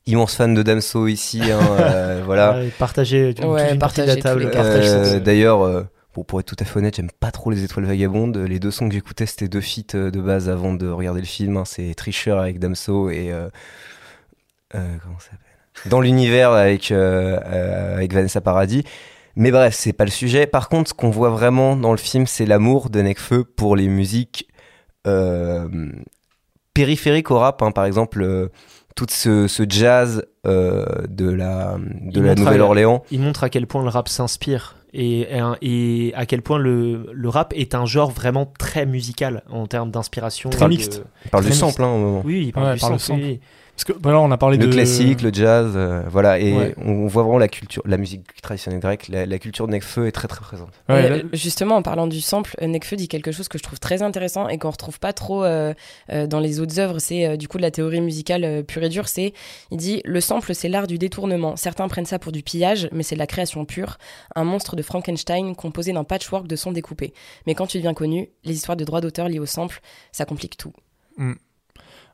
immense 0.07 0.37
fan 0.37 0.55
de 0.55 0.63
Damso 0.63 1.09
ici, 1.09 1.41
hein, 1.51 1.59
euh, 1.81 2.23
voilà. 2.25 2.53
Ouais, 2.59 2.69
partager 2.79 3.35
toute 3.35 3.45
Ouais, 3.47 3.73
une 3.73 3.81
partie 3.81 4.03
de 4.03 4.07
partager 4.07 4.17
la 4.17 4.23
table. 4.23 4.51
Euh, 4.55 5.19
D'ailleurs, 5.19 5.63
euh, 5.63 5.83
bon, 6.17 6.25
pour 6.25 6.41
être 6.41 6.47
tout 6.47 6.57
à 6.59 6.65
fait 6.65 6.79
honnête, 6.79 6.97
j'aime 6.97 7.11
pas 7.21 7.31
trop 7.31 7.51
les 7.51 7.63
étoiles 7.63 7.85
vagabondes. 7.87 8.37
Les 8.39 8.59
deux 8.59 8.73
sons 8.73 8.89
que 8.89 8.95
j'écoutais, 8.95 9.27
c'était 9.27 9.47
deux 9.49 9.61
feats 9.61 9.95
euh, 9.95 10.11
de 10.11 10.21
base 10.21 10.49
avant 10.49 10.73
de 10.75 10.89
regarder 10.89 11.21
le 11.21 11.27
film. 11.27 11.57
hein. 11.59 11.65
C'est 11.65 11.95
Tricher 11.95 12.33
avec 12.33 12.59
Damso 12.59 13.11
et. 13.11 13.31
euh, 13.31 13.49
euh, 14.75 14.97
comment 15.03 15.19
ça 15.21 15.27
s'appelle? 15.31 15.91
Dans 15.91 16.01
l'univers 16.01 16.53
avec, 16.53 16.91
euh, 16.91 17.95
avec 17.97 18.13
Vanessa 18.15 18.41
Paradis. 18.41 18.83
Mais 19.37 19.51
bref, 19.51 19.75
c'est 19.75 19.93
pas 19.93 20.07
le 20.07 20.11
sujet. 20.11 20.47
Par 20.47 20.71
contre, 20.71 20.89
ce 20.89 20.95
qu'on 20.95 21.11
voit 21.11 21.29
vraiment 21.29 21.77
dans 21.77 21.91
le 21.93 21.99
film, 21.99 22.27
c'est 22.27 22.47
l'amour 22.47 22.89
de 22.89 23.03
Nekfeu 23.03 23.45
pour 23.45 23.77
les 23.77 23.87
musiques 23.87 24.49
périphériques 26.75 27.31
au 27.31 27.39
rap. 27.39 27.63
hein. 27.63 27.71
Par 27.73 27.85
exemple, 27.85 28.49
tout 28.95 29.07
ce, 29.11 29.47
ce 29.49 29.63
jazz 29.69 30.25
euh, 30.47 30.85
de 31.09 31.29
la, 31.31 31.77
de 31.79 32.21
Il 32.21 32.23
la 32.23 32.29
montre 32.31 32.41
à- 32.41 32.45
Nouvelle-Orléans. 32.45 33.03
il 33.11 33.21
montre 33.21 33.45
à 33.45 33.51
quel 33.51 33.67
point 33.67 33.83
le 33.83 33.89
rap 33.91 34.09
s'inspire 34.09 34.77
et, 34.99 36.13
à 36.15 36.27
quel 36.27 36.43
point 36.43 36.59
le, 36.59 37.11
le 37.13 37.29
rap 37.29 37.53
est 37.57 37.75
un 37.75 37.85
genre 37.87 38.11
vraiment 38.11 38.47
très 38.59 38.87
musical 38.87 39.43
en 39.51 39.67
termes 39.67 39.91
d'inspiration. 39.91 40.51
Très 40.51 40.65
de- 40.65 40.71
mixte. 40.71 41.03
Il 41.25 41.31
parle 41.31 41.45
du 41.45 41.53
sample 41.53 41.83
hein, 41.83 41.89
au 41.89 41.99
moment. 41.99 42.23
Oui, 42.25 42.45
il 42.47 42.53
parle 42.53 42.67
Ouais, 42.69 42.73
du 42.75 42.79
sample. 42.99 43.21
oui. 43.23 43.41
Parce 43.77 43.85
que 43.85 43.93
voilà, 44.03 44.21
on 44.21 44.31
a 44.31 44.39
parlé 44.39 44.57
Le 44.57 44.67
de 44.67 44.73
classique, 44.73 45.21
le 45.21 45.31
jazz, 45.31 45.73
euh, 45.77 46.03
voilà, 46.09 46.39
et 46.39 46.51
Ouais. 46.55 46.75
on 46.83 47.07
voit 47.09 47.25
vraiment 47.25 47.37
la 47.37 47.47
culture, 47.49 47.83
la 47.85 47.99
musique 47.99 48.23
traditionnelle 48.41 48.81
grecque, 48.81 49.09
la, 49.09 49.27
la 49.27 49.39
culture 49.39 49.67
de 49.67 49.73
Nekfeu 49.73 50.07
est 50.07 50.13
très 50.13 50.29
très 50.29 50.41
présente. 50.41 50.71
Ouais, 50.89 51.05
Euh, 51.05 51.17
là- 51.19 51.23
justement, 51.35 51.77
en 51.77 51.83
parlant 51.83 52.07
du 52.07 52.23
sample, 52.23 52.57
euh, 52.63 52.69
Nekfeu 52.69 52.97
dit 52.97 53.07
quelque 53.07 53.33
chose 53.33 53.49
que 53.49 53.59
je 53.59 53.63
trouve 53.63 53.79
très 53.79 54.01
intéressant 54.01 54.49
et 54.49 54.57
qu'on 54.57 54.71
retrouve 54.71 54.99
pas 54.99 55.13
trop 55.13 55.45
euh, 55.45 55.75
euh, 56.11 56.27
dans 56.27 56.41
les 56.41 56.59
autres 56.59 56.81
œuvres. 56.81 56.99
C'est 57.01 57.27
euh, 57.27 57.37
du 57.37 57.49
coup 57.49 57.59
de 57.59 57.63
la 57.63 57.71
théorie 57.71 58.01
musicale 58.01 58.45
euh, 58.45 58.63
pure 58.63 58.83
et 58.83 58.89
dure. 58.89 59.09
C'est, 59.09 59.35
il 59.71 59.77
dit, 59.77 60.01
le 60.07 60.23
sample, 60.23 60.55
c'est 60.55 60.71
l'art 60.71 60.87
du 60.87 60.97
détournement. 60.97 61.55
Certains 61.57 61.87
prennent 61.89 62.07
ça 62.07 62.19
pour 62.19 62.33
du 62.33 62.43
pillage, 62.43 62.89
mais 62.93 63.03
c'est 63.03 63.15
de 63.17 63.21
la 63.21 63.27
création 63.27 63.67
pure. 63.67 63.99
Un 64.35 64.45
monstre 64.45 64.75
de 64.77 64.83
Frankenstein 64.83 65.55
composé 65.55 65.93
d'un 65.93 66.05
patchwork 66.05 66.47
de 66.47 66.57
sons 66.57 66.73
découpés. 66.73 67.13
Mais 67.47 67.55
quand 67.55 67.67
tu 67.67 67.77
deviens 67.77 67.93
connu, 67.93 68.31
les 68.43 68.55
histoires 68.55 68.79
de 68.79 68.85
droits 68.85 69.03
d'auteur 69.03 69.29
liées 69.29 69.39
au 69.39 69.45
sample, 69.45 69.81
ça 70.13 70.25
complique 70.25 70.57
tout. 70.57 70.73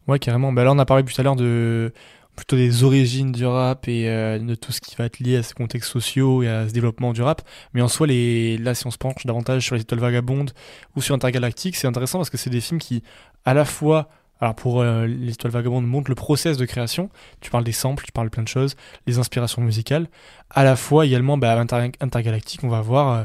Ouais, 0.09 0.19
carrément. 0.19 0.53
Bah 0.53 0.65
là, 0.65 0.73
on 0.73 0.79
a 0.79 0.85
parlé 0.85 1.05
tout 1.05 1.19
à 1.21 1.23
l'heure 1.25 1.37
de 1.37 1.93
plutôt 2.35 2.57
des 2.57 2.83
origines 2.83 3.31
du 3.31 3.45
rap 3.45 3.87
et 3.89 4.09
euh, 4.09 4.39
de 4.39 4.55
tout 4.55 4.73
ce 4.73 4.81
qui 4.81 4.97
va 4.97 5.05
être 5.05 5.21
lié 5.21 5.37
à 5.37 5.43
ces 5.43 5.53
contextes 5.55 5.91
sociaux 5.91 6.43
et 6.43 6.49
à 6.49 6.67
ce 6.67 6.73
développement 6.73 7.13
du 7.13 7.23
rap. 7.23 7.43
Mais 7.75 7.83
en 7.83 7.89
soi, 7.89 8.07
les... 8.07 8.57
là, 8.59 8.75
si 8.75 8.87
on 8.87 8.91
se 8.91 8.99
penche 8.99 9.27
davantage 9.27 9.65
sur 9.65 9.75
les 9.75 9.83
étoiles 9.83 10.01
vagabondes 10.01 10.53
ou 10.97 11.03
sur 11.03 11.15
Intergalactique, 11.15 11.77
c'est 11.77 11.87
intéressant 11.87 12.19
parce 12.19 12.31
que 12.31 12.39
c'est 12.39 12.51
des 12.51 12.61
films 12.63 12.81
qui, 12.81 13.03
à 13.45 13.55
la 13.55 13.65
fois, 13.65 14.09
alors 14.41 14.55
pour 14.55 14.81
euh, 14.81 15.07
les 15.07 15.33
étoiles 15.33 15.53
vagabondes, 15.53 15.87
montrent 15.87 16.11
le 16.11 16.17
process 16.17 16.57
de 16.57 16.65
création. 16.65 17.11
Tu 17.41 17.51
parles 17.51 17.65
des 17.65 17.71
samples, 17.73 18.05
tu 18.05 18.13
parles 18.13 18.31
plein 18.31 18.43
de 18.43 18.49
choses, 18.49 18.77
les 19.07 19.19
inspirations 19.19 19.63
musicales. 19.63 20.09
À 20.51 20.65
la 20.65 20.75
fois, 20.75 21.07
également, 21.07 21.37
bah, 21.37 21.57
Inter- 21.61 21.93
Intergalactique, 22.01 22.65
on 22.65 22.69
va 22.69 22.81
voir 22.81 23.13
euh, 23.13 23.25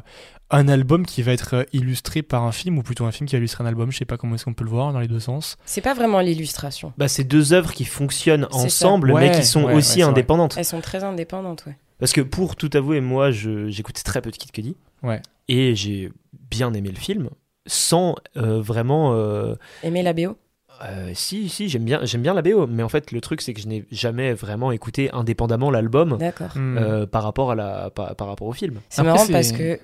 un 0.49 0.67
album 0.67 1.05
qui 1.05 1.21
va 1.23 1.33
être 1.33 1.55
euh, 1.55 1.63
illustré 1.73 2.21
par 2.21 2.43
un 2.43 2.51
film, 2.51 2.77
ou 2.77 2.83
plutôt 2.83 3.05
un 3.05 3.12
film 3.12 3.27
qui 3.27 3.36
va 3.36 3.39
illustrer 3.39 3.63
un 3.63 3.67
album. 3.67 3.91
Je 3.91 3.97
sais 3.97 4.05
pas 4.05 4.17
comment 4.17 4.36
est-ce 4.36 4.45
qu'on 4.45 4.53
peut 4.53 4.63
le 4.63 4.69
voir 4.69 4.93
dans 4.93 4.99
les 4.99 5.07
deux 5.07 5.19
sens. 5.19 5.57
C'est 5.65 5.81
pas 5.81 5.93
vraiment 5.93 6.19
l'illustration. 6.21 6.93
Bah, 6.97 7.07
c'est 7.07 7.23
deux 7.25 7.53
œuvres 7.53 7.73
qui 7.73 7.86
fonctionnent 7.86 8.47
ensemble, 8.51 9.12
Ouais, 9.12 9.29
mais 9.29 9.36
qui 9.39 9.45
sont 9.45 9.62
ouais, 9.62 9.67
ouais, 9.67 9.75
aussi 9.75 10.01
indépendantes. 10.01 10.55
Elles 10.57 10.65
sont 10.65 10.81
très 10.81 11.03
indépendantes, 11.03 11.65
ouais. 11.67 11.77
Parce 11.99 12.13
que 12.13 12.21
pour 12.21 12.55
tout 12.55 12.69
avouer, 12.73 13.01
moi, 13.01 13.31
je- 13.31 13.67
j'écoutais 13.69 14.03
très 14.03 14.21
peu 14.21 14.31
de 14.31 14.38
Kid 14.38 14.51
Cudi. 14.51 14.77
Ouais. 15.03 15.21
Et 15.47 15.75
j'ai 15.75 16.12
bien 16.49 16.73
aimé 16.73 16.89
le 16.89 16.99
film, 16.99 17.29
sans 17.65 18.15
euh, 18.38 18.62
vraiment. 18.62 19.13
euh, 19.15 19.55
Aimer 19.83 20.03
la 20.03 20.13
BO 20.13 20.38
euh, 20.83 21.10
si, 21.15 21.49
si, 21.49 21.69
j'aime 21.69 21.86
bien, 21.86 22.01
j'aime 22.03 22.21
bien 22.21 22.36
la 22.36 22.43
BO, 22.43 22.67
mais 22.67 22.83
en 22.83 22.89
fait, 22.89 23.12
le 23.12 23.19
truc, 23.19 23.41
c'est 23.41 23.55
que 23.55 23.60
je 23.60 23.67
n'ai 23.67 23.86
jamais 23.91 24.33
vraiment 24.33 24.71
écouté 24.71 25.10
indépendamment 25.12 25.71
l'album 25.71 26.17
D'accord. 26.19 26.51
Hmm. 26.55 26.77
euh, 26.77 27.07
par, 27.07 27.23
rapport 27.23 27.49
à 27.49 27.55
la, 27.55 27.89
par, 27.89 28.15
par 28.15 28.27
rapport 28.27 28.47
au 28.47 28.53
film. 28.53 28.79
C'est 28.89 29.01
marrant 29.01 29.25
parce 29.31 29.51
que 29.53 29.79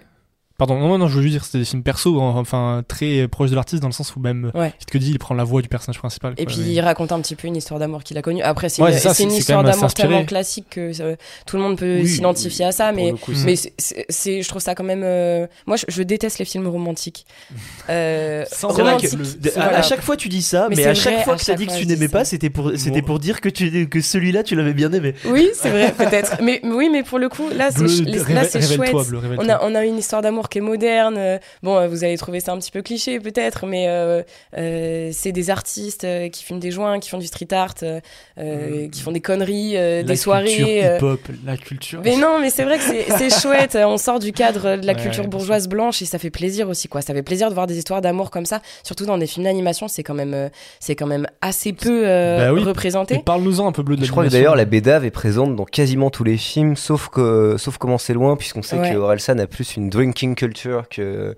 Pardon, 0.58 0.78
non, 0.80 0.98
non, 1.00 1.08
je 1.08 1.16
veux 1.16 1.22
juste 1.24 1.32
dire 1.34 1.42
que 1.42 1.48
c'était 1.48 1.58
des 1.60 1.66
films 1.66 1.82
perso, 1.84 2.22
hein, 2.22 2.34
enfin 2.36 2.84
très 2.88 3.28
proches 3.28 3.50
de 3.50 3.56
l'artiste 3.56 3.82
dans 3.82 3.88
le 3.90 3.94
sens 3.94 4.16
où 4.16 4.20
même 4.20 4.52
Ouais. 4.54 4.72
Kid 4.80 4.90
Cudi 4.92 5.10
il 5.12 5.20
prend 5.20 5.34
la 5.34 5.44
voix 5.44 5.62
du 5.64 5.68
personnage 5.68 5.98
principal. 5.98 6.36
Et 6.38 6.46
puis 6.46 6.58
mais- 6.60 6.72
il 6.74 6.80
raconte 6.80 7.12
un 7.12 7.20
petit 7.22 7.36
peu 7.36 7.48
une 7.48 7.56
histoire 7.56 7.80
d'amour 7.80 8.04
qu'il 8.04 8.18
a 8.20 8.22
connue. 8.22 8.44
Après, 8.44 8.70
c'est 8.70 8.82
Ouais, 8.84 8.90
une, 8.90 8.94
c'est 8.96 9.02
ça, 9.02 9.14
c'est 9.16 9.24
une 9.24 9.30
c'est- 9.30 9.36
c'est 9.38 9.40
histoire 9.42 9.64
d'amour 9.64 9.92
tellement 9.94 10.24
classique 10.26 10.68
que 10.70 10.92
euh, 11.02 11.16
tout 11.48 11.58
le 11.58 11.64
monde 11.64 11.78
peut 11.78 12.00
Oui, 12.02 12.08
s'identifier 12.08 12.66
à 12.66 12.72
ça. 12.72 12.92
Mais, 12.92 13.12
le 13.12 13.18
coup, 13.18 13.34
c'est- 13.34 13.46
mais 13.46 13.56
c'est- 13.56 13.74
c'est, 13.80 14.06
c'est- 14.10 14.42
je 14.44 14.48
trouve 14.50 14.62
ça 14.62 14.76
quand 14.76 14.84
même. 14.84 15.02
euh, 15.04 15.48
Moi, 15.66 15.76
je, 15.78 15.86
je 15.88 16.04
déteste 16.04 16.38
les 16.40 16.46
films 16.46 16.68
romantiques. 16.68 17.26
Euh, 17.90 18.46
Sans 18.50 18.70
C'est 18.70 18.82
vrai 18.82 18.92
romantique, 18.94 19.10
que 19.10 19.16
romantiques, 19.18 19.48
à, 19.48 19.60
voilà. 19.64 19.78
à 19.80 19.82
chaque 19.82 20.02
fois 20.02 20.16
tu 20.16 20.30
dis 20.30 20.42
ça, 20.42 20.68
Mais 20.70 20.76
mais, 20.78 20.84
c'est 20.84 20.90
à 20.90 20.94
chaque 20.94 21.14
vrai, 21.16 21.24
fois 21.24 21.36
que 21.36 21.40
tu 21.44 21.52
as 21.52 21.54
chaque 21.54 21.58
dit 21.58 21.68
que 21.68 21.78
tu 21.78 21.86
n'aimais 21.86 22.08
pas, 22.08 22.24
c'était 22.24 22.50
pour, 22.50 22.72
c'était 22.78 23.02
Bon. 23.02 23.08
pour 23.08 23.20
dire 23.20 23.42
que, 23.42 23.50
tu, 23.50 23.90
que 23.90 24.00
celui-là 24.02 24.44
tu 24.44 24.56
l'avais 24.56 24.74
bien 24.74 24.92
aimé. 24.94 25.16
Oui, 25.26 25.50
c'est 25.54 25.70
vrai, 25.70 25.92
peut-être. 25.98 26.38
Mais 26.42 26.62
oui, 26.64 26.90
mais 26.90 27.04
pour 27.04 27.20
le 27.20 27.28
coup, 27.28 27.50
là, 27.54 27.72
c'est, 27.72 27.88
chouette. 27.88 28.94
On 29.38 29.50
a, 29.50 29.60
on 29.64 29.76
a 29.76 29.84
une 29.84 29.98
histoire 29.98 30.22
d'amour 30.22 30.43
qui 30.50 30.60
est 30.60 30.62
moderne. 30.62 31.16
Euh, 31.18 31.38
Bon, 31.62 31.78
euh, 31.78 31.88
vous 31.88 32.04
allez 32.04 32.18
trouver 32.18 32.40
ça 32.40 32.52
un 32.52 32.58
petit 32.58 32.72
peu 32.72 32.82
cliché 32.82 33.20
peut-être, 33.20 33.66
mais 33.66 33.88
euh, 33.88 34.22
euh, 34.58 35.10
c'est 35.14 35.32
des 35.32 35.50
artistes 35.50 36.06
qui 36.32 36.44
fument 36.44 36.60
des 36.60 36.72
joints, 36.72 37.00
qui 37.00 37.10
font 37.10 37.18
du 37.18 37.28
street 37.28 37.48
art, 37.52 37.74
euh, 37.84 38.00
euh, 38.38 38.88
qui 38.90 39.02
font 39.02 39.12
des 39.12 39.22
conneries, 39.22 39.78
euh, 39.78 39.98
La 39.98 40.04
des 40.04 40.16
soirées. 40.16 40.46
culture 40.56 40.68
euh, 40.84 40.98
hip-hop, 40.98 41.20
la 41.46 41.58
culture. 41.58 42.02
mais 42.04 42.16
non, 42.18 42.40
mais 42.40 42.50
c'est 42.50 42.64
vrai 42.64 42.78
que 42.78 42.84
c'est 42.84 43.30
chouette. 43.42 43.78
On 43.80 43.98
sort 43.98 44.20
du 44.20 44.32
cadre 44.34 44.78
de 44.78 44.86
la 44.86 44.94
Ouais, 44.94 45.02
culture 45.02 45.28
bourgeoise 45.28 45.68
blanche 45.68 46.02
et 46.02 46.06
ça 46.06 46.20
fait 46.20 46.30
plaisir 46.30 46.68
aussi, 46.70 46.88
quoi. 46.88 47.02
Ça 47.02 47.14
fait 47.14 47.24
plaisir 47.24 47.50
de 47.50 47.54
voir 47.54 47.68
des 47.68 47.78
histoires 47.78 48.02
d'amour 48.02 48.30
comme 48.32 48.46
ça, 48.46 48.62
surtout 48.84 49.06
dans 49.06 49.18
des 49.18 49.28
films 49.28 49.46
d'animation. 49.46 49.88
C'est 49.88 50.04
quand 50.04 50.14
même, 50.14 50.50
c'est 50.80 50.96
quand 50.96 51.08
même 51.08 51.28
assez 51.42 51.74
peu 51.74 52.04
euh, 52.06 52.38
Bah 52.48 52.54
oui. 52.54 52.64
représenté. 52.64 53.20
Parle-nous-en 53.26 53.68
un 53.68 53.72
peu 53.72 53.84
bleu 53.84 53.96
de 53.96 54.04
Je 54.06 54.12
crois 54.12 54.26
que 54.26 54.30
d'ailleurs 54.30 54.56
la 54.56 54.66
BDAV 54.66 55.06
est 55.06 55.12
présente 55.12 55.56
dans 55.56 55.66
quasiment 55.66 56.10
tous 56.10 56.24
les 56.24 56.38
films, 56.38 56.76
sauf 56.76 57.10
que 57.10 57.56
sauf 57.58 57.78
comment 57.78 57.98
c'est 57.98 58.14
loin, 58.14 58.36
puisqu'on 58.36 58.62
sait 58.62 58.78
Ouais. 58.78 58.92
que 58.92 58.98
Orelsan 58.98 59.38
a 59.40 59.48
plus 59.48 59.76
une 59.78 59.90
drinking 59.90 60.33
culture 60.36 60.88
que 60.90 61.36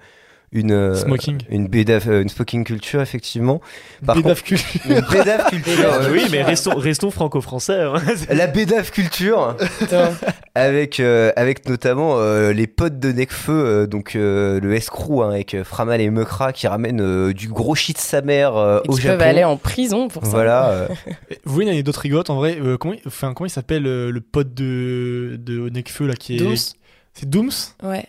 une 0.52 0.72
euh, 0.72 0.96
Smoking. 0.96 1.40
une 1.50 1.68
euh, 2.08 2.22
une 2.22 2.30
smoking 2.30 2.64
culture 2.64 3.02
effectivement. 3.02 3.60
Par 4.06 4.16
Bédaf 4.16 4.42
culture. 4.44 4.82
contre, 4.84 4.90
une 4.90 5.02
culture. 5.50 5.94
euh, 5.94 6.10
oui, 6.14 6.28
mais 6.32 6.44
restons, 6.44 6.76
restons 6.78 7.12
franco-français. 7.12 7.82
hein. 7.82 7.96
La 8.30 8.48
BDAV 8.48 8.90
culture 8.92 9.58
avec 10.54 11.00
euh, 11.02 11.32
avec 11.36 11.68
notamment 11.68 12.18
euh, 12.20 12.54
les 12.54 12.68
potes 12.68 13.00
de 13.00 13.12
Necfeu, 13.12 13.52
euh, 13.52 13.88
donc 13.88 14.16
euh, 14.16 14.60
le 14.62 14.74
escroc 14.76 15.24
hein, 15.24 15.32
avec 15.32 15.58
Framal 15.64 16.00
et 16.00 16.10
Mekra 16.10 16.54
qui 16.54 16.68
ramènent 16.68 17.02
euh, 17.02 17.34
du 17.34 17.50
gros 17.50 17.76
shit 17.76 17.98
de 17.98 18.02
sa 18.02 18.22
mère 18.22 18.56
euh, 18.56 18.80
Et 18.86 18.90
au 18.90 18.96
qui 18.96 19.02
Japon. 19.02 19.18
peuvent 19.18 19.28
aller 19.28 19.44
en 19.44 19.58
prison 19.58 20.08
pour 20.08 20.24
ça. 20.24 20.30
Voilà. 20.32 20.70
euh, 20.70 20.88
Vous 21.46 21.54
voyez 21.54 21.70
une 21.70 21.74
anecdote 21.74 21.98
rigolote 21.98 22.30
en 22.30 22.36
vrai 22.38 22.58
euh, 22.62 22.78
comment, 22.78 22.94
enfin, 23.06 23.34
comment 23.34 23.48
il 23.48 23.52
s'appelle 23.52 23.88
euh, 23.88 24.10
le 24.12 24.22
pote 24.22 24.54
de, 24.54 25.38
de 25.44 25.70
Nekfeu 25.70 26.08
là 26.08 26.14
qui 26.14 26.36
est. 26.36 26.40
Dooms. 26.40 26.56
C'est 27.14 27.30
Dooms 27.30 27.52
Ouais. 27.84 28.06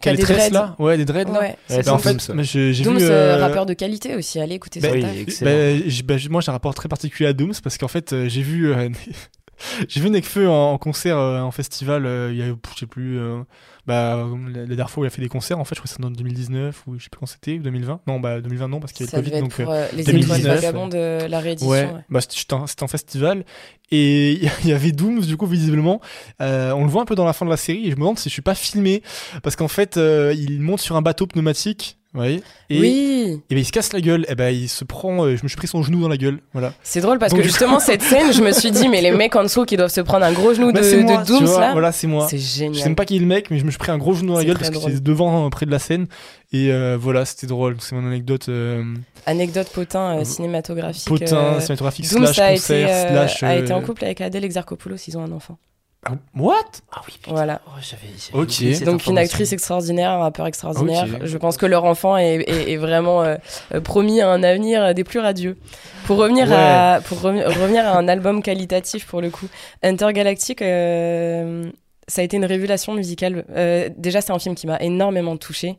Qui 0.00 0.08
a 0.08 0.12
les 0.12 0.18
des 0.18 0.22
tresses 0.24 0.50
dreads. 0.50 0.52
là 0.52 0.76
Ouais, 0.78 0.96
des 0.96 1.04
dreads 1.04 1.32
là. 1.32 1.40
Ouais. 1.40 1.56
Bah, 1.84 1.92
en 1.94 1.98
c'est 1.98 2.20
fait, 2.20 2.42
je- 2.42 2.72
j'ai 2.72 2.84
Dooms, 2.84 2.98
vu. 2.98 3.04
euh, 3.04 3.36
euh, 3.36 3.40
rappeur 3.40 3.66
de 3.66 3.74
qualité 3.74 4.14
aussi. 4.16 4.38
Allez 4.40 4.54
écouter 4.56 4.80
bah, 4.80 4.88
oui, 4.92 5.02
bah, 5.42 5.50
j'ai- 5.86 6.02
bah, 6.02 6.14
moi 6.30 6.40
j'ai 6.40 6.48
un 6.50 6.52
rapport 6.52 6.74
très 6.74 6.88
particulier 6.88 7.28
à 7.28 7.32
Dooms 7.32 7.54
parce 7.62 7.78
qu'en 7.78 7.88
fait 7.88 8.12
euh, 8.12 8.28
j'ai 8.28 8.42
vu 8.42 8.72
euh, 8.72 8.88
j'ai 9.88 10.00
vu 10.00 10.10
Nekfeu 10.10 10.48
en, 10.48 10.72
en 10.72 10.78
concert 10.78 11.16
euh, 11.18 11.40
en 11.40 11.50
festival 11.50 12.06
euh, 12.06 12.30
il 12.32 12.38
y 12.38 12.42
a 12.42 12.46
je 12.46 12.78
sais 12.78 12.86
plus 12.86 13.18
euh, 13.18 13.40
bah 13.86 14.26
la, 14.52 14.60
la 14.60 14.66
dernière 14.66 14.90
fois 14.90 15.02
où 15.02 15.04
il 15.04 15.06
a 15.06 15.10
fait 15.10 15.22
des 15.22 15.28
concerts 15.28 15.58
en 15.58 15.64
fait 15.64 15.74
je 15.74 15.80
crois 15.80 15.88
que 15.88 15.96
c'est 15.96 16.04
en 16.04 16.10
2019 16.10 16.84
ou 16.86 16.98
je 16.98 17.04
sais 17.04 17.10
plus 17.10 17.18
quand 17.18 17.26
c'était 17.26 17.54
ou 17.58 17.62
2020 17.62 18.00
non 18.06 18.20
bah 18.20 18.40
2020 18.40 18.68
non 18.68 18.80
parce 18.80 18.92
qu'il 18.92 19.06
y 19.06 19.14
avait 19.14 19.16
le 19.16 19.22
Covid 19.22 19.36
être 19.36 19.42
donc 19.42 19.64
pour 19.64 19.74
les 19.96 20.04
2019, 20.04 20.38
étoiles 20.38 20.54
vagabondes 20.54 20.92
de 20.92 21.26
la 21.26 21.40
réédition. 21.40 21.68
Ouais, 21.68 21.84
ouais. 21.84 22.04
bah 22.10 22.20
c'était 22.20 22.36
c'était 22.36 22.54
un, 22.54 22.66
c'était 22.66 22.84
un 22.84 22.88
festival. 22.88 23.44
Et 23.90 24.32
il 24.64 24.68
y 24.68 24.72
avait 24.72 24.92
Dooms 24.92 25.20
du 25.20 25.36
coup 25.36 25.46
visiblement. 25.46 26.00
On 26.40 26.84
le 26.84 26.88
voit 26.90 27.02
un 27.02 27.06
peu 27.06 27.14
dans 27.14 27.24
la 27.24 27.32
fin 27.32 27.44
de 27.46 27.50
la 27.50 27.56
série 27.56 27.86
et 27.86 27.90
je 27.90 27.96
me 27.96 28.00
demande 28.00 28.18
si 28.18 28.28
je 28.28 28.32
suis 28.34 28.42
pas 28.42 28.54
filmé. 28.54 29.02
Parce 29.42 29.56
qu'en 29.56 29.68
fait 29.68 29.96
il 29.96 30.60
monte 30.60 30.80
sur 30.80 30.96
un 30.96 31.02
bateau 31.02 31.26
pneumatique 31.26 31.97
voyez 32.22 32.42
et, 32.70 32.80
Oui, 32.80 33.40
et 33.50 33.54
ben, 33.54 33.60
il 33.60 33.64
se 33.64 33.72
casse 33.72 33.92
la 33.92 34.00
gueule. 34.00 34.26
Et 34.28 34.34
ben 34.34 34.50
il 34.50 34.68
se 34.68 34.84
prend 34.84 35.24
euh, 35.24 35.36
je 35.36 35.42
me 35.42 35.48
suis 35.48 35.56
pris 35.56 35.68
son 35.68 35.82
genou 35.82 36.00
dans 36.00 36.08
la 36.08 36.16
gueule. 36.16 36.40
Voilà. 36.52 36.72
C'est 36.82 37.00
drôle 37.00 37.18
parce 37.18 37.32
Donc, 37.32 37.40
que 37.40 37.46
justement 37.46 37.80
cette 37.80 38.02
scène, 38.02 38.32
je 38.32 38.42
me 38.42 38.52
suis 38.52 38.70
dit 38.70 38.88
mais 38.88 39.00
les 39.00 39.10
mecs 39.16 39.34
en 39.36 39.42
dessous 39.42 39.64
qui 39.64 39.76
doivent 39.76 39.90
se 39.92 40.00
prendre 40.00 40.24
un 40.24 40.32
gros 40.32 40.54
genou 40.54 40.72
de, 40.72 40.76
Bah, 40.76 40.82
c'est 40.82 41.02
moi, 41.02 41.16
de 41.18 41.26
Dooms 41.26 41.44
vois, 41.44 41.60
là, 41.60 41.72
voilà 41.72 41.92
c'est 41.92 42.06
moi. 42.06 42.26
C'est 42.28 42.38
je 42.38 42.42
sais 42.42 42.58
génial. 42.64 42.84
même 42.84 42.96
pas 42.96 43.04
qui 43.04 43.16
est 43.16 43.20
le 43.20 43.26
mec 43.26 43.50
mais 43.50 43.58
je 43.58 43.64
me 43.64 43.70
suis 43.70 43.78
pris 43.78 43.92
un 43.92 43.98
gros 43.98 44.14
genou 44.14 44.32
dans 44.32 44.38
la 44.38 44.44
gueule 44.44 44.58
parce 44.58 44.70
que 44.70 44.78
c'est 44.78 45.02
devant 45.02 45.46
euh, 45.46 45.48
près 45.50 45.66
de 45.66 45.70
la 45.70 45.78
scène. 45.78 46.06
Et 46.52 46.72
euh, 46.72 46.96
voilà 46.98 47.24
c'était 47.24 47.46
drôle. 47.46 47.76
C'est 47.80 47.94
mon 47.94 48.06
anecdote 48.06 48.48
euh, 48.48 48.82
Anecdote 49.26 49.68
potin 49.74 50.24
cinématographique. 50.24 51.06
potin 51.06 51.60
cinématographique 51.60 52.10
Dooms 52.10 52.26
slash 52.26 52.38
a 52.38 52.52
été, 52.52 52.58
concert 52.58 52.88
euh, 52.88 53.08
slash 53.28 53.42
a 53.42 53.56
été 53.56 53.72
en 53.72 53.82
couple 53.82 54.04
avec 54.04 54.20
Adèle 54.20 54.44
Exarchopoulos, 54.44 54.96
ils 55.06 55.18
ont 55.18 55.22
un 55.22 55.32
enfant. 55.32 55.58
Ah, 56.08 56.14
what? 56.34 56.54
Ah 56.92 57.00
oui, 57.06 57.14
putain. 57.20 57.32
Voilà. 57.32 57.60
Oh, 57.66 57.70
j'avais- 57.80 58.02
j'avais 58.16 58.38
Ok. 58.42 58.50
oublié 58.54 58.74
cette 58.74 58.86
Donc 58.86 59.06
une 59.06 59.18
actrice 59.18 59.52
extraordinaire, 59.52 60.10
un 60.10 60.18
rappeur 60.18 60.46
extraordinaire. 60.46 61.06
Je 61.22 61.36
pense 61.38 61.56
que 61.56 61.66
leur 61.66 61.84
enfant 61.84 62.16
est, 62.16 62.36
est- 62.36 62.72
est 62.72 62.76
vraiment 62.76 63.22
euh, 63.22 63.36
euh, 63.74 63.80
promis 63.80 64.20
à 64.20 64.28
un 64.30 64.42
avenir 64.42 64.82
euh, 64.82 64.92
des 64.92 65.04
plus 65.04 65.20
radieux. 65.20 65.56
Pour 66.06 66.16
revenir, 66.18 66.48
Ouais. 66.48 66.54
à, 66.54 67.00
pour 67.04 67.20
remi- 67.20 67.44
revenir 67.44 67.86
à 67.86 67.96
un 67.98 68.08
album 68.08 68.42
qualitatif 68.42 69.06
pour 69.06 69.20
le 69.20 69.30
coup, 69.30 69.46
Intergalactic, 69.82 70.62
euh, 70.62 71.70
ça 72.06 72.22
a 72.22 72.24
été 72.24 72.36
une 72.36 72.46
révélation 72.46 72.94
musicale. 72.94 73.44
Euh, 73.50 73.90
déjà, 73.96 74.20
c'est 74.20 74.32
un 74.32 74.38
film 74.38 74.54
qui 74.54 74.66
m'a 74.66 74.78
énormément 74.80 75.36
touchée. 75.36 75.76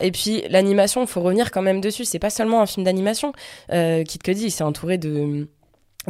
Et 0.00 0.12
puis 0.12 0.44
l'animation, 0.48 1.02
il 1.02 1.08
faut 1.08 1.20
revenir 1.20 1.50
quand 1.50 1.60
même 1.62 1.80
dessus. 1.80 2.04
C'est 2.04 2.20
pas 2.20 2.30
seulement 2.30 2.60
un 2.62 2.66
film 2.66 2.84
d'animation. 2.84 3.32
Euh, 3.72 4.04
Kid 4.04 4.22
Cudi, 4.22 4.44
il 4.44 4.50
s'est 4.52 4.62
entouré 4.64 4.96
de 4.96 5.48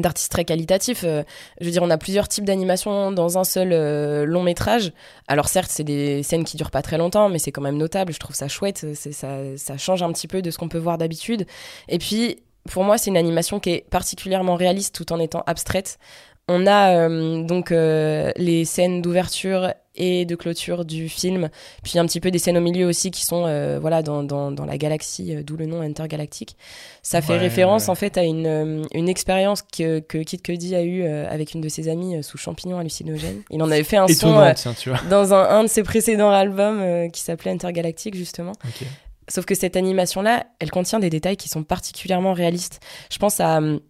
d'artistes 0.00 0.30
très 0.30 0.44
qualitatifs. 0.44 1.04
Euh, 1.04 1.22
je 1.60 1.66
veux 1.66 1.70
dire, 1.70 1.82
on 1.82 1.90
a 1.90 1.98
plusieurs 1.98 2.28
types 2.28 2.44
d'animation 2.44 3.12
dans 3.12 3.38
un 3.38 3.44
seul 3.44 3.72
euh, 3.72 4.24
long 4.24 4.42
métrage. 4.42 4.92
Alors 5.26 5.48
certes, 5.48 5.70
c'est 5.70 5.84
des 5.84 6.22
scènes 6.22 6.44
qui 6.44 6.56
durent 6.56 6.70
pas 6.70 6.82
très 6.82 6.98
longtemps, 6.98 7.28
mais 7.28 7.38
c'est 7.38 7.52
quand 7.52 7.62
même 7.62 7.76
notable. 7.76 8.12
Je 8.12 8.18
trouve 8.18 8.36
ça 8.36 8.48
chouette. 8.48 8.86
Ça, 8.94 9.38
ça 9.56 9.76
change 9.76 10.02
un 10.02 10.12
petit 10.12 10.28
peu 10.28 10.42
de 10.42 10.50
ce 10.50 10.58
qu'on 10.58 10.68
peut 10.68 10.78
voir 10.78 10.98
d'habitude. 10.98 11.46
Et 11.88 11.98
puis, 11.98 12.42
pour 12.70 12.84
moi, 12.84 12.98
c'est 12.98 13.10
une 13.10 13.16
animation 13.16 13.60
qui 13.60 13.70
est 13.70 13.86
particulièrement 13.90 14.54
réaliste 14.54 14.94
tout 14.94 15.12
en 15.12 15.18
étant 15.18 15.42
abstraite. 15.46 15.98
On 16.50 16.66
a 16.66 16.96
euh, 17.08 17.42
donc 17.42 17.72
euh, 17.72 18.32
les 18.36 18.64
scènes 18.64 19.02
d'ouverture 19.02 19.72
et 20.00 20.24
de 20.24 20.34
clôture 20.36 20.84
du 20.84 21.08
film, 21.08 21.50
puis 21.82 21.98
un 21.98 22.06
petit 22.06 22.20
peu 22.20 22.30
des 22.30 22.38
scènes 22.38 22.56
au 22.56 22.60
milieu 22.60 22.86
aussi 22.86 23.10
qui 23.10 23.24
sont 23.24 23.44
euh, 23.46 23.78
voilà 23.80 24.02
dans, 24.02 24.22
dans, 24.22 24.52
dans 24.52 24.64
la 24.64 24.78
galaxie, 24.78 25.34
d'où 25.44 25.56
le 25.56 25.66
nom 25.66 25.80
intergalactique. 25.80 26.56
Ça 27.02 27.20
fait 27.20 27.32
Ouais, 27.32 27.38
référence 27.38 27.84
ouais. 27.86 27.90
en 27.90 27.94
fait 27.96 28.16
à 28.16 28.22
une, 28.22 28.86
une 28.94 29.08
expérience 29.08 29.60
que, 29.62 29.98
que 29.98 30.18
Kid 30.18 30.40
Cudi 30.42 30.74
a 30.76 30.82
eue 30.84 31.04
avec 31.04 31.52
une 31.52 31.60
de 31.60 31.68
ses 31.68 31.88
amies 31.88 32.22
sous 32.22 32.38
champignons 32.38 32.78
hallucinogènes. 32.78 33.42
Il 33.50 33.60
en 33.62 33.70
avait 33.70 33.82
fait 33.84 33.96
un 33.96 34.06
son 34.06 34.38
euh, 34.38 34.52
tiens 34.54 34.72
tu 34.72 34.88
vois 34.90 35.00
dans 35.10 35.34
un, 35.34 35.42
un 35.50 35.62
de 35.64 35.68
ses 35.68 35.82
précédents 35.82 36.30
albums 36.30 36.80
euh, 36.80 37.08
qui 37.08 37.20
s'appelait 37.20 37.50
Intergalactique 37.50 38.14
justement. 38.14 38.52
Sauf 39.26 39.44
que 39.44 39.54
cette 39.54 39.76
animation-là, 39.76 40.46
elle 40.60 40.70
contient 40.70 41.00
des 41.00 41.10
détails 41.10 41.36
qui 41.36 41.48
sont 41.50 41.62
particulièrement 41.64 42.32
réalistes. 42.32 42.80
Je 43.12 43.18
pense 43.18 43.40
à, 43.40 43.58
hum, 43.58 43.80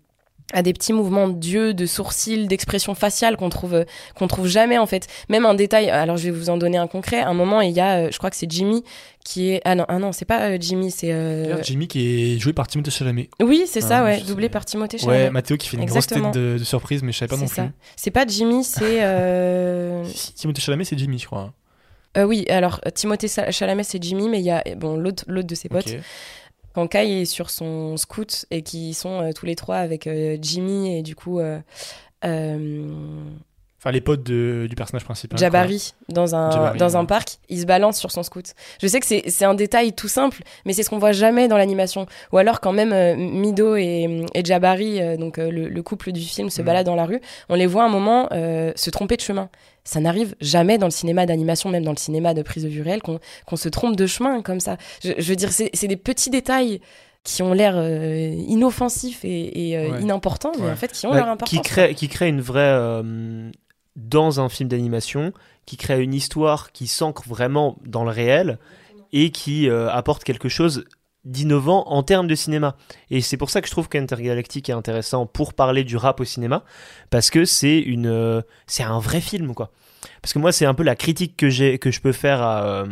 à 0.55 0.63
des 0.63 0.73
petits 0.73 0.93
mouvements 0.95 1.29
d'yeux, 1.29 1.75
de 1.75 1.85
sourcils, 1.85 2.47
d'expressions 2.47 2.95
faciales 2.95 3.37
qu'on 3.37 3.51
trouve, 3.51 3.85
qu'on 4.15 4.27
trouve 4.29 4.47
jamais 4.47 4.79
en 4.79 4.87
fait. 4.87 5.07
Même 5.29 5.45
un 5.45 5.55
détail, 5.55 5.91
alors 5.91 6.17
je 6.17 6.25
vais 6.25 6.31
vous 6.31 6.49
en 6.51 6.57
donner 6.57 6.79
un 6.79 6.87
concret. 6.87 7.21
Un 7.21 7.35
moment, 7.35 7.61
il 7.61 7.73
y 7.73 7.81
a, 7.81 7.97
euh, 7.99 8.09
je 8.11 8.17
crois 8.19 8.31
que 8.31 8.37
c'est 8.37 8.51
Jimmy 8.51 8.83
qui 9.25 9.51
est. 9.51 9.61
Ah 9.67 9.75
non, 9.75 9.85
ah 9.89 9.99
non 9.99 10.13
c'est 10.13 10.25
pas 10.25 10.41
euh, 10.49 10.57
Jimmy, 10.59 10.91
c'est. 10.91 11.13
euh, 11.13 11.63
Jimmy 11.63 11.87
qui 11.87 12.35
est 12.35 12.39
joué 12.39 12.55
par 12.55 12.67
Timothée 12.67 12.91
Chalamet 12.91 13.29
Oui, 13.43 13.65
c'est 13.67 13.83
ça, 13.83 13.99
Ah, 13.99 14.05
ouais, 14.05 14.21
doublé 14.23 14.49
par 14.49 14.65
Timothée 14.65 14.97
ouais 14.97 15.03
Chalamet. 15.05 15.31
Mathéo 15.31 15.57
qui 15.59 15.69
fait 15.69 15.77
une 15.77 15.83
Exactement. 15.83 16.21
grosse 16.31 16.33
tête 16.35 16.43
de, 16.43 16.57
de 16.59 16.65
surprise 16.65 17.03
mais 17.03 17.13
je 17.13 17.19
savais 17.19 17.29
pas 17.29 17.37
non 17.37 17.47
c'est 17.47 17.63
plus. 17.63 17.71
C'est 17.97 18.11
pas 18.11 18.27
Jimmy, 18.27 18.65
c'est. 18.65 19.01
euh, 19.03 20.03
Timothée 20.35 20.63
Chalamet 20.63 20.85
c'est 20.85 20.99
Jimmy 20.99 21.19
je 21.19 21.27
crois 21.27 21.53
euh, 22.17 22.25
oui, 22.25 22.47
alors 22.49 22.81
Timothée 22.95 23.29
Chalamet, 23.29 23.83
c'est 23.85 24.03
Jimmy, 24.03 24.31
mais 24.31 24.39
il 24.41 24.45
y 24.45 24.51
a 24.51 24.65
bon, 24.79 24.97
l'autre 24.97 25.25
l'autre 25.29 25.47
de 25.47 25.55
ses 25.55 25.69
potes. 25.69 25.95
Quand 26.75 26.87
Kai 26.89 27.23
est 27.23 27.25
sur 27.25 27.51
son 27.51 27.97
scout 27.97 28.47
et 28.51 28.63
qu'ils 28.63 28.95
sont 28.95 29.21
euh, 29.23 29.33
tous 29.33 29.47
les 29.47 29.57
trois 29.57 29.77
avec 29.77 30.07
euh, 30.07 30.37
Jimmy 30.41 30.97
et 30.99 31.03
du 31.03 31.15
coup 31.17 31.41
euh, 31.41 31.59
enfin 33.81 33.91
les 33.93 34.01
potes 34.01 34.23
de- 34.25 34.67
du 34.69 34.75
personnage 34.75 35.05
principal 35.05 35.39
Jabari 35.39 35.95
dans 36.09 36.35
un, 36.35 36.51
Jabari, 36.51 36.79
dans 36.79 36.97
un 36.97 37.05
parc, 37.05 37.39
il 37.49 37.61
se 37.61 37.67
balance 37.67 37.99
sur 37.99 38.11
son 38.11 38.23
scout. 38.23 38.55
Je 38.83 38.87
sais 38.89 38.99
que 38.99 39.07
c'est 39.07 39.45
un 39.45 39.55
détail 39.55 39.93
tout 39.93 40.09
simple, 40.09 40.43
mais 40.65 40.73
c'est 40.73 40.83
ce 40.83 40.91
qu'on 40.91 40.99
voit 40.99 41.13
jamais 41.13 41.47
dans 41.49 41.57
l'animation. 41.57 42.07
Ou 42.33 42.39
alors 42.39 42.61
quand 42.61 42.73
même 42.73 42.93
euh, 42.93 43.15
Mido 43.17 43.77
et, 43.77 44.25
et 44.35 44.45
Jabari, 44.45 45.01
euh, 45.01 45.17
donc 45.17 45.39
euh, 45.39 45.51
le, 45.51 45.69
le 45.69 45.83
couple 45.83 46.11
du 46.13 46.23
film, 46.23 46.51
se 46.51 46.61
Mm. 46.63 46.65
baladent 46.65 46.87
dans 46.87 46.95
la 46.97 47.05
rue, 47.07 47.21
on 47.49 47.55
les 47.55 47.67
voit 47.67 47.85
un 47.85 47.89
moment 47.89 48.29
se 48.31 48.91
tromper 48.91 49.17
de 49.17 49.21
chemin. 49.23 49.49
Ça 49.89 50.01
n'arrive 50.01 50.35
jamais 50.43 50.77
dans 50.77 50.87
le 50.87 50.91
cinéma 50.93 51.25
d'animation, 51.25 51.71
même 51.71 51.83
dans 51.85 51.93
le 51.93 51.97
cinéma 51.99 52.35
de 52.35 52.43
prise 52.43 52.65
de 52.65 52.69
vue 52.69 52.83
réelle, 52.83 53.01
qu'on 53.01 53.21
qu'on 53.47 53.57
se 53.57 53.71
trompe 53.71 53.97
de 53.97 54.07
chemin 54.07 54.43
comme 54.43 54.61
ça. 54.61 54.77
Je, 55.03 55.13
je 55.17 55.29
veux 55.31 55.37
dire, 55.37 55.51
c'est 55.51 55.71
c'est 55.73 55.89
des 55.89 55.97
petits 55.97 56.29
détails 56.29 56.81
qui 57.25 57.43
ont 57.43 57.55
l'air 57.55 57.73
euh, 57.77 58.35
inoffensifs 58.49 59.25
et, 59.25 59.71
et, 59.71 59.79
euh, 59.79 59.91
Ouais. 59.93 60.01
inimportants, 60.03 60.53
mais 60.59 60.65
Ouais. 60.67 60.71
en 60.73 60.77
fait 60.77 60.93
qui 60.93 61.07
ont 61.07 61.11
Bah, 61.11 61.17
leur 61.21 61.29
importance. 61.29 61.49
qui 61.49 61.63
crée 61.63 61.95
qui 61.95 62.09
crée 62.09 62.29
une 62.29 62.43
vraie 62.43 62.61
euh, 62.75 63.51
dans 63.97 64.41
un 64.41 64.49
film 64.51 64.69
d'animation 64.69 65.33
qui 65.65 65.77
crée 65.79 66.03
une 66.03 66.15
histoire 66.15 66.71
qui 66.73 66.87
s'ancre 66.87 67.25
vraiment 67.27 67.77
dans 67.87 68.05
le 68.05 68.11
réel 68.11 68.59
et 69.13 69.31
qui 69.31 69.69
euh, 69.71 69.91
apporte 69.91 70.23
quelque 70.23 70.49
chose 70.51 70.85
d'innovant 71.29 71.85
en 71.89 72.03
termes 72.03 72.27
de 72.27 72.35
cinéma. 72.35 72.77
Et 73.11 73.21
c'est 73.21 73.37
pour 73.37 73.51
ça 73.51 73.61
que 73.61 73.67
je 73.67 73.73
trouve 73.73 73.89
qu'Intergalactic 73.89 74.69
est 74.69 74.73
intéressant 74.73 75.27
pour 75.27 75.55
parler 75.55 75.85
du 75.85 75.97
rap 75.97 76.21
au 76.21 76.25
cinéma 76.25 76.65
parce 77.11 77.31
que 77.31 77.45
c'est 77.45 77.79
une 77.79 78.07
euh, 78.07 78.43
c'est 78.67 78.83
un 78.83 78.99
vrai 78.99 79.21
film 79.21 79.55
quoi. 79.55 79.71
Parce 80.23 80.33
que 80.33 80.39
moi 80.39 80.53
c'est 80.53 80.67
un 80.67 80.75
peu 80.75 80.83
la 80.83 80.97
critique 80.97 81.37
que 81.37 81.51
j'ai 81.51 81.79
que 81.79 81.91
je 81.91 82.01
peux 82.01 82.13
faire 82.13 82.43
à, 82.43 82.65
euh, 82.65 82.87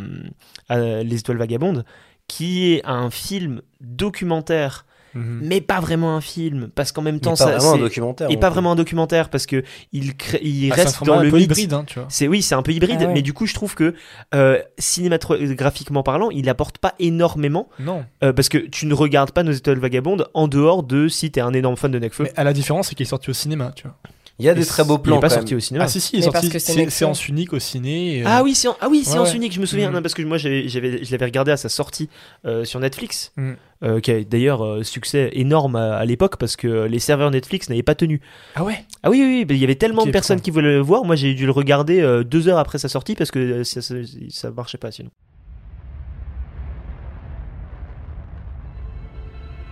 à 0.69 1.03
Les 1.03 1.19
Étoiles 1.19 1.37
Vagabondes 1.37 1.83
qui 2.27 2.73
est 2.73 2.85
un 2.85 3.09
film 3.09 3.61
documentaire 3.81 4.85
Mhm. 5.17 5.41
mais 5.43 5.61
pas 5.61 5.79
vraiment 5.79 6.15
un 6.15 6.21
film 6.21 6.69
parce 6.75 6.91
qu'en 6.91 7.01
même 7.01 7.15
Mais 7.15 7.21
temps 7.21 7.31
pas 7.31 7.35
ça 7.37 7.45
vraiment 7.57 7.71
un 7.71 7.75
c'est- 7.75 7.79
documentaire. 7.79 8.31
et 8.31 8.37
pas 8.37 8.49
vraiment 8.49 8.71
un 8.71 8.75
documentaire 8.75 9.29
parce 9.29 9.45
que 9.45 9.63
il, 9.91 10.15
crée- 10.15 10.39
il 10.43 10.71
Ah, 10.71 10.75
c'est 10.75 10.81
reste 10.83 11.03
dans 11.03 11.19
le 11.19 11.27
un 11.27 11.31
peu 11.31 11.39
hybride 11.41 11.73
hein, 11.73 11.83
tu 11.87 11.99
vois 11.99 12.07
C'est 12.09 12.27
oui, 12.27 12.41
c'est 12.41 12.55
un 12.55 12.61
peu 12.61 12.71
hybride, 12.71 12.97
Ah 13.01 13.05
ouais. 13.07 13.13
mais 13.13 13.21
du 13.21 13.33
coup, 13.33 13.45
je 13.47 13.53
trouve 13.53 13.75
que 13.75 13.93
euh, 14.35 14.59
cinématographiquement 14.77 16.03
parlant, 16.03 16.29
il 16.29 16.49
apporte 16.49 16.77
pas 16.77 16.93
énormément 16.99 17.69
non 17.79 18.05
euh, 18.23 18.33
parce 18.33 18.49
que 18.49 18.57
tu 18.57 18.85
ne 18.85 18.93
regardes 18.93 19.31
pas 19.31 19.43
nos 19.43 19.51
étoiles 19.51 19.79
vagabondes 19.79 20.27
en 20.33 20.47
dehors 20.47 20.83
de 20.83 21.07
si 21.07 21.31
t'es 21.31 21.41
un 21.41 21.53
énorme 21.53 21.77
fan 21.77 21.91
de 21.91 21.99
Nekfeu. 21.99 22.23
mais 22.25 22.33
à 22.35 22.43
la 22.43 22.53
différence 22.53 22.89
c'est 22.89 22.95
qu'il 22.95 23.05
est 23.05 23.09
sorti 23.09 23.29
au 23.29 23.33
cinéma 23.33 23.71
tu 23.75 23.83
vois 23.83 23.95
Il 24.39 24.45
y 24.45 24.49
a 24.49 24.51
Et 24.51 24.55
de 24.55 24.63
très 24.63 24.83
beaux 24.83 24.97
Il 24.97 25.01
plans. 25.01 25.17
est 25.17 25.19
pas 25.19 25.29
sorti 25.29 25.55
au 25.55 25.59
cinéma. 25.59 25.85
Ah 25.85 25.87
si 25.87 25.99
si, 25.99 26.15
il 26.15 26.19
est 26.19 26.21
sorti 26.21 26.51
c'est 26.59 26.89
séance 26.91 27.27
unique 27.27 27.53
au 27.53 27.59
ciné. 27.59 28.21
euh, 28.21 28.25
Ah 28.27 28.43
oui, 28.43 28.55
en- 28.67 28.77
ah 28.79 28.87
oui, 28.87 29.01
c'est 29.03 29.13
Ouais, 29.13 29.17
en 29.17 29.23
ouais. 29.23 29.35
unique, 29.35 29.51
je 29.51 29.59
me 29.59 29.65
souviens. 29.65 29.89
Mm. 29.89 29.93
Non, 29.95 30.01
parce 30.03 30.13
que 30.13 30.21
moi, 30.21 30.37
j'avais, 30.37 30.67
je 30.69 31.11
l'avais 31.11 31.25
regardé 31.25 31.51
à 31.51 31.57
sa 31.57 31.69
sortie 31.69 32.07
euh, 32.45 32.63
sur 32.63 32.79
Netflix, 32.79 33.31
Mm. 33.35 33.53
euh, 33.83 33.99
qui 33.99 34.11
a 34.11 34.23
d'ailleurs 34.23 34.63
euh, 34.63 34.83
succès 34.83 35.31
énorme 35.33 35.75
à, 35.75 35.95
à 35.95 36.05
l'époque 36.05 36.35
parce 36.37 36.55
que 36.55 36.85
les 36.85 36.99
serveurs 36.99 37.31
Netflix 37.31 37.67
n'avaient 37.69 37.81
pas 37.81 37.95
tenu. 37.95 38.21
Ah 38.53 38.63
ouais? 38.63 38.85
Ah 39.01 39.09
oui, 39.09 39.21
oui, 39.23 39.43
oui, 39.49 39.55
il 39.55 39.61
y 39.61 39.63
avait 39.63 39.73
tellement 39.73 40.05
de 40.05 40.11
personnes 40.11 40.39
qui 40.41 40.51
voulaient 40.51 40.75
le 40.75 40.81
voir. 40.81 41.03
Moi, 41.03 41.15
j'ai 41.15 41.33
dû 41.33 41.45
le 41.47 41.51
regarder 41.51 42.01
euh, 42.01 42.23
deux 42.23 42.47
heures 42.47 42.59
après 42.59 42.77
sa 42.77 42.89
sortie 42.89 43.15
parce 43.15 43.31
que 43.31 43.39
euh, 43.39 43.63
ça, 43.63 43.81
ça, 43.81 43.95
ça 44.29 44.51
marchait 44.51 44.77
pas 44.77 44.91
sinon. 44.91 45.09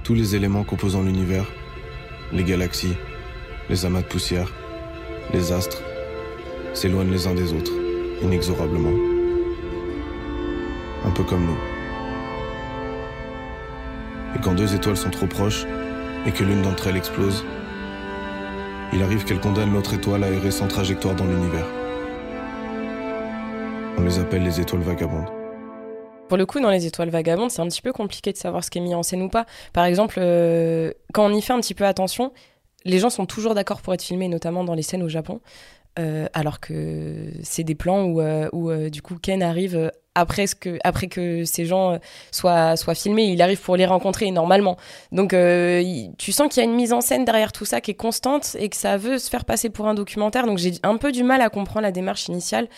Tous 0.03 0.16
les 0.16 0.36
éléments 0.36 0.63
composant 0.63 1.01
l'univers, 1.03 1.45
les 2.32 2.43
galaxies, 2.43 2.93
les 3.70 3.86
amas 3.86 4.01
de 4.01 4.05
poussière, 4.05 4.53
les 5.34 5.51
astres, 5.51 5.82
s'éloignent 6.74 7.11
les 7.11 7.28
uns 7.28 7.34
des 7.34 7.53
autres, 7.53 7.72
inexorablement. 8.22 8.97
Un 11.05 11.11
peu 11.11 11.24
comme 11.24 11.45
nous. 11.45 11.57
Et 14.36 14.41
quand 14.41 14.53
deux 14.53 14.76
étoiles 14.76 14.97
sont 14.97 15.09
trop 15.09 15.28
proches 15.28 15.66
et 16.26 16.32
que 16.32 16.43
l'une 16.43 16.61
d'entre 16.61 16.88
elles 16.88 16.97
explose, 16.97 17.43
il 18.93 19.01
arrive 19.01 19.24
qu'elle 19.26 19.39
condamne 19.39 19.74
l'autre 19.74 19.93
étoile 19.93 20.24
à 20.24 20.30
errer 20.30 20.51
sans 20.51 20.68
trajectoire 20.68 21.16
dans 21.16 21.26
l'univers. 21.26 21.66
On 23.97 24.03
les 24.03 24.20
appelle 24.20 24.43
les 24.43 24.59
étoiles 24.59 24.82
vagabondes. 24.82 25.30
Pour 26.28 26.38
le 26.38 26.45
coup, 26.45 26.59
dans 26.59 26.72
les 26.72 26.86
étoiles 26.86 27.09
vagabondes, 27.09 27.51
c'est 27.51 27.61
un 27.61 27.68
petit 27.68 27.82
peu 27.82 27.93
compliqué 27.93 28.32
de 28.32 28.38
savoir 28.38 28.63
ce 28.63 28.72
qui 28.72 28.80
est 28.80 28.82
mis 28.82 28.95
en 28.95 29.03
scène 29.03 29.22
ou 29.22 29.30
pas. 29.30 29.45
Par 29.74 29.86
exemple, 29.86 30.16
euh, 30.18 30.91
quand 31.13 31.26
on 31.26 31.34
y 31.34 31.41
fait 31.41 31.53
un 31.53 31.59
petit 31.59 31.76
peu 31.76 31.86
attention, 31.86 32.32
les 32.86 32.99
gens 32.99 33.09
sont 33.09 33.25
toujours 33.25 33.55
d'accord 33.55 33.81
pour 33.81 33.93
être 33.93 34.03
filmés, 34.03 34.27
notamment 34.27 34.63
dans 34.63 34.75
les 34.75 34.83
scènes 34.83 35.03
au 35.03 35.09
Japon, 35.09 35.41
euh, 35.97 36.27
alors 36.33 36.59
que 36.59 37.31
c'est 37.41 37.63
des 37.63 37.75
plans 37.75 38.03
où, 38.03 38.19
euh, 38.19 38.49
euh, 38.53 38.89
du 38.89 39.01
coup 39.01 39.15
Ken 39.21 39.41
arrive 39.41 39.91
après, 40.13 40.45
que, 40.47 41.43
ces 41.45 41.65
gens 41.65 41.99
soient, 42.31 42.75
filmés, 42.95 43.25
il 43.25 43.41
arrive 43.41 43.59
pour 43.59 43.75
les 43.75 43.86
rencontrer 43.86 44.31
normalement. 44.31 44.77
Donc 45.11 45.36
tu 46.17 46.31
sens 46.31 46.47
qu'il 46.47 46.63
y 46.63 46.65
a 46.65 46.69
une 46.69 46.75
mise 46.75 46.93
en 46.93 47.01
scène 47.01 47.25
derrière 47.25 47.51
tout 47.51 47.65
ça 47.65 47.81
qui 47.81 47.91
est 47.91 47.95
constante 47.95 48.55
et 48.57 48.69
que 48.69 48.77
ça 48.77 48.95
veut 48.95 49.17
se 49.17 49.29
faire 49.29 49.43
passer 49.43 49.69
pour 49.69 49.88
un 49.88 49.93
documentaire. 49.93 50.45
Donc 50.45 50.57
j'ai 50.57 50.73
un 50.83 50.95
peu 50.95 51.11
du 51.11 51.23
mal 51.23 51.41
à 51.41 51.49
comprendre 51.49 51.81
la 51.81 51.91
démarche 51.91 52.29
initiale 52.29 52.69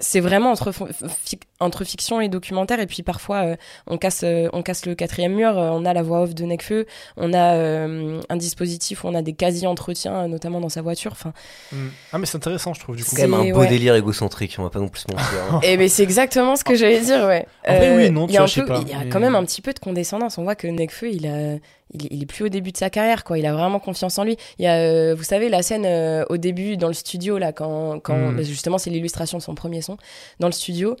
c'est 0.00 0.20
vraiment 0.20 0.50
entre, 0.50 0.70
fic- 0.72 1.42
entre 1.60 1.84
fiction 1.84 2.20
et 2.20 2.28
documentaire. 2.28 2.80
Et 2.80 2.86
puis 2.86 3.02
parfois, 3.02 3.44
euh, 3.44 3.56
on, 3.86 3.98
casse, 3.98 4.22
euh, 4.24 4.48
on 4.52 4.62
casse 4.62 4.86
le 4.86 4.94
quatrième 4.94 5.34
mur. 5.34 5.56
euh, 5.58 5.70
on 5.72 5.84
a 5.84 5.92
la 5.92 6.02
voix 6.02 6.22
off 6.22 6.34
de 6.34 6.44
Necfeu. 6.44 6.86
On 7.16 7.32
a 7.32 7.54
euh, 7.54 8.20
un 8.28 8.36
dispositif 8.36 9.04
où 9.04 9.08
on 9.08 9.14
a 9.14 9.22
des 9.22 9.32
quasi-entretiens, 9.34 10.26
notamment 10.28 10.60
dans 10.60 10.68
sa 10.68 10.82
voiture. 10.82 11.12
Enfin, 11.12 11.32
Mm. 11.72 11.76
Ah 12.12 12.18
mais 12.18 12.26
c'est 12.26 12.36
intéressant 12.36 12.74
je 12.74 12.80
trouve 12.80 12.96
du 12.96 13.04
coup. 13.04 13.10
C'est 13.14 13.22
quand 13.22 13.28
même 13.28 13.48
un 13.48 13.52
beau 13.52 13.60
ouais. 13.60 13.68
délire 13.68 13.94
égocentrique, 13.94 14.56
on 14.58 14.62
va 14.64 14.70
pas 14.70 14.80
non 14.80 14.88
plus 14.88 15.02
se 15.02 15.06
mentir. 15.12 15.26
hein. 15.52 15.60
et 15.62 15.76
ben 15.76 15.88
c'est 15.88 16.02
exactement 16.02 16.56
ce 16.56 16.64
que 16.64 16.74
j'allais 16.74 17.00
dire, 17.00 17.26
ouais. 17.26 17.46
En 17.68 17.76
vrai, 17.76 17.96
oui 17.96 18.02
et 18.04 18.10
non, 18.10 18.26
il 18.26 18.28
tu 18.28 18.34
y 18.34 18.36
a, 18.36 18.40
vois, 18.40 18.44
un 18.44 18.46
je 18.46 18.54
sais 18.54 18.60
peu- 18.62 18.66
pas, 18.66 18.80
il 18.82 18.88
y 18.88 18.92
a 18.92 18.98
mais- 19.04 19.08
quand 19.08 19.20
même 19.20 19.34
un 19.36 19.44
petit 19.44 19.62
peu 19.62 19.72
de 19.72 19.78
condescendance. 19.78 20.38
On 20.38 20.42
voit 20.42 20.54
que 20.56 20.66
Necfeu, 20.66 21.10
il 21.10 21.26
a. 21.26 21.58
Il, 21.92 22.06
il 22.10 22.22
est 22.22 22.26
plus 22.26 22.44
au 22.44 22.48
début 22.48 22.72
de 22.72 22.76
sa 22.76 22.88
carrière, 22.90 23.24
quoi. 23.24 23.38
Il 23.38 23.46
a 23.46 23.52
vraiment 23.52 23.80
confiance 23.80 24.18
en 24.18 24.24
lui. 24.24 24.36
Il 24.58 24.64
y 24.64 24.68
a, 24.68 24.76
euh, 24.76 25.14
vous 25.14 25.24
savez, 25.24 25.48
la 25.48 25.62
scène 25.62 25.84
euh, 25.86 26.24
au 26.28 26.36
début 26.36 26.76
dans 26.76 26.88
le 26.88 26.94
studio, 26.94 27.38
là, 27.38 27.52
quand, 27.52 28.00
quand 28.00 28.16
Mm. 28.16 28.36
bah, 28.36 28.42
justement 28.42 28.78
c'est 28.78 28.90
l'illustration 28.90 29.38
de 29.38 29.42
son 29.42 29.54
premier 29.54 29.82
son, 29.82 29.96
dans 30.38 30.46
le 30.48 30.52
studio, 30.52 30.96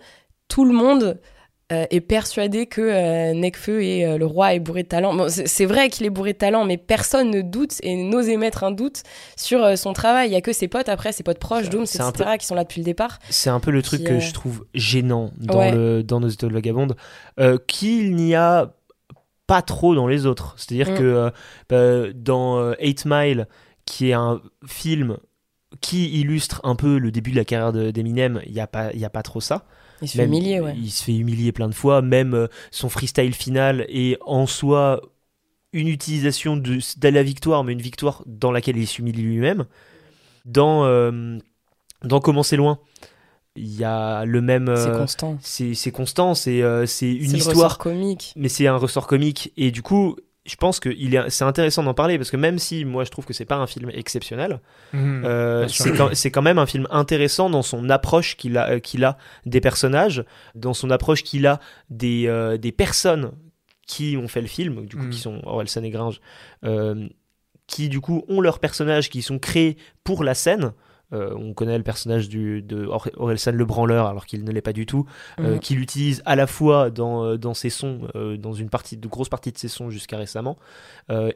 tout 0.48 0.64
le 0.64 0.72
monde 0.72 1.20
euh, 1.72 1.86
est 1.90 2.00
persuadé 2.00 2.66
que 2.66 3.32
Nekfeu 3.32 3.84
est 3.84 4.18
le 4.18 4.26
roi 4.26 4.54
est 4.54 4.58
bourré 4.58 4.82
de 4.82 4.88
talent. 4.88 5.14
Bon, 5.14 5.28
c'est 5.28 5.66
vrai 5.66 5.88
qu'il 5.88 6.04
est 6.04 6.10
bourré 6.10 6.32
de 6.32 6.38
talent, 6.38 6.64
mais 6.64 6.76
personne 6.76 7.30
ne 7.30 7.42
doute 7.42 7.74
et 7.84 7.94
n'ose 7.94 8.28
émettre 8.28 8.64
un 8.64 8.72
doute 8.72 9.04
sur 9.36 9.78
son 9.78 9.92
travail. 9.92 10.30
Il 10.30 10.32
y 10.32 10.36
a 10.36 10.40
que 10.40 10.52
ses 10.52 10.66
potes 10.66 10.88
après, 10.88 11.12
ses 11.12 11.22
potes 11.22 11.38
proches, 11.38 11.68
Dooms, 11.68 11.84
etc., 11.84 12.10
qui 12.40 12.46
sont 12.46 12.56
là 12.56 12.64
depuis 12.64 12.80
le 12.80 12.84
départ. 12.84 13.20
C'est 13.28 13.50
un 13.50 13.60
peu 13.60 13.70
le 13.70 13.82
truc 13.82 14.00
Qui, 14.00 14.06
que 14.06 14.18
je 14.18 14.32
trouve 14.32 14.64
gênant 14.74 15.30
dans, 15.36 15.58
Ouais. 15.60 15.70
le, 15.70 16.02
dans 16.02 16.18
nos 16.18 16.28
vagabondes, 16.42 16.96
qu'il 17.68 18.16
n'y 18.16 18.34
a 18.34 18.72
pas 19.50 19.62
trop 19.62 19.96
dans 19.96 20.06
les 20.06 20.26
autres. 20.26 20.54
C'est-à-dire 20.56 20.90
Mm. 20.92 20.98
que 20.98 21.02
euh, 21.02 21.30
bah, 21.68 22.12
dans 22.14 22.58
euh, 22.60 22.74
8 22.80 23.04
Mile, 23.06 23.48
qui 23.84 24.10
est 24.10 24.12
un 24.12 24.40
film 24.66 25.16
qui 25.80 26.08
illustre 26.20 26.60
un 26.64 26.76
peu 26.76 26.98
le 26.98 27.10
début 27.10 27.32
de 27.32 27.36
la 27.36 27.44
carrière 27.44 27.72
de- 27.72 27.90
d'Eminem, 27.90 28.40
il 28.46 28.52
n'y 28.52 28.60
a, 28.60 28.66
pas- 28.66 28.92
il 28.92 29.00
y 29.00 29.04
a 29.04 29.10
pas 29.10 29.22
trop 29.22 29.40
ça. 29.40 29.64
Il 30.02 30.08
se 30.08 30.16
fait 30.16 30.24
humilier, 30.24 30.60
ouais. 30.60 30.74
Il 30.76 30.90
se 30.90 31.02
fait 31.04 31.16
humilier 31.16 31.52
plein 31.52 31.68
de 31.68 31.74
fois, 31.74 32.00
même 32.02 32.34
euh, 32.34 32.46
son 32.70 32.88
freestyle 32.88 33.34
final 33.34 33.84
est 33.88 34.16
en 34.24 34.46
soi 34.46 35.00
une 35.72 35.88
utilisation 35.88 36.56
de, 36.56 36.78
de 36.98 37.08
la 37.08 37.22
victoire, 37.22 37.62
mais 37.64 37.72
une 37.72 37.82
victoire 37.82 38.22
dans 38.26 38.52
laquelle 38.52 38.76
il 38.76 38.86
s'humilie 38.86 39.22
lui-même. 39.22 39.66
Dans, 40.44 40.84
euh, 40.84 41.38
dans 42.02 42.20
Comment 42.20 42.42
c'est 42.42 42.56
loin, 42.56 42.78
il 43.56 43.76
y 43.76 43.84
a 43.84 44.24
le 44.24 44.40
même. 44.40 44.72
C'est 44.76 44.88
euh, 44.90 44.98
constant. 44.98 45.38
c'est 45.42 45.74
c'est 45.74 45.90
constant, 45.92 46.34
c'est 46.34 46.62
euh, 46.62 46.86
c'est 46.86 47.12
une 47.12 47.36
histoire, 47.36 47.54
ressort 47.56 47.78
comique. 47.78 48.32
mais 48.36 48.48
c'est 48.48 48.66
un 48.66 48.76
ressort 48.76 49.06
comique. 49.06 49.52
Et 49.56 49.70
du 49.70 49.82
coup, 49.82 50.16
je 50.46 50.54
pense 50.56 50.80
que 50.80 50.88
il 50.88 51.14
est- 51.14 51.28
c'est 51.30 51.44
intéressant 51.44 51.82
d'en 51.82 51.92
parler 51.94 52.16
parce 52.16 52.30
que 52.30 52.36
même 52.36 52.58
si 52.58 52.84
moi 52.84 53.04
je 53.04 53.10
trouve 53.10 53.26
que 53.26 53.32
c'est 53.34 53.44
pas 53.44 53.56
un 53.56 53.66
film 53.66 53.90
exceptionnel, 53.92 54.60
euh, 54.94 55.68
sûr. 55.68 55.84
c'est 55.84 55.92
quand, 55.96 56.08
c'est 56.14 56.30
quand 56.30 56.42
même 56.42 56.58
un 56.58 56.66
film 56.66 56.86
intéressant 56.90 57.50
dans 57.50 57.62
son 57.62 57.90
approche 57.90 58.36
qu'il 58.36 58.56
a, 58.56 58.70
euh, 58.70 58.78
qu'il 58.78 59.04
a 59.04 59.18
des 59.46 59.60
personnages, 59.60 60.24
dans 60.54 60.72
son 60.74 60.90
approche 60.90 61.22
qu'il 61.24 61.46
a 61.46 61.60
des, 61.90 62.26
euh, 62.28 62.56
des 62.56 62.72
personnes 62.72 63.32
qui 63.86 64.16
ont 64.16 64.28
fait 64.28 64.40
le 64.40 64.46
film, 64.46 64.86
du 64.86 64.96
coup, 64.96 65.02
Mhm. 65.04 65.10
qui 65.10 65.18
sont 65.18 65.40
Orelsan 65.44 65.82
et 65.82 65.90
Gringe, 65.90 66.20
euh, 66.64 67.08
qui 67.66 67.88
du 67.88 68.00
coup 68.00 68.24
ont 68.28 68.40
leurs 68.40 68.60
personnages 68.60 69.10
qui 69.10 69.22
sont 69.22 69.38
créés 69.40 69.76
pour 70.04 70.22
la 70.24 70.34
scène. 70.34 70.72
Euh, 71.12 71.34
on 71.36 71.54
connaît 71.54 71.76
le 71.76 71.82
personnage 71.82 72.28
du, 72.28 72.62
de 72.62 72.86
Or- 72.86 73.08
Orelsan 73.16 73.52
le 73.52 73.64
branleur, 73.64 74.06
alors 74.06 74.26
qu'il 74.26 74.44
ne 74.44 74.50
l'est 74.52 74.60
pas 74.60 74.72
du 74.72 74.86
tout, 74.86 75.06
euh, 75.40 75.54
Mhm. 75.54 75.58
qu'il 75.60 75.80
utilise 75.80 76.22
à 76.24 76.36
la 76.36 76.46
fois 76.46 76.90
dans, 76.90 77.24
euh, 77.24 77.36
dans 77.36 77.54
ses 77.54 77.70
sons, 77.70 78.02
euh, 78.14 78.36
dans 78.36 78.52
une 78.52 78.70
partie, 78.70 78.96
de 78.96 79.08
grosse 79.08 79.28
partie 79.28 79.50
de 79.52 79.58
ses 79.58 79.68
sons 79.68 79.90
jusqu'à 79.90 80.16
récemment, 80.18 80.56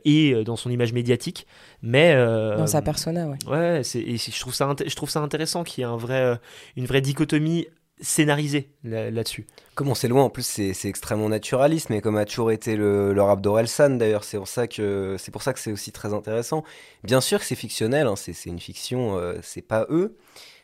et 0.05 0.45
dans 0.45 0.57
son 0.57 0.71
image 0.71 0.93
médiatique. 0.93 1.47
Mais 1.83 2.15
Dans 2.57 2.67
sa 2.67 2.83
persona, 2.83 3.27
ouais. 3.29 3.81
Et 3.95 4.17
je, 4.17 4.41
trouve 4.41 4.55
ça 4.55 4.73
je 4.87 4.95
trouve 4.95 5.11
ça 5.11 5.21
intéressant 5.21 5.65
qu'il 5.65 5.83
y 5.83 5.87
ait 5.87 5.91
un 5.91 5.97
vrai, 5.97 6.39
une 6.77 6.87
vraie 6.87 7.01
dichotomie 7.01 7.67
scénarisée 8.05 8.69
là- 8.85 9.11
là-dessus. 9.11 9.47
Comment 9.75 9.95
c'est 9.95 10.07
loin, 10.09 10.23
en 10.25 10.31
plus 10.31 10.47
c'est 10.47 10.89
extrêmement 10.89 11.29
naturaliste, 11.29 11.91
mais 11.91 12.01
comme 12.01 12.17
a 12.17 12.25
toujours 12.25 12.53
été 12.53 12.77
le, 12.77 13.13
le 13.13 13.23
rap 13.23 13.41
d'Orelsan 13.41 13.91
d'ailleurs, 13.99 14.23
c'est 14.25 14.37
pour 14.39 14.47
ça 14.49 14.67
que 14.69 15.17
c'est 15.19 15.33
pour 15.33 15.43
ça 15.43 15.53
que 15.53 15.59
c'est 15.59 15.73
aussi 15.73 15.91
très 15.91 16.13
intéressant. 16.15 16.63
Bien 17.03 17.21
sûr 17.21 17.41
que 17.41 17.45
c'est 17.45 17.55
fictionnel, 17.57 18.07
hein, 18.07 18.15
c'est 18.17 18.35
une 18.47 18.61
fiction, 18.61 19.17
euh, 19.19 19.35
c'est 19.43 19.63
pas 19.67 19.87
eux, 19.91 20.17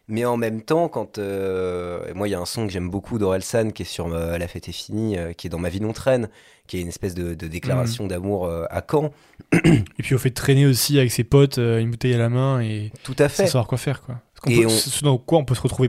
mais 0.07 0.25
en 0.25 0.37
même 0.37 0.63
temps, 0.63 0.89
quand 0.89 1.19
euh, 1.19 2.07
et 2.09 2.13
moi 2.13 2.29
il 2.29 2.31
y 2.31 2.35
a 2.35 2.41
un 2.41 2.45
son 2.47 2.67
que 2.67 2.73
j'aime 2.73 2.89
beaucoup 2.91 3.19
d'Orelsan 3.19 3.71
qui 3.71 3.83
est 3.83 3.87
sur 3.87 4.13
euh, 4.15 4.39
La 4.39 4.47
fête 4.47 4.69
est 4.69 4.73
finie, 4.73 5.19
euh, 5.19 5.33
qui 5.33 5.49
est 5.49 5.51
dans 5.51 5.59
Ma 5.59 5.71
vie 5.71 5.81
non 5.81 5.93
traîne, 5.93 6.29
qui 6.69 6.79
est 6.79 6.81
une 6.83 6.89
espèce 6.89 7.15
de, 7.15 7.35
de 7.35 7.47
déclaration 7.49 8.07
d'amour 8.07 8.47
euh, 8.47 8.65
à 8.71 8.81
Caen. 8.89 9.11
Et 9.65 10.03
puis 10.03 10.15
au 10.15 10.19
fait 10.19 10.31
de 10.31 10.35
traîner 10.35 10.67
aussi 10.67 10.99
avec 10.99 11.11
ses 11.11 11.25
potes, 11.25 11.59
euh, 11.59 11.81
une 11.81 11.91
bouteille 11.91 12.15
à 12.15 12.19
la 12.19 12.29
main 12.29 12.61
et 12.61 12.93
Tout 13.03 13.17
à 13.19 13.29
sans 13.29 13.35
fait. 13.43 13.47
savoir 13.47 13.67
quoi 13.67 13.79
faire 13.79 14.03
quoi. 14.03 14.21
Peut- 14.45 14.67
on- 14.67 14.69
Ce 14.69 15.03
dans 15.03 15.19
quoi 15.19 15.39
on 15.39 15.45
peut 15.45 15.57
se 15.57 15.61
retrouver, 15.61 15.89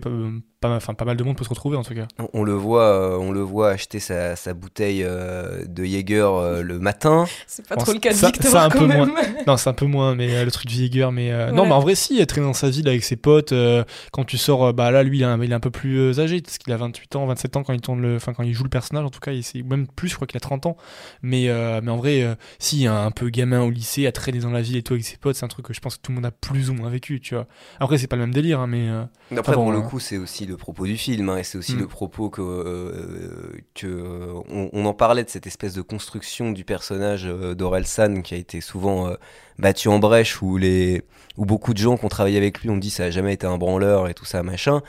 pas, 0.62 0.70
enfin 0.76 0.94
pas 0.94 1.04
mal 1.06 1.18
de 1.18 1.24
monde 1.24 1.36
peut 1.36 1.44
se 1.44 1.50
retrouver 1.50 1.76
en 1.76 1.84
tout 1.84 1.94
cas. 1.96 2.08
On- 2.20 2.30
On 2.34 2.44
le 2.44 2.54
voit, 2.54 2.84
euh, 2.86 3.18
on 3.18 3.32
le 3.32 3.42
voit 3.42 3.72
acheter 3.72 4.00
sa, 4.00 4.36
sa 4.38 4.54
bouteille 4.54 5.04
euh, 5.04 5.66
de 5.68 5.84
Jäger 5.84 6.22
euh, 6.22 6.62
le 6.64 6.80
matin. 6.80 7.26
C'est 7.48 7.68
pas 7.68 7.76
Bon, 7.76 7.82
trop 7.84 7.94
le 7.94 8.00
cas 8.00 8.12
de 8.12 8.16
ça- 8.16 8.28
Victor, 8.28 8.52
ça, 8.52 8.64
un 8.66 8.70
quand 8.70 8.80
peu 8.80 8.88
même. 8.88 9.12
Non, 9.48 9.58
c'est 9.58 9.70
un 9.70 9.74
peu 9.74 9.86
moins, 9.86 10.16
mais 10.16 10.34
euh, 10.36 10.46
le 10.46 10.52
truc 10.52 10.68
du 10.68 10.76
Jäger, 10.76 11.10
mais 11.12 11.32
euh, 11.32 11.52
non, 11.52 11.66
mais 11.66 11.72
en 11.74 11.80
vrai, 11.80 11.96
si, 11.96 12.20
être 12.22 12.40
dans 12.40 12.54
sa 12.54 12.70
ville 12.70 12.88
avec 12.88 13.04
ses 13.04 13.16
potes, 13.16 13.52
euh, 13.52 13.84
quand 14.12 14.24
tu 14.24 14.38
sors, 14.38 14.66
euh, 14.68 14.72
bah 14.74 14.92
là, 14.92 15.04
lui, 15.04 15.18
il 15.18 15.22
est 15.24 15.26
un, 15.26 15.42
il 15.42 15.52
est 15.52 15.56
un 15.56 15.60
peu 15.60 15.72
plus 15.72 16.20
âgé, 16.20 16.42
parce 16.42 16.58
qu'il 16.60 16.72
a 16.72 16.78
28 16.78 17.16
ans, 17.16 17.26
27 17.26 17.58
ans 17.58 17.64
quand 17.64 17.74
il 17.74 17.82
tourne 17.82 18.02
le, 18.02 18.16
enfin, 18.18 18.34
quand 18.34 18.44
il 18.44 18.54
joue 18.54 18.64
le 18.64 18.70
personnage, 18.70 19.04
en 19.06 19.10
tout 19.10 19.20
cas, 19.20 19.32
il, 19.32 19.44
même 19.66 19.88
plus, 19.88 20.08
je 20.10 20.16
crois 20.16 20.28
qu'il 20.28 20.38
a 20.38 20.42
30 20.42 20.68
ans, 20.68 20.78
mais, 21.24 21.50
euh, 21.50 21.82
mais 21.84 21.92
en 21.92 21.98
vrai, 21.98 22.22
euh, 22.24 22.36
si, 22.60 22.86
un, 22.88 23.06
un 23.06 23.12
peu 23.12 23.30
gamin 23.30 23.62
au 23.64 23.72
lycée, 23.72 24.06
à 24.06 24.12
traîner 24.12 24.40
dans 24.40 24.52
la 24.52 24.62
ville 24.62 24.78
et 24.78 24.84
tout 24.84 24.94
avec 24.94 25.06
ses 25.06 25.18
potes, 25.18 25.36
c'est 25.36 25.46
un 25.46 25.50
truc 25.50 25.66
que 25.66 25.74
je 25.74 25.80
pense 25.80 25.98
que 25.98 26.02
tout 26.02 26.12
le 26.12 26.16
monde 26.18 26.26
a 26.26 26.32
plus 26.32 26.70
ou 26.70 26.74
moins 26.76 26.90
vécu, 26.90 27.20
tu 27.20 27.34
vois. 27.34 27.48
Après, 27.80 27.98
c'est 27.98 28.08
pas 28.08 28.16
le 28.16 28.22
même 28.24 28.34
délire, 28.34 28.60
hein, 28.60 28.68
mais. 28.68 28.88
euh, 28.90 29.04
Après, 29.36 29.54
Ah 29.54 29.56
bon, 29.56 29.64
pour 29.64 29.72
le 29.72 29.80
hein. 29.80 29.82
coup, 29.82 30.00
c'est 30.00 30.18
aussi 30.18 30.46
le 30.52 30.58
propos 30.58 30.86
du 30.86 30.98
film, 30.98 31.30
hein, 31.30 31.38
et 31.38 31.44
c'est 31.44 31.58
aussi 31.58 31.76
Mm. 31.76 31.80
le 31.80 31.88
propos 31.88 32.30
que, 32.30 32.42
euh, 32.42 33.60
que 33.74 33.88
euh, 33.88 34.34
on, 34.50 34.70
on 34.74 34.86
en 34.86 34.94
parlait 34.94 35.24
de 35.24 35.30
cette 35.30 35.48
espèce 35.48 35.74
de 35.74 35.82
construction 35.82 36.52
du 36.52 36.64
personnage 36.64 37.26
euh, 37.26 37.56
d'Orelsan 37.56 38.22
qui 38.22 38.34
a 38.36 38.38
été 38.38 38.62
souvent 38.62 39.08
euh, 39.08 39.16
battu 39.58 39.88
en 39.88 40.00
brèche, 40.00 40.42
où 40.42 40.58
les, 40.58 41.04
où 41.38 41.46
beaucoup 41.46 41.74
de 41.74 41.80
gens 41.80 41.98
qui 41.98 42.06
ont 42.06 42.10
travaillé 42.10 42.38
avec 42.38 42.62
lui 42.62 42.70
ont 42.70 42.78
dit 42.78 42.90
ça 42.90 43.06
a 43.06 43.10
jamais 43.10 43.34
été 43.34 43.48
un 43.48 43.58
branleur 43.58 44.08
et 44.10 44.14
tout 44.14 44.26
ça 44.26 44.44
machin. 44.44 44.82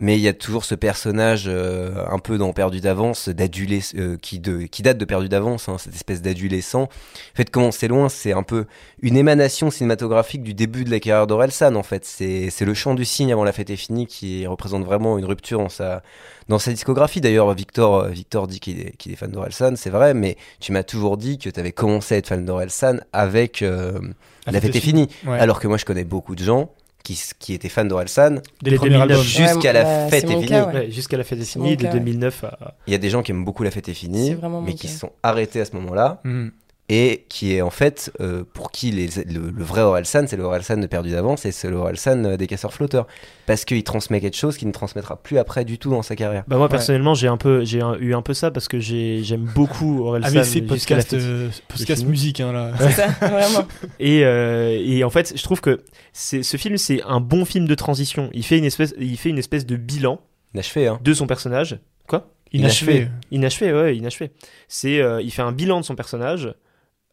Mais 0.00 0.16
il 0.16 0.20
y 0.20 0.28
a 0.28 0.32
toujours 0.32 0.64
ce 0.64 0.76
personnage 0.76 1.44
euh, 1.48 2.04
un 2.08 2.20
peu 2.20 2.38
dans 2.38 2.52
Perdu 2.52 2.80
d'avance, 2.80 3.28
euh, 3.28 4.16
qui, 4.16 4.38
de, 4.38 4.62
qui 4.62 4.82
date 4.82 4.96
de 4.96 5.04
Perdu 5.04 5.28
d'avance, 5.28 5.68
hein, 5.68 5.76
cette 5.76 5.94
espèce 5.94 6.22
d'adolescent. 6.22 6.82
En 6.82 6.88
fait, 7.36 7.50
comment 7.50 7.72
c'est 7.72 7.88
loin, 7.88 8.08
c'est 8.08 8.32
un 8.32 8.44
peu 8.44 8.66
une 9.02 9.16
émanation 9.16 9.70
cinématographique 9.72 10.44
du 10.44 10.54
début 10.54 10.84
de 10.84 10.90
la 10.90 11.00
carrière 11.00 11.26
d'Orelsan, 11.26 11.74
en 11.74 11.82
fait. 11.82 12.04
C'est 12.04 12.64
le 12.64 12.74
chant 12.74 12.94
du 12.94 13.04
cygne 13.04 13.32
avant 13.32 13.42
la 13.42 13.52
fête 13.52 13.70
est 13.70 13.76
finie 13.76 14.06
qui 14.06 14.46
représente 14.46 14.84
vraiment 14.84 15.18
une 15.18 15.24
rupture 15.24 15.58
dans 15.58 15.68
sa, 15.68 16.02
dans 16.48 16.60
sa 16.60 16.70
discographie. 16.70 17.20
D'ailleurs, 17.20 17.52
Victor, 17.54 18.06
Victor 18.06 18.46
dit 18.46 18.60
qu'il 18.60 18.80
est, 18.80 18.96
qu'il 18.96 19.10
est 19.10 19.16
fan 19.16 19.32
d'Orelsan, 19.32 19.74
c'est 19.74 19.90
vrai, 19.90 20.14
mais 20.14 20.36
tu 20.60 20.70
m'as 20.70 20.84
toujours 20.84 21.16
dit 21.16 21.38
que 21.38 21.50
tu 21.50 21.58
avais 21.58 21.72
commencé 21.72 22.14
à 22.14 22.18
être 22.18 22.28
fan 22.28 22.44
d'Orelsan 22.44 22.98
avec 23.12 23.62
euh, 23.62 23.98
La 24.46 24.60
fête 24.60 24.76
est 24.76 24.80
finie. 24.80 25.08
Ouais. 25.26 25.40
Alors 25.40 25.58
que 25.58 25.66
moi, 25.66 25.76
je 25.76 25.84
connais 25.84 26.04
beaucoup 26.04 26.36
de 26.36 26.44
gens 26.44 26.70
qui, 27.14 27.20
qui 27.38 27.54
étaient 27.54 27.68
fans 27.68 27.84
d'Orelsan 27.84 28.36
Dès 28.62 28.70
les 28.70 28.70
Les 28.72 28.76
premiers 28.76 28.90
2009, 28.98 29.10
albums. 29.10 29.22
jusqu'à 29.24 29.72
la 29.72 29.84
bah, 29.84 30.08
fête 30.08 30.24
est 30.24 30.28
finie. 30.42 30.60
ouais. 30.60 30.90
Jusqu'à 30.90 31.16
la 31.16 31.24
fête 31.24 31.40
est 31.40 31.44
finie, 31.44 31.76
de 31.76 31.82
cas, 31.82 31.88
ouais. 31.92 31.98
2009 32.00 32.44
à. 32.44 32.74
Il 32.86 32.92
y 32.92 32.94
a 32.94 32.98
des 32.98 33.10
gens 33.10 33.22
qui 33.22 33.32
aiment 33.32 33.44
beaucoup 33.44 33.62
la 33.62 33.70
fête 33.70 33.88
est 33.88 33.94
finie, 33.94 34.36
mais 34.64 34.74
qui 34.74 34.88
se 34.88 34.98
sont 34.98 35.12
arrêtés 35.22 35.60
à 35.60 35.64
ce 35.64 35.74
moment-là. 35.76 36.20
Mhm. 36.24 36.52
Et 36.90 37.26
qui 37.28 37.52
est 37.54 37.60
en 37.60 37.68
fait 37.70 38.10
euh, 38.20 38.44
pour 38.54 38.70
qui 38.70 38.90
les- 38.90 39.08
le, 39.26 39.50
le 39.50 39.62
vrai 39.64 39.82
Orelsan 39.82 40.24
c'est 40.26 40.36
le 40.38 40.42
Orelsan 40.44 40.78
de 40.78 40.86
perdu 40.86 41.10
d'avance 41.10 41.44
et 41.44 41.52
c'est 41.52 41.68
le 41.68 41.76
Orelsan 41.76 42.24
euh, 42.24 42.36
des 42.38 42.46
casseurs 42.46 42.72
flotteurs 42.72 43.06
parce 43.44 43.66
qu'il 43.66 43.84
transmet 43.84 44.20
quelque 44.22 44.36
chose 44.38 44.56
qu'il 44.56 44.68
ne 44.68 44.72
transmettra 44.72 45.16
plus 45.22 45.36
après 45.36 45.66
du 45.66 45.78
tout 45.78 45.90
dans 45.90 46.00
sa 46.02 46.16
carrière 46.16 46.44
Bah 46.48 46.56
moi 46.56 46.64
Ouais. 46.64 46.70
personnellement 46.70 47.12
j'ai 47.14 47.28
un 47.28 47.36
peu 47.36 47.62
j'ai 47.64 47.80
eu 48.00 48.14
un 48.14 48.22
peu 48.22 48.32
ça 48.32 48.50
parce 48.50 48.68
que 48.68 48.78
j'ai 48.80 49.22
j'aime 49.22 49.44
beaucoup 49.54 50.02
Orelsan 50.06 50.28
AVC 50.38 50.66
jusqu'à 50.72 50.96
la 50.96 51.02
podcast, 51.02 51.12
euh, 51.14 51.50
podcast 51.68 52.06
musique 52.06 52.40
hein, 52.40 52.52
là. 52.52 52.72
C'est 52.78 52.92
ça, 52.92 53.06
vraiment. 53.20 53.66
Et, 54.00 54.24
euh, 54.24 54.78
et 54.82 55.04
en 55.04 55.10
fait, 55.10 55.34
je 55.36 55.42
trouve 55.42 55.60
que 55.60 55.82
c'est, 56.14 56.42
ce 56.42 56.56
film, 56.56 56.78
c'est 56.78 57.02
un 57.02 57.20
bon 57.20 57.44
film 57.44 57.66
de 57.66 57.74
transition. 57.74 58.30
Il 58.32 58.44
fait 58.44 58.56
une 58.58 58.64
espèce, 58.64 58.94
il 58.98 59.16
fait 59.18 59.28
une 59.28 59.38
espèce 59.38 59.66
de 59.66 59.76
bilan 59.76 60.20
inachevé 60.54 60.86
hein 60.86 60.98
de 61.04 61.12
son 61.12 61.26
personnage. 61.26 61.78
Quoi? 62.06 62.30
Inachevé. 62.52 63.08
Inachevé, 63.30 63.72
ouais, 63.74 63.96
inachevé. 63.96 64.30
C'est, 64.68 65.00
euh, 65.02 65.20
il 65.20 65.30
fait 65.30 65.42
un 65.42 65.52
bilan 65.52 65.80
de 65.80 65.84
son 65.84 65.94
personnage 65.94 66.54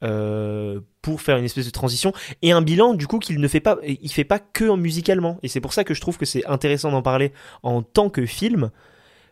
euh, 0.03 0.81
pour 1.01 1.21
faire 1.21 1.37
une 1.37 1.45
espèce 1.45 1.65
de 1.65 1.71
transition 1.71 2.11
et 2.41 2.51
un 2.51 2.61
bilan 2.61 2.93
du 2.93 3.07
coup 3.07 3.19
qu'il 3.19 3.39
ne 3.39 3.47
fait 3.47 3.59
pas, 3.61 3.77
il 3.83 4.11
fait 4.11 4.23
pas 4.23 4.39
que 4.39 4.65
en 4.69 4.77
musicalement. 4.77 5.39
Et 5.43 5.47
c'est 5.47 5.61
pour 5.61 5.73
ça 5.73 5.83
que 5.83 5.93
je 5.93 6.01
trouve 6.01 6.17
que 6.17 6.25
c'est 6.25 6.45
intéressant 6.45 6.91
d'en 6.91 7.01
parler 7.01 7.31
en 7.63 7.81
tant 7.81 8.09
que 8.09 8.25
film. 8.25 8.71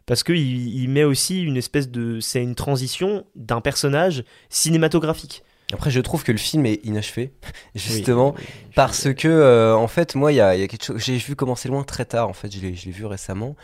Parce 0.05 0.24
qu'il 0.24 0.36
il 0.38 0.89
met 0.89 1.05
aussi 1.05 1.41
une 1.41 1.55
espèce 1.57 1.89
de. 1.89 2.20
C'est 2.20 2.43
une 2.43 2.55
transition 2.55 3.26
d'un 3.36 3.61
personnage 3.61 4.26
cinématographique. 4.49 5.43
après 5.74 5.91
je 5.91 6.01
trouve 6.01 6.24
que 6.24 6.32
le 6.34 6.38
film 6.38 6.66
est 6.66 6.86
inachevé 6.86 7.32
justement 7.76 8.36
parce 8.76 9.14
que 9.14 9.28
euh, 9.30 9.76
en 9.76 9.88
fait 9.88 10.16
moi 10.16 10.32
il 10.34 10.36
y 10.36 10.41
a, 10.41 10.55
y 10.57 10.64
a 10.64 10.68
quelque 10.68 10.84
chose 10.84 10.97
j'ai 11.01 11.16
vu 11.18 11.36
commencer 11.36 11.70
loin 11.70 11.84
très 11.84 12.05
tard 12.05 12.28
en 12.28 12.34
fait 12.34 12.51
je 12.53 12.59
l'ai 12.59 12.76
je 12.76 12.86
l'ai 12.86 12.91
vu 12.91 13.05
récemment 13.05 13.55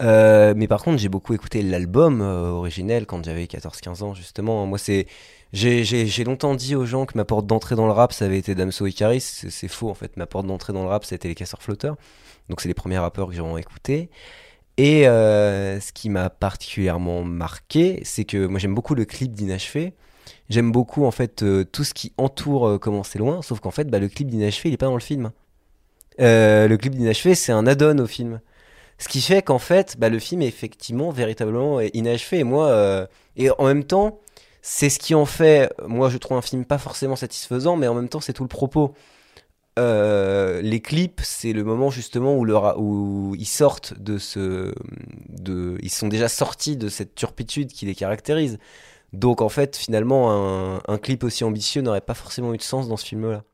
Euh, 0.00 0.54
mais 0.56 0.68
par 0.68 0.80
contre 0.84 0.98
j'ai 0.98 1.08
beaucoup 1.08 1.34
écouté 1.34 1.60
l'album 1.62 2.20
euh, 2.20 2.50
originel 2.50 3.04
quand 3.04 3.24
j'avais 3.24 3.46
14-15 3.46 4.04
ans 4.04 4.14
justement 4.14 4.64
moi 4.64 4.78
c'est 4.78 5.06
j'ai- 5.52 6.24
longtemps 6.24 6.54
dit 6.54 6.74
aux 6.74 6.84
gens 6.84 7.06
que 7.06 7.16
ma 7.16 7.24
porte 7.24 7.46
d'entrée 7.46 7.74
dans 7.76 7.86
le 7.86 7.92
rap 7.92 8.12
ça 8.12 8.26
avait 8.26 8.38
été 8.38 8.54
Damso 8.54 8.86
et 8.86 8.92
Caris 8.92 9.20
c'est 9.20 9.68
faux 9.68 9.88
en 9.88 9.94
fait 9.94 10.16
ma 10.16 10.26
porte 10.26 10.46
d'entrée 10.46 10.72
dans 10.72 10.82
le 10.82 10.88
rap 10.88 11.04
c'était 11.04 11.28
les 11.28 11.34
casseurs 11.34 11.62
flotteurs 11.62 11.96
donc 12.48 12.60
c'est 12.60 12.68
les 12.68 12.74
premiers 12.74 12.98
rappeurs 12.98 13.28
que 13.28 13.34
j'ai 13.34 13.40
vraiment 13.40 13.58
écoutés 13.58 14.10
et 14.76 15.08
euh, 15.08 15.80
ce 15.80 15.92
qui 15.92 16.10
m'a 16.10 16.30
particulièrement 16.30 17.24
marqué 17.24 18.00
c'est 18.04 18.24
que 18.24 18.46
moi 18.46 18.58
j'aime 18.58 18.74
beaucoup 18.74 18.94
le 18.94 19.04
clip 19.04 19.32
d'Inachevé 19.32 19.94
J'aime 20.50 20.72
beaucoup 20.72 21.04
en 21.04 21.10
fait 21.10 21.42
euh, 21.42 21.64
tout 21.64 21.84
ce 21.84 21.92
qui 21.94 22.12
entoure 22.16 22.66
euh, 22.68 22.78
Comment 22.78 23.02
c'est 23.02 23.18
loin, 23.18 23.42
sauf 23.42 23.60
qu'en 23.60 23.70
fait 23.70 23.88
bah, 23.88 23.98
le 23.98 24.08
clip 24.08 24.28
d'Inachevé 24.28 24.70
il 24.70 24.74
est 24.74 24.78
pas 24.78 24.86
dans 24.86 24.94
le 24.94 25.00
film. 25.00 25.30
Euh, 26.20 26.68
le 26.68 26.76
clip 26.76 26.94
d'Inachevé 26.94 27.34
c'est 27.34 27.52
un 27.52 27.66
add-on 27.66 27.98
au 27.98 28.06
film. 28.06 28.40
Ce 28.98 29.08
qui 29.08 29.20
fait 29.20 29.42
qu'en 29.42 29.58
fait 29.58 29.96
bah, 29.98 30.08
le 30.08 30.18
film 30.18 30.42
est 30.42 30.46
effectivement 30.48 31.10
véritablement 31.10 31.80
inachevé. 31.80 32.40
Et 32.40 32.44
moi, 32.44 33.08
et 33.36 33.50
en 33.50 33.66
même 33.66 33.84
temps, 33.84 34.20
c'est 34.70 34.90
ce 34.90 34.98
qui 34.98 35.14
en 35.14 35.24
fait, 35.24 35.72
moi 35.86 36.10
je 36.10 36.18
trouve 36.18 36.36
un 36.36 36.42
film 36.42 36.66
pas 36.66 36.76
forcément 36.76 37.16
satisfaisant, 37.16 37.76
mais 37.76 37.88
en 37.88 37.94
même 37.94 38.10
temps 38.10 38.20
c'est 38.20 38.34
tout 38.34 38.42
le 38.42 38.48
propos. 38.48 38.92
Euh, 39.78 40.60
les 40.60 40.80
clips, 40.80 41.22
c'est 41.24 41.54
le 41.54 41.64
moment 41.64 41.90
justement 41.90 42.36
où, 42.36 43.34
ils 43.38 43.46
sortent 43.46 43.98
de 43.98 44.18
ce, 44.18 44.74
de, 45.30 45.78
ils 45.82 45.90
sont 45.90 46.08
déjà 46.08 46.28
sortis 46.28 46.76
de 46.76 46.90
cette 46.90 47.14
turpitude 47.14 47.72
qui 47.72 47.86
les 47.86 47.94
caractérise. 47.94 48.58
Donc 49.14 49.40
en 49.40 49.48
fait, 49.48 49.74
finalement, 49.76 50.32
un, 50.32 50.82
un 50.86 50.98
clip 50.98 51.24
aussi 51.24 51.44
ambitieux 51.44 51.80
n'aurait 51.80 52.02
pas 52.02 52.14
forcément 52.14 52.52
eu 52.52 52.58
de 52.58 52.62
sens 52.62 52.88
dans 52.88 52.98
ce 52.98 53.06
film-là. 53.06 53.44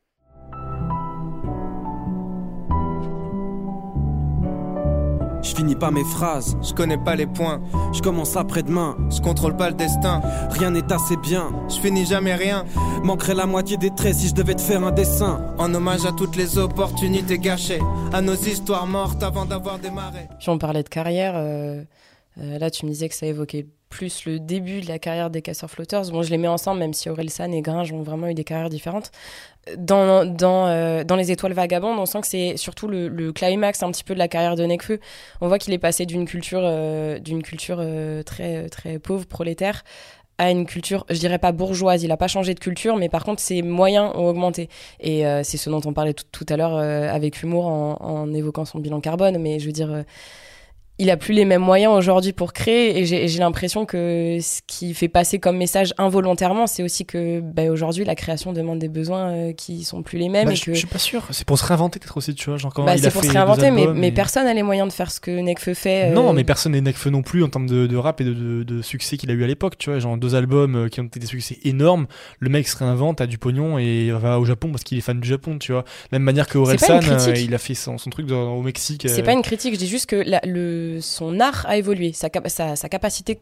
Je 5.45 5.55
finis 5.55 5.76
pas 5.76 5.90
mes 5.90 6.05
phrases, 6.05 6.57
je 6.62 6.72
connais 6.72 6.97
pas 6.97 7.14
les 7.14 7.26
points. 7.26 7.61
Je 7.92 8.01
commence 8.01 8.34
après-demain, 8.34 8.97
je 9.11 9.20
contrôle 9.20 9.55
pas 9.57 9.68
le 9.68 9.76
destin. 9.76 10.22
Rien 10.51 10.70
n'est 10.70 10.90
assez 10.90 11.16
bien, 11.18 11.53
je 11.68 11.74
finis 11.74 12.07
jamais 12.07 12.34
rien. 12.34 12.64
Manquerait 13.03 13.34
la 13.34 13.47
moitié 13.47 13.76
des 13.76 13.90
traits 13.95 14.14
si 14.14 14.28
je 14.28 14.34
devais 14.34 14.55
te 14.55 14.62
faire 14.62 14.82
un 14.82 14.90
dessin. 14.90 15.55
En 15.59 15.72
hommage 15.74 16.07
à 16.07 16.12
toutes 16.12 16.34
les 16.36 16.57
opportunités 16.57 17.38
gâchées, 17.38 17.82
à 18.12 18.22
nos 18.22 18.34
histoires 18.34 18.86
mortes 18.86 19.22
avant 19.22 19.45
d'avoir 19.45 19.78
démarré. 19.78 20.28
Puis 20.40 20.49
on 20.49 20.59
parlait 20.59 20.82
de 20.82 20.88
carrière. 20.88 21.34
euh, 21.36 21.84
euh, 22.40 22.59
là, 22.59 22.70
tu 22.70 22.86
me 22.86 22.90
disais 22.90 23.09
que 23.09 23.14
ça 23.14 23.26
évoquait 23.26 23.66
plus 23.95 24.24
le 24.26 24.40
début 24.40 24.80
de 24.80 24.88
la 24.88 24.99
carrière 24.99 25.30
des 25.30 25.40
casseurs 25.40 25.70
flotteurs. 25.70 26.03
Bon, 26.11 26.22
je 26.22 26.30
les 26.30 26.36
mets 26.38 26.49
ensemble, 26.49 26.80
même 26.80 26.92
si 26.92 27.09
Orelsan 27.09 27.53
et 27.53 27.62
Gringe 27.62 27.92
ont 27.92 28.03
vraiment 28.03 28.26
eu 28.26 28.34
des 28.34 28.42
carrières 28.42 28.68
différentes. 28.68 29.12
Dans, 29.78 30.26
dans, 30.26 30.66
euh, 30.66 31.05
dans 31.05 31.14
Les 31.14 31.30
Étoiles 31.30 31.53
Vagabondes, 31.53 31.97
on 32.01 32.05
sent 32.05 32.20
que 32.22 32.26
c'est 32.26 32.57
surtout 32.57 32.88
le, 32.88 33.07
le 33.07 33.32
climax 33.32 33.84
un 33.84 33.92
petit 33.92 34.03
peu 34.03 34.12
de 34.12 34.18
la 34.18 34.26
carrière 34.26 34.57
de 34.57 34.64
Nekfeu. 34.64 34.99
On 35.40 35.47
voit 35.47 35.59
qu'il 35.59 35.72
est 35.72 35.78
passé 35.78 36.07
d'une 36.07 36.24
culture, 36.24 36.62
euh, 36.64 37.20
d'une 37.20 37.42
culture 37.45 37.78
euh, 37.78 38.24
très, 38.24 38.68
très 38.68 38.99
pauvre, 38.99 39.26
prolétaire, 39.26 39.84
à 40.38 40.51
une 40.51 40.66
culture, 40.66 41.07
je 41.09 41.18
dirais 41.20 41.38
pas 41.38 41.53
bourgeoise. 41.53 42.03
Il 42.03 42.11
a 42.11 42.16
pas 42.16 42.26
changé 42.26 42.55
de 42.55 42.61
culture, 42.61 42.97
mais 42.97 43.09
par 43.09 43.22
contre, 43.22 43.40
ses 43.40 43.62
moyens 43.62 44.11
ont 44.16 44.26
augmenté. 44.26 44.68
Et 44.99 45.22
c'est 45.45 45.57
ce 45.57 45.70
dont 45.70 45.80
on 45.84 45.92
parlait 45.92 46.14
tout, 46.14 46.24
tout 46.32 46.47
à 46.49 46.57
l'heure 46.57 46.76
avec 46.76 47.40
humour 47.45 47.66
en, 47.66 47.97
en 48.01 48.34
évoquant 48.34 48.64
son 48.64 48.80
bilan 48.80 49.01
carbone. 49.01 49.38
Mais 49.38 49.61
je 49.61 49.66
veux 49.66 49.72
dire, 49.72 50.05
il 50.99 51.11
a 51.11 51.16
plus 51.16 51.34
les 51.34 51.45
mêmes 51.45 51.61
moyens 51.62 51.92
aujourd'hui 51.92 52.32
pour 52.32 52.53
créer. 52.53 53.01
Et 53.01 53.05
j'ai 53.07 53.38
l'impression 53.38 53.84
que 53.84 54.38
ce 54.40 54.61
qui 54.66 54.95
fait 54.95 55.09
passer 55.09 55.38
comme 55.40 55.57
message 55.57 55.92
involontairement, 55.99 56.66
c'est 56.66 56.82
aussi 56.82 57.05
que 57.05 57.40
bah, 57.40 57.64
aujourd'hui, 57.64 58.05
la 58.05 58.14
création 58.14 58.53
demande 58.53 58.78
des 58.78 58.88
besoins 58.88 59.30
euh, 59.32 59.53
qui 59.53 59.82
sont 59.84 60.03
plus 60.03 60.18
les 60.18 60.28
mêmes. 60.28 60.47
Bah, 60.47 60.53
et 60.53 60.57
je, 60.57 60.64
que... 60.66 60.72
je 60.74 60.78
suis 60.78 60.86
pas 60.86 60.99
sûr. 60.99 61.26
C'est 61.30 61.47
pour 61.47 61.59
se 61.59 61.64
réinventer 61.64 61.99
peut-être 61.99 62.16
aussi, 62.16 62.34
tu 62.34 62.49
vois. 62.49 62.59
Genre 62.59 62.72
quand 62.72 62.84
Bah, 62.84 62.97
c'est 62.97 63.07
a 63.07 63.11
pour 63.11 63.24
se 63.24 63.30
réinventer, 63.30 63.70
mais, 63.70 64.12
personne 64.12 64.45
n'a 64.45 64.55
les 64.55 64.62
moyens 64.62 64.88
de 64.88 64.92
faire 64.92 65.11
ce 65.11 65.18
que 65.20 65.30
Nekfeu 65.32 65.74
fait. 65.74 66.11
euh, 66.11 66.14
Non, 66.14 66.32
mais 66.32 66.45
personne 66.45 66.72
n'est 66.72 66.80
Nekfeu 66.80 67.11
non 67.11 67.22
plus 67.22 67.42
en 67.42 67.49
termes 67.49 67.66
de, 67.68 67.86
de 67.86 67.97
rap 67.97 68.20
et 68.20 68.24
de, 68.24 68.32
de- 68.32 68.62
de 68.62 68.82
succès 68.82 69.16
qu'il 69.16 69.30
a 69.30 69.34
eu 69.34 69.42
à 69.42 69.47
l'époque, 69.49 69.76
tu 69.78 69.90
vois. 69.90 69.99
Genre 69.99 70.16
deux 70.16 70.34
albums 70.36 70.76
euh, 70.76 70.88
qui 70.88 71.01
ont 71.01 71.05
été 71.05 71.18
des 71.18 71.26
succès 71.26 71.59
énormes. 71.64 72.07
Le 72.38 72.51
mec 72.51 72.68
se 72.68 72.76
réinvente, 72.76 73.20
a 73.20 73.26
du 73.26 73.38
pognon 73.38 73.78
et 73.78 74.11
va 74.12 74.38
au 74.38 74.45
Japon 74.45 74.70
parce 74.70 74.84
qu'il 74.84 74.97
est 74.99 75.01
fan 75.01 75.18
du 75.18 75.28
Japon, 75.28 75.59
tu 75.59 75.72
vois. 75.72 75.82
De 75.82 75.86
la 76.12 76.18
même 76.18 76.24
manière 76.24 76.47
que 76.47 76.57
Orelsan, 76.59 77.01
euh, 77.03 77.34
il 77.36 77.53
a 77.55 77.59
fait 77.59 77.74
son, 77.74 77.99
son 77.99 78.11
truc 78.11 78.26
dans- 78.26 78.55
au 78.55 78.62
Mexique. 78.62 79.03
C'est 79.09 79.22
euh, 79.22 79.24
pas 79.24 79.32
une 79.32 79.42
critique, 79.42 79.74
je 79.74 79.78
dis 79.78 79.88
juste 79.88 80.07
que 80.07 80.16
la- 80.16 80.40
le, 80.45 80.84
son 81.01 81.41
art 81.41 81.64
a 81.68 81.76
évolué, 81.76 82.12
sa, 82.12 82.30
cap- 82.30 82.49
sa, 82.49 82.76
sa 82.76 82.89
capacité 82.89 83.41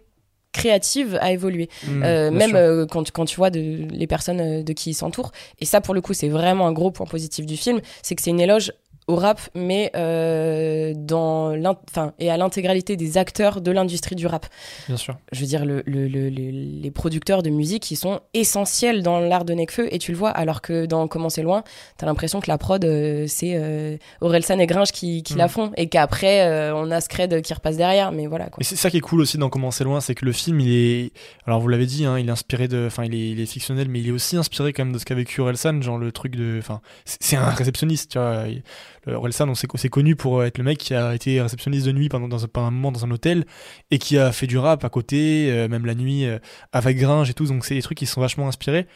créative 0.53 1.19
a 1.21 1.33
évolué. 1.33 1.69
Mm, 1.87 2.03
Euh, 2.05 2.31
même 2.31 2.55
euh, 2.57 2.87
quand, 2.87 3.11
quand 3.11 3.25
tu 3.25 3.37
vois 3.37 3.51
de, 3.51 3.87
les 3.91 4.07
personnes 4.07 4.41
euh, 4.41 4.63
de 4.63 4.73
qui 4.75 4.91
il 4.91 4.95
s'entoure. 4.95 5.33
Et 5.61 5.65
ça, 5.65 5.81
pour 5.81 5.95
le 5.95 6.01
coup, 6.03 6.13
c'est 6.13 6.29
vraiment 6.29 6.67
un 6.67 6.73
gros 6.73 6.91
point 6.91 7.07
positif 7.07 7.47
du 7.47 7.57
film, 7.57 7.81
c'est 8.03 8.15
que 8.15 8.23
c'est 8.23 8.31
une 8.31 8.41
éloge 8.41 8.73
au 9.09 9.17
rap, 9.17 9.41
mais 9.55 9.91
euh, 9.97 10.93
dans 10.97 11.55
enfin, 11.91 12.13
et 12.19 12.31
à 12.31 12.37
l'intégralité 12.37 12.97
des 12.97 13.19
acteurs 13.19 13.61
de 13.61 13.71
l'industrie 13.71 14.15
du 14.15 14.27
rap. 14.27 14.47
Bien 14.87 14.97
sûr. 14.97 15.17
Je 15.33 15.41
veux 15.41 15.47
dire, 15.47 15.65
le, 15.65 15.83
le- 15.87 16.07
le- 16.09 16.29
le- 16.31 16.81
les 16.83 16.91
producteurs 16.91 17.43
de 17.43 17.51
musique, 17.51 17.91
ils 17.91 17.97
sont 17.97 18.21
essentiels 18.33 19.03
dans 19.03 19.19
l'art 19.21 19.45
de 19.45 19.55
Nekfeu, 19.55 19.93
et 19.93 19.99
tu 19.99 20.13
le 20.13 20.19
vois, 20.19 20.31
alors 20.31 20.61
que 20.63 20.87
dans 20.87 21.09
Comment 21.09 21.29
c'est 21.31 21.43
loin, 21.43 21.63
t'as 21.99 22.07
l'impression 22.07 22.41
que 22.41 22.49
la 22.49 22.59
prod, 22.59 22.85
euh, 22.85 23.27
c'est 23.29 23.53
euh, 23.57 23.97
Orelsan 24.21 24.59
et 24.61 24.67
Gringe 24.67 24.93
qui, 24.93 25.23
qui 25.23 25.35
Mm. 25.35 25.39
la 25.39 25.49
font, 25.49 25.73
et 25.77 25.89
qu'après, 25.89 26.43
euh, 26.43 26.75
on 26.75 26.91
a 26.91 27.01
Scred 27.01 27.43
qui 27.43 27.53
repasse 27.53 27.77
derrière, 27.77 28.13
mais 28.13 28.27
voilà 28.29 28.47
quoi. 28.47 28.59
Et 28.61 28.65
c'est 28.65 28.77
ça 28.77 28.89
qui 28.91 28.99
est 28.99 29.01
cool 29.01 29.21
aussi 29.21 29.37
dans 29.37 29.51
Comment 29.51 29.71
c'est 29.71 29.85
loin, 29.85 30.01
c'est 30.01 30.15
que 30.15 30.25
le 30.25 30.33
film, 30.33 30.61
il 30.61 30.73
est. 30.73 31.13
Alors 31.47 31.61
vous 31.61 31.69
l'avez 31.69 31.87
dit, 31.87 32.05
hein, 32.07 32.19
il 32.19 32.29
est 32.29 32.33
inspiré 32.33 32.69
de. 32.69 32.85
Enfin, 32.87 33.05
il 33.05 33.15
est, 33.15 33.31
il 33.31 33.41
est 33.41 33.47
fictionnel, 33.47 33.89
mais 33.89 34.01
il 34.01 34.09
est 34.09 34.13
aussi 34.13 34.37
inspiré 34.37 34.73
quand 34.73 34.85
même 34.85 34.95
de 34.95 34.99
ce 34.99 35.05
qu'a 35.05 35.15
vécu 35.15 35.41
Orelsan, 35.41 35.83
genre 35.83 35.99
le 35.99 36.13
truc 36.13 36.37
de. 36.37 36.57
Enfin, 36.59 36.81
c'est 37.05 37.37
un 37.37 37.51
réceptionniste, 37.51 38.13
tu 38.13 38.19
vois. 38.19 38.45
Il- 38.49 38.63
Orelsan, 39.07 39.49
on 39.49 39.55
sait 39.55 39.67
c'est 39.75 39.89
connu 39.89 40.15
pour 40.17 40.45
être 40.45 40.59
le 40.59 40.65
mec 40.65 40.79
qui 40.79 40.95
a 40.95 41.15
été 41.15 41.41
réceptionniste 41.41 41.87
de 41.87 41.93
nuit 41.93 42.09
pendant, 42.09 42.29
un, 42.37 42.71
moment 42.71 42.93
dans 42.93 43.05
un 43.05 43.11
hôtel 43.11 43.45
et 43.91 43.99
qui 43.99 44.19
a 44.19 44.31
fait 44.33 44.47
du 44.47 44.59
rap 44.59 44.85
à 44.85 44.89
côté, 44.89 45.51
euh, 45.51 45.69
même 45.69 45.87
la 45.87 45.95
nuit, 45.95 46.25
euh, 46.27 46.39
avec 46.73 46.99
Gringe 46.99 47.29
et 47.29 47.35
tout. 47.35 47.47
Donc 47.47 47.65
c'est 47.65 47.75
des 47.75 47.83
trucs 47.83 47.99
qui 47.99 48.07
sont 48.07 48.21
vachement 48.21 48.49
inspirés. 48.49 48.87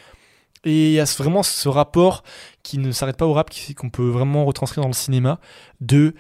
Et 0.65 0.89
il 0.89 0.93
y 0.93 1.01
a 1.01 1.05
vraiment 1.19 1.43
ce 1.43 1.69
rapport 1.69 2.23
qui 2.63 2.79
ne 2.79 2.91
s'arrête 2.93 3.17
pas 3.17 3.27
au 3.27 3.33
rap, 3.33 3.51
qu'on 3.77 3.91
peut 3.91 4.09
vraiment 4.09 4.45
retranscrire 4.45 4.83
dans 4.83 4.89
le 4.89 4.95
cinéma, 4.95 5.41
de 5.81 6.15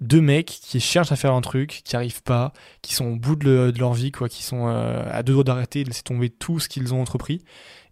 deux 0.00 0.20
mecs 0.20 0.46
qui 0.46 0.80
cherchent 0.80 1.12
à 1.12 1.16
faire 1.16 1.32
un 1.32 1.40
truc, 1.40 1.82
qui 1.84 1.94
arrivent 1.96 2.22
pas, 2.22 2.52
qui 2.82 2.94
sont 2.94 3.06
au 3.06 3.16
bout 3.16 3.36
de, 3.36 3.44
le- 3.44 3.72
de 3.72 3.78
leur 3.78 3.94
vie, 3.94 4.10
quoi, 4.10 4.28
qui 4.28 4.42
sont 4.42 4.66
euh, 4.68 5.02
à 5.10 5.22
deux 5.22 5.32
doigts 5.34 5.44
d'arrêter, 5.44 5.84
de 5.84 5.88
laisser 5.88 6.02
tomber 6.02 6.28
tout 6.30 6.58
ce 6.60 6.68
qu'ils 6.68 6.92
ont 6.92 7.00
entrepris 7.00 7.42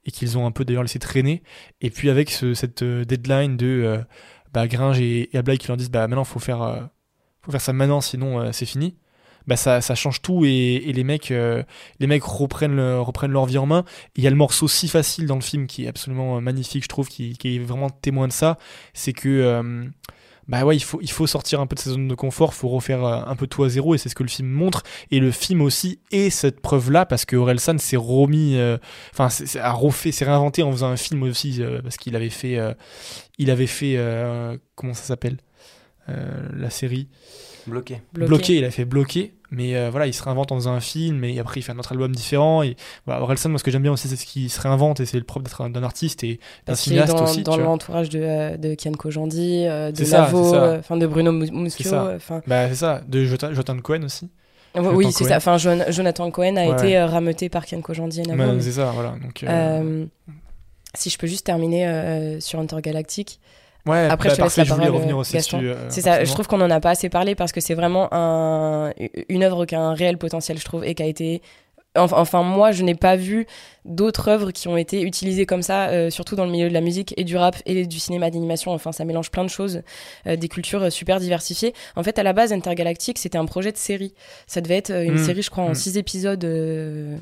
et 0.04 0.10
qu'ils 0.10 0.36
ont 0.36 0.46
un 0.46 0.50
peu 0.50 0.64
d'ailleurs 0.64 0.82
laissé 0.82 0.98
traîner. 0.98 1.42
Et 1.80 1.90
puis 1.90 2.10
avec 2.10 2.30
ce- 2.30 2.54
cette 2.54 2.82
euh, 2.82 3.04
deadline 3.04 3.56
de 3.56 3.66
euh, 3.66 3.98
bah, 4.52 4.66
Gringe 4.68 5.00
et, 5.00 5.34
et 5.34 5.38
Ablaï 5.38 5.58
qui 5.58 5.68
leur 5.68 5.76
disent 5.76 5.90
bah 5.90 6.06
maintenant 6.08 6.24
faut 6.24 6.40
faire 6.40 6.62
euh, 6.62 6.80
faut 7.42 7.52
faire 7.52 7.60
ça 7.60 7.72
maintenant 7.72 8.00
sinon 8.00 8.40
euh, 8.40 8.52
c'est 8.52 8.66
fini. 8.66 8.96
Bah 9.48 9.56
ça, 9.56 9.80
ça 9.80 9.96
change 9.96 10.22
tout 10.22 10.44
et, 10.44 10.48
et 10.76 10.92
les 10.92 11.02
mecs 11.04 11.32
euh, 11.32 11.64
les 11.98 12.06
mecs 12.06 12.22
reprennent 12.22 12.76
le- 12.76 13.00
reprennent 13.00 13.32
leur 13.32 13.46
vie 13.46 13.58
en 13.58 13.66
main. 13.66 13.84
Il 14.16 14.22
y 14.22 14.26
a 14.28 14.30
le 14.30 14.36
morceau 14.36 14.68
si 14.68 14.86
facile 14.88 15.26
dans 15.26 15.34
le 15.34 15.40
film 15.40 15.66
qui 15.66 15.84
est 15.84 15.88
absolument 15.88 16.40
magnifique 16.40 16.84
je 16.84 16.88
trouve 16.88 17.08
qui, 17.08 17.36
qui 17.36 17.56
est 17.56 17.58
vraiment 17.58 17.90
témoin 17.90 18.28
de 18.28 18.32
ça, 18.32 18.56
c'est 18.94 19.12
que 19.12 19.90
bah 20.48 20.64
ouais, 20.64 20.76
il 20.76 20.82
faut, 20.82 21.00
il 21.00 21.10
faut 21.10 21.26
sortir 21.26 21.60
un 21.60 21.66
peu 21.66 21.74
de 21.74 21.80
sa 21.80 21.90
zone 21.90 22.08
de 22.08 22.14
confort, 22.14 22.54
faut 22.54 22.68
refaire 22.68 23.04
euh, 23.04 23.22
un 23.24 23.36
peu 23.36 23.46
tout 23.46 23.62
à 23.64 23.68
zéro, 23.68 23.94
et 23.94 23.98
c'est 23.98 24.08
ce 24.08 24.14
que 24.14 24.22
le 24.22 24.28
film 24.28 24.48
montre. 24.48 24.82
Et 25.10 25.20
le 25.20 25.30
film 25.30 25.60
aussi 25.60 26.00
est 26.10 26.30
cette 26.30 26.60
preuve-là, 26.60 27.06
parce 27.06 27.24
que 27.24 27.36
Orelsan 27.36 27.78
s'est 27.78 27.96
remis, 27.96 28.56
euh, 28.56 28.78
enfin, 29.12 29.28
a 29.60 29.72
refait, 29.72 30.12
s'est 30.12 30.24
réinventé 30.24 30.62
en 30.62 30.72
faisant 30.72 30.88
un 30.88 30.96
film 30.96 31.22
aussi, 31.22 31.62
euh, 31.62 31.80
parce 31.80 31.96
qu'il 31.96 32.16
avait 32.16 32.30
fait, 32.30 32.58
il 33.38 33.50
avait 33.50 33.66
fait, 33.66 33.98
comment 34.74 34.94
ça 34.94 35.04
s'appelle 35.04 35.38
la 36.08 36.70
série. 36.70 37.08
Bloqué. 37.66 38.00
Bloqué. 38.12 38.56
il 38.58 38.64
a 38.64 38.70
fait 38.70 38.84
bloqué, 38.84 39.34
mais 39.50 39.76
euh, 39.76 39.88
voilà, 39.90 40.06
il 40.06 40.12
se 40.14 40.22
réinvente 40.22 40.48
dans 40.48 40.68
un 40.68 40.80
film 40.80 41.22
et 41.24 41.38
après 41.38 41.60
il 41.60 41.62
fait 41.62 41.72
un 41.72 41.78
autre 41.78 41.92
album 41.92 42.12
différent. 42.14 42.62
Et 42.62 42.76
voilà, 43.06 43.22
Orelsan, 43.22 43.50
moi 43.50 43.58
ce 43.58 43.64
que 43.64 43.70
j'aime 43.70 43.82
bien 43.82 43.92
aussi, 43.92 44.08
c'est 44.08 44.16
ce 44.16 44.26
qu'il 44.26 44.50
se 44.50 44.60
réinvente 44.60 45.00
et 45.00 45.06
c'est 45.06 45.18
le 45.18 45.24
propre 45.24 45.44
d'être 45.44 45.60
un- 45.60 45.70
d'un 45.70 45.82
artiste 45.82 46.24
et 46.24 46.40
d'un 46.66 46.74
cinéaste 46.74 47.12
dans, 47.14 47.24
aussi. 47.24 47.42
dans 47.42 47.56
l'entourage 47.56 48.08
de, 48.08 48.20
euh, 48.20 48.56
de 48.56 48.74
Kian 48.74 48.92
Kojandi, 48.92 49.64
euh, 49.66 49.90
de 49.92 49.96
C'est 49.96 50.06
c'est 50.06 50.16
euh, 50.16 50.78
enfin 50.78 50.96
de 50.96 51.06
Bruno 51.06 51.30
Mus- 51.32 51.46
C'est 51.46 51.52
Muschio. 51.54 51.90
ça. 51.90 52.12
enfin 52.16 52.42
Bah, 52.46 52.68
c'est 52.68 52.74
ça, 52.76 53.02
de 53.06 53.24
Jonathan 53.24 53.78
Cohen 53.78 54.02
aussi. 54.04 54.24
oui, 54.74 54.82
Jonathan 54.82 54.96
oui, 54.96 55.12
c'est 55.12 55.24
ça. 55.24 55.36
Enfin, 55.36 55.58
Jon- 55.58 55.84
Jonathan 55.90 56.30
Cohen 56.30 56.56
a 56.56 56.66
Ouais. 56.66 56.72
été 56.72 56.96
euh, 56.96 57.06
rameuté 57.06 57.48
par 57.48 57.66
Kian 57.66 57.80
Kojandi 57.80 58.22
et. 58.22 58.34
Bah, 58.34 58.44
c'est 58.58 58.72
ça, 58.72 58.90
voilà. 58.94 59.10
Donc, 59.22 59.42
euh, 59.44 59.46
Euh, 59.48 60.06
si 60.94 61.10
je 61.10 61.18
peux 61.18 61.26
juste 61.26 61.46
terminer 61.46 61.86
euh, 61.86 62.40
sur 62.40 62.58
Intergalactique. 62.58 63.38
Ouais, 63.86 64.06
Après, 64.08 64.28
bah, 64.28 64.34
je 64.34 64.40
te 64.40 64.42
laisse 64.44 64.56
la 64.58 64.64
parole, 64.76 64.90
revenir 64.90 65.18
aussi 65.18 65.32
Gaston. 65.32 65.60
euh, 65.62 65.86
c'est 65.88 66.02
ça, 66.02 66.24
je 66.24 66.32
trouve 66.32 66.46
qu'on 66.46 66.60
en 66.60 66.70
a 66.70 66.78
pas 66.80 66.90
assez 66.90 67.08
parlé 67.08 67.34
parce 67.34 67.50
que 67.52 67.60
c'est 67.60 67.74
vraiment 67.74 68.08
un, 68.12 68.92
une 69.28 69.42
œuvre 69.42 69.64
qui 69.66 69.74
a 69.74 69.80
un 69.80 69.94
réel 69.94 70.18
potentiel, 70.18 70.56
je 70.58 70.64
trouve, 70.64 70.84
et 70.84 70.94
qui 70.94 71.02
a 71.02 71.06
été. 71.06 71.42
Enfin, 71.94 72.42
moi, 72.42 72.72
je 72.72 72.84
n'ai 72.84 72.94
pas 72.94 73.16
vu 73.16 73.46
d'autres 73.84 74.28
œuvres 74.28 74.50
qui 74.50 74.66
ont 74.66 74.78
été 74.78 75.02
utilisées 75.02 75.44
comme 75.44 75.60
ça, 75.60 75.88
euh, 75.88 76.08
surtout 76.08 76.36
dans 76.36 76.46
le 76.46 76.50
milieu 76.50 76.68
de 76.70 76.72
la 76.72 76.80
musique 76.80 77.12
et 77.18 77.24
du 77.24 77.36
rap 77.36 77.56
et 77.66 77.84
du 77.86 77.98
cinéma 77.98 78.30
d'animation. 78.30 78.72
Enfin, 78.72 78.92
ça 78.92 79.04
mélange 79.04 79.30
plein 79.30 79.44
de 79.44 79.50
choses, 79.50 79.82
euh, 80.26 80.36
des 80.36 80.48
cultures 80.48 80.90
super 80.90 81.20
diversifiées. 81.20 81.74
En 81.94 82.02
fait, 82.02 82.18
à 82.18 82.22
la 82.22 82.32
base, 82.32 82.50
Intergalactic, 82.54 83.18
c'était 83.18 83.36
un 83.36 83.44
projet 83.44 83.72
de 83.72 83.76
série. 83.76 84.14
Ça 84.46 84.62
devait 84.62 84.76
être 84.78 84.90
une 84.90 85.14
Mm. 85.20 85.24
série, 85.26 85.42
je 85.42 85.50
crois, 85.50 85.64
en 85.64 85.70
Mm. 85.72 85.74
six 85.74 85.98
épisodes 85.98 86.38
de 86.38 87.18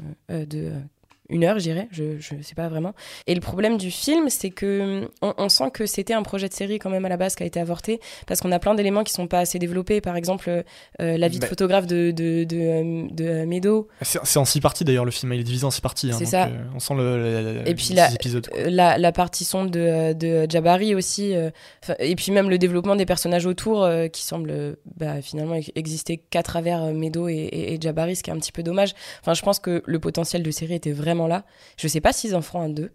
une 1.30 1.44
heure, 1.44 1.58
je 1.58 1.64
dirais, 1.64 1.88
je, 1.90 2.18
je 2.18 2.34
sais 2.42 2.54
pas 2.54 2.68
vraiment. 2.68 2.94
Et 3.26 3.34
le 3.34 3.40
problème 3.40 3.78
du 3.78 3.90
film, 3.90 4.28
c'est 4.28 4.50
que 4.50 5.08
on, 5.22 5.34
on 5.38 5.48
sent 5.48 5.70
que 5.72 5.86
c'était 5.86 6.14
un 6.14 6.22
projet 6.22 6.48
de 6.48 6.54
série 6.54 6.78
quand 6.78 6.90
même 6.90 7.04
à 7.04 7.08
la 7.08 7.16
base 7.16 7.34
qui 7.36 7.42
a 7.42 7.46
été 7.46 7.60
avorté, 7.60 8.00
parce 8.26 8.40
qu'on 8.40 8.52
a 8.52 8.58
plein 8.58 8.74
d'éléments 8.74 9.04
qui 9.04 9.12
sont 9.12 9.26
pas 9.26 9.38
assez 9.40 9.58
développés. 9.58 10.00
Par 10.00 10.16
exemple, 10.16 10.50
euh, 10.50 11.16
la 11.16 11.28
vie 11.28 11.36
de 11.38 11.42
Bah. 11.42 11.46
photographe 11.48 11.86
de, 11.86 12.10
de, 12.10 12.44
de, 12.44 12.56
euh, 12.56 13.06
de, 13.10 13.24
euh, 13.24 13.46
Meadow. 13.46 13.88
C'est 14.02 14.38
en 14.38 14.44
six 14.44 14.60
parties 14.60 14.84
d'ailleurs 14.84 15.04
le 15.04 15.10
film, 15.10 15.32
il 15.32 15.40
est 15.40 15.44
divisé 15.44 15.64
en 15.64 15.70
six 15.70 15.80
parties. 15.80 16.10
hein, 16.10 16.16
C'est 16.18 16.26
ça. 16.26 16.46
euh, 16.46 16.62
on 16.74 16.78
sent 16.80 16.94
le, 16.94 17.16
le- 17.16 17.54
le- 17.62 17.68
Et 17.68 17.74
puis 17.74 17.94
la, 17.94 18.12
épisodes. 18.12 18.48
euh, 18.56 18.68
la, 18.70 18.98
la 18.98 19.12
partie 19.12 19.44
sombre 19.44 19.70
de, 19.70 20.12
de 20.12 20.46
Jabari 20.50 20.94
aussi, 20.94 21.34
euh, 21.34 21.50
et 21.98 22.16
puis 22.16 22.32
même 22.32 22.50
le 22.50 22.58
développement 22.58 22.96
des 22.96 23.06
personnages 23.06 23.46
autour 23.46 23.84
euh, 23.84 24.08
qui 24.08 24.22
semble 24.22 24.50
euh, 24.50 24.74
bah, 24.96 25.22
finalement 25.22 25.54
ex- 25.54 25.70
exister 25.74 26.18
qu'à 26.18 26.42
travers 26.42 26.82
euh, 26.84 26.92
et, 27.28 27.32
et, 27.32 27.74
et 27.74 27.78
Jabari, 27.80 28.16
ce 28.16 28.22
qui 28.22 28.30
est 28.30 28.32
un 28.32 28.38
petit 28.38 28.52
peu 28.52 28.62
dommage. 28.62 28.94
Enfin, 29.20 29.34
je 29.34 29.42
pense 29.42 29.58
que 29.58 29.82
le 29.86 29.98
potentiel 29.98 30.42
de 30.42 30.50
série 30.50 30.74
était 30.74 30.92
vraiment 30.92 31.19
là. 31.26 31.44
Je 31.76 31.88
sais 31.88 32.00
pas 32.00 32.12
s'ils 32.12 32.34
en 32.34 32.42
feront 32.42 32.62
un 32.62 32.68
2. 32.68 32.90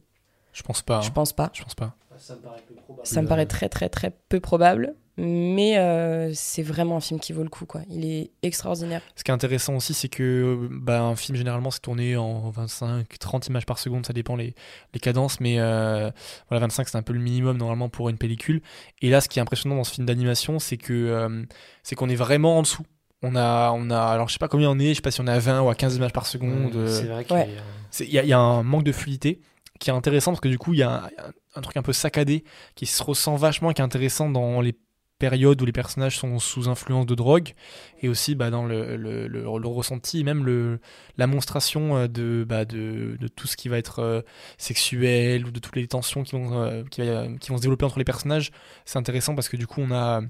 Je 0.53 0.63
pense 0.63 0.81
pas. 0.81 1.01
Je 1.01 1.07
hein. 1.07 1.11
pense 1.13 1.33
pas. 1.33 1.51
Je 1.53 1.63
pense 1.63 1.75
pas. 1.75 1.95
Ça 2.17 2.35
me 2.35 2.41
paraît 2.41 2.63
peu 2.67 2.75
probable. 2.75 3.07
Ça 3.07 3.21
me 3.21 3.27
paraît 3.27 3.45
très 3.45 3.69
très 3.69 3.89
très 3.89 4.11
peu 4.29 4.39
probable, 4.39 4.95
mais 5.17 5.77
euh, 5.77 6.31
c'est 6.33 6.63
vraiment 6.63 6.97
un 6.97 7.01
film 7.01 7.19
qui 7.19 7.33
vaut 7.33 7.43
le 7.43 7.49
coup 7.49 7.65
quoi. 7.65 7.81
Il 7.89 8.05
est 8.05 8.31
extraordinaire. 8.41 9.01
Ce 9.15 9.23
qui 9.23 9.31
est 9.31 9.33
intéressant 9.33 9.75
aussi, 9.75 9.93
c'est 9.93 10.07
que 10.07 10.69
bah, 10.71 11.01
un 11.01 11.15
film 11.15 11.37
généralement 11.37 11.71
c'est 11.71 11.81
tourné 11.81 12.15
en 12.15 12.51
25-30 12.51 13.47
images 13.47 13.65
par 13.65 13.79
seconde, 13.79 14.05
ça 14.05 14.13
dépend 14.13 14.37
les, 14.37 14.55
les 14.93 14.99
cadences, 14.99 15.41
mais 15.41 15.59
euh, 15.59 16.09
voilà 16.49 16.61
25 16.61 16.87
c'est 16.87 16.97
un 16.97 17.01
peu 17.01 17.13
le 17.13 17.19
minimum 17.19 17.57
normalement 17.57 17.89
pour 17.89 18.07
une 18.09 18.17
pellicule. 18.17 18.61
Et 19.01 19.09
là, 19.09 19.19
ce 19.19 19.27
qui 19.27 19.39
est 19.39 19.41
impressionnant 19.41 19.75
dans 19.75 19.83
ce 19.83 19.93
film 19.93 20.07
d'animation, 20.07 20.59
c'est 20.59 20.77
que 20.77 20.93
euh, 20.93 21.43
c'est 21.83 21.95
qu'on 21.95 22.09
est 22.09 22.15
vraiment 22.15 22.57
en 22.57 22.61
dessous. 22.61 22.83
On 23.27 23.35
a, 23.35 23.71
on 23.73 23.89
a, 23.89 23.99
alors 23.99 24.27
je 24.27 24.33
sais 24.33 24.39
pas 24.39 24.47
combien 24.47 24.69
on 24.69 24.77
est, 24.79 24.89
je 24.89 24.93
sais 24.95 25.01
pas 25.01 25.11
si 25.11 25.19
on 25.21 25.27
est 25.27 25.31
à 25.31 25.39
20 25.39 25.61
ou 25.61 25.69
à 25.69 25.75
15 25.75 25.95
images 25.95 26.13
par 26.13 26.25
seconde. 26.27 26.75
euh, 26.75 26.87
C'est 26.87 27.07
vrai 27.07 27.23
qu'il 27.25 27.35
y 27.35 27.39
Ouais. 27.39 27.45
a- 27.57 27.61
c'est- 27.91 28.05
il 28.05 28.13
y, 28.13 28.19
a- 28.19 28.23
il 28.23 28.29
y 28.29 28.33
a 28.33 28.39
un 28.39 28.61
manque 28.63 28.83
de 28.83 28.91
fluidité 28.91 29.39
qui 29.79 29.89
est 29.89 29.93
intéressant 29.93 30.31
parce 30.31 30.41
que 30.41 30.47
du 30.47 30.57
coup 30.57 30.73
il 30.73 30.79
y 30.79 30.83
a 30.83 30.91
un, 30.91 31.09
il 31.09 31.15
y 31.17 31.19
a 31.19 31.25
un- 31.27 31.31
un 31.55 31.61
truc 31.61 31.75
un 31.77 31.81
peu 31.81 31.93
saccadé 31.93 32.43
qui 32.75 32.85
se 32.85 33.01
ressent 33.03 33.35
vachement 33.35 33.71
et 33.71 33.73
qui 33.73 33.81
est 33.81 33.85
intéressant 33.85 34.29
dans 34.29 34.61
les 34.61 34.75
périodes 35.17 35.61
où 35.61 35.65
les 35.65 35.71
personnages 35.71 36.17
sont 36.19 36.39
sous 36.39 36.67
influence 36.67 37.05
de 37.05 37.15
drogue 37.15 37.53
et 38.01 38.09
aussi 38.09 38.35
bah, 38.35 38.49
dans 38.49 38.65
le, 38.65 38.97
le, 38.97 39.27
le- 39.29 39.41
le 39.43 39.67
ressenti 39.67 40.19
et 40.19 40.23
même 40.25 40.43
le, 40.45 40.79
la 41.17 41.25
monstration 41.25 41.95
euh, 41.95 42.07
de, 42.09 42.45
bah, 42.47 42.65
de, 42.65 43.15
de 43.17 43.27
tout 43.29 43.47
ce 43.47 43.55
qui 43.55 43.69
va 43.69 43.77
être 43.77 43.99
euh, 43.99 44.21
sexuel 44.57 45.45
ou 45.45 45.51
de 45.51 45.59
toutes 45.59 45.75
les 45.77 45.87
tensions 45.87 46.23
qui 46.23 46.33
vont, 46.35 46.61
euh, 46.61 46.83
qui, 46.91 47.01
va- 47.01 47.27
qui 47.39 47.49
vont 47.49 47.57
se 47.57 47.61
développer 47.61 47.85
entre 47.85 47.97
les 47.99 48.03
personnages 48.05 48.51
c'est 48.83 48.97
intéressant 48.99 49.35
parce 49.35 49.47
que 49.47 49.55
du 49.57 49.67
coup 49.67 49.79
on 49.81 49.91
a 49.91 50.21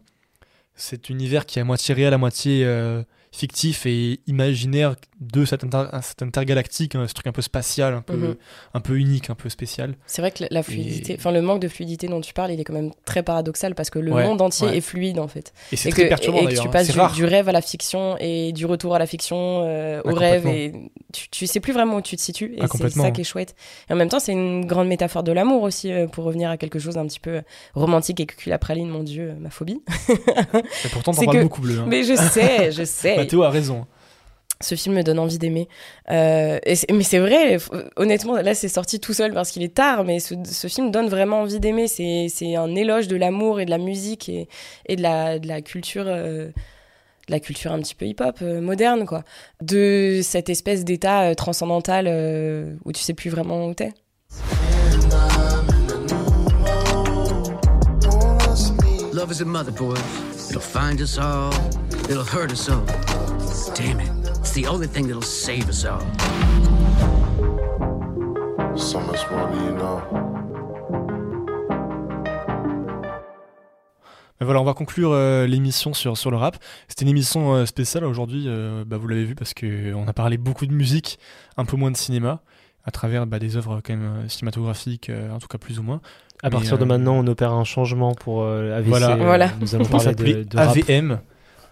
cet 0.75 1.09
univers 1.09 1.45
qui 1.45 1.59
est 1.59 1.61
à 1.61 1.65
moitié 1.65 1.95
réel 1.95 2.13
à 2.13 2.17
moitié 2.17 2.63
euh, 2.65 3.03
fictif 3.35 3.85
et 3.85 4.19
imaginaire 4.27 4.95
de 5.19 5.45
cette, 5.45 5.63
inter- 5.63 5.87
cette 6.01 6.21
intergalactique, 6.21 6.95
hein, 6.95 7.05
ce 7.07 7.13
truc 7.13 7.27
un 7.27 7.31
peu 7.31 7.41
spatial, 7.41 7.93
un 7.93 8.01
peu, 8.01 8.15
Mhm. 8.15 8.35
un 8.73 8.79
peu 8.79 8.97
unique, 8.97 9.29
un 9.29 9.35
peu 9.35 9.49
spécial. 9.49 9.95
C'est 10.07 10.21
vrai 10.21 10.31
que 10.31 10.43
la- 10.43 10.47
la 10.51 10.63
fluidité, 10.63 11.13
Et- 11.13 11.15
enfin 11.17 11.31
le 11.31 11.41
manque 11.41 11.61
de 11.61 11.67
fluidité 11.67 12.07
dont 12.07 12.21
tu 12.21 12.33
parles, 12.33 12.51
il 12.51 12.59
est 12.59 12.63
quand 12.63 12.73
même 12.73 12.91
très 13.05 13.23
paradoxal 13.23 13.75
parce 13.75 13.89
que 13.89 13.99
le 13.99 14.11
Ouais, 14.13 14.23
monde 14.23 14.41
entier 14.41 14.67
ouais. 14.67 14.77
est 14.77 14.81
fluide 14.81 15.19
en 15.19 15.27
fait. 15.27 15.53
Et 15.71 15.75
c'est 15.75 15.89
Et 15.89 15.91
très 15.91 16.03
que, 16.03 16.07
perturbant 16.09 16.39
et 16.39 16.41
que 16.41 16.47
d'ailleurs. 16.47 16.61
tu 16.63 16.67
hein. 16.67 16.71
passes 16.71 16.87
C'est 16.87 17.13
du, 17.15 17.25
rêve 17.25 17.49
à 17.49 17.51
la 17.51 17.61
fiction 17.61 18.17
et 18.19 18.51
du 18.53 18.65
retour 18.65 18.95
à 18.95 18.99
la 18.99 19.05
fiction 19.05 19.63
euh, 19.65 20.01
au 20.05 20.09
Ah, 20.15 20.19
rêve 20.19 20.47
et 20.47 20.73
tu, 21.13 21.29
tu 21.29 21.47
sais 21.47 21.59
plus 21.59 21.73
vraiment 21.73 21.97
où 21.97 22.01
tu 22.01 22.15
te 22.15 22.21
situes 22.21 22.53
et 22.55 22.61
Ah, 22.61 22.67
c'est 22.71 22.89
ça 22.89 23.11
qui 23.11 23.21
est 23.21 23.25
chouette. 23.25 23.55
Et 23.89 23.93
en 23.93 23.95
même 23.95 24.09
temps, 24.09 24.19
c'est 24.19 24.31
une 24.33 24.65
grande 24.65 24.87
métaphore 24.87 25.23
de 25.23 25.31
l'amour 25.31 25.63
aussi 25.63 25.91
euh, 25.91 26.07
pour 26.07 26.23
revenir 26.25 26.49
à 26.49 26.57
quelque 26.57 26.79
chose 26.79 26.95
d'un 26.95 27.05
petit 27.07 27.19
peu 27.19 27.41
romantique 27.73 28.19
et 28.19 28.25
cuculapraline, 28.25 28.87
mon 28.89 29.03
dieu, 29.03 29.31
euh, 29.31 29.35
ma 29.39 29.49
phobie. 29.49 29.81
Et 30.09 30.89
pourtant, 30.91 31.11
t'en 31.13 31.23
parles 31.25 31.37
que- 31.37 31.43
beaucoup 31.43 31.61
bleu. 31.61 31.79
hein. 31.79 31.85
Mais 31.87 32.03
je 32.03 32.15
sais, 32.15 32.71
je 32.71 32.83
sais. 32.85 33.24
Mathéo 33.25 33.43
a 33.43 33.49
raison. 33.49 33.85
Ce 34.61 34.75
film 34.75 34.95
me 34.95 35.03
donne 35.03 35.19
envie 35.19 35.37
d'aimer. 35.37 35.67
Euh, 36.11 36.59
mais 36.89 37.03
c'est 37.03 37.19
vrai, 37.19 37.57
honnêtement, 37.97 38.35
là 38.35 38.55
c'est 38.55 38.69
sorti 38.69 38.99
tout 39.01 39.13
seul 39.13 39.33
parce 39.33 39.51
qu'il 39.51 39.63
est 39.63 39.75
tard, 39.75 40.05
mais 40.05 40.19
ce, 40.19 40.33
ce 40.45 40.67
film 40.67 40.91
donne 40.91 41.09
vraiment 41.09 41.41
envie 41.41 41.59
d'aimer. 41.59 41.87
C'est 41.87 42.55
un 42.55 42.73
éloge 42.73 43.07
de 43.09 43.17
l'amour 43.17 43.59
et 43.59 43.65
de 43.65 43.69
la 43.71 43.77
musique 43.77 44.29
et, 44.29 44.47
et 44.87 44.95
de, 44.95 45.01
la, 45.01 45.39
de 45.39 45.47
la 45.47 45.61
culture. 45.61 46.05
euh, 46.07 46.49
de 47.27 47.31
la 47.33 47.39
culture 47.39 47.71
un 47.71 47.79
petit 47.79 47.95
peu 47.95 48.05
hip-hop 48.05 48.37
euh, 48.43 48.61
moderne, 48.61 49.07
quoi. 49.07 49.23
De 49.59 50.19
cette 50.21 50.47
espèce 50.47 50.85
d'état 50.85 51.23
euh, 51.23 51.33
transcendantal 51.33 52.05
euh, 52.07 52.75
où 52.85 52.91
tu 52.91 53.01
sais 53.01 53.15
plus 53.15 53.31
vraiment 53.31 53.65
où 53.65 53.73
t'es. 53.73 53.93
Love 59.11 59.31
is 59.31 59.41
a 59.41 59.45
mother, 59.45 59.71
boy. 59.71 59.97
It'll 60.51 60.61
find 60.61 61.01
us 61.01 61.17
all. 61.17 61.51
It'll 62.09 62.23
hurt 62.23 62.51
us 62.51 62.69
all. 62.69 62.83
Damn 63.75 63.99
it. 63.99 64.09
It's 64.39 64.53
the 64.53 64.67
only 64.67 64.87
thing 64.87 65.07
that'll 65.07 65.21
save 65.21 65.67
us 65.67 65.85
all. 65.85 65.99
So 68.77 68.99
much 69.01 69.29
more 69.29 69.49
do 69.51 69.57
you 69.57 69.75
know. 69.75 70.01
Mais 74.39 74.45
voilà, 74.45 74.61
on 74.61 74.63
va 74.63 74.73
conclure 74.73 75.11
euh, 75.11 75.45
l'émission 75.45 75.93
sur, 75.93 76.17
sur 76.17 76.31
le 76.31 76.37
rap. 76.37 76.57
C'était 76.87 77.03
une 77.03 77.09
émission 77.09 77.53
euh, 77.53 77.65
spéciale 77.65 78.05
aujourd'hui, 78.05 78.45
euh, 78.47 78.85
bah, 78.85 78.97
vous 78.97 79.07
l'avez 79.07 79.25
vu, 79.25 79.35
parce 79.35 79.53
qu'on 79.53 80.07
a 80.07 80.13
parlé 80.13 80.37
beaucoup 80.37 80.65
de 80.65 80.73
musique, 80.73 81.19
un 81.57 81.65
peu 81.65 81.75
moins 81.77 81.91
de 81.91 81.97
cinéma, 81.97 82.41
à 82.85 82.91
travers 82.91 83.25
bah, 83.27 83.39
des 83.39 83.57
œuvres 83.57 83.81
quand 83.83 83.95
même 83.95 84.29
cinématographiques, 84.29 85.09
euh, 85.09 85.31
en 85.31 85.39
tout 85.39 85.47
cas 85.47 85.57
plus 85.57 85.79
ou 85.79 85.83
moins. 85.83 86.01
À 86.43 86.47
Mais, 86.47 86.51
partir 86.51 86.77
de 86.77 86.85
maintenant, 86.85 87.15
on 87.15 87.27
opère 87.27 87.53
un 87.53 87.63
changement 87.63 88.13
pour 88.13 88.43
euh, 88.43 88.77
AVC. 88.77 88.89
Voilà. 88.89 89.15
Voilà. 89.15 89.49
Nous 89.59 89.73
allons 89.73 89.85
parler 89.85 90.05
de, 90.05 90.09
s'appeler 90.09 90.45
de 90.45 90.57
rap. 90.57 90.69
AVM, 90.69 91.19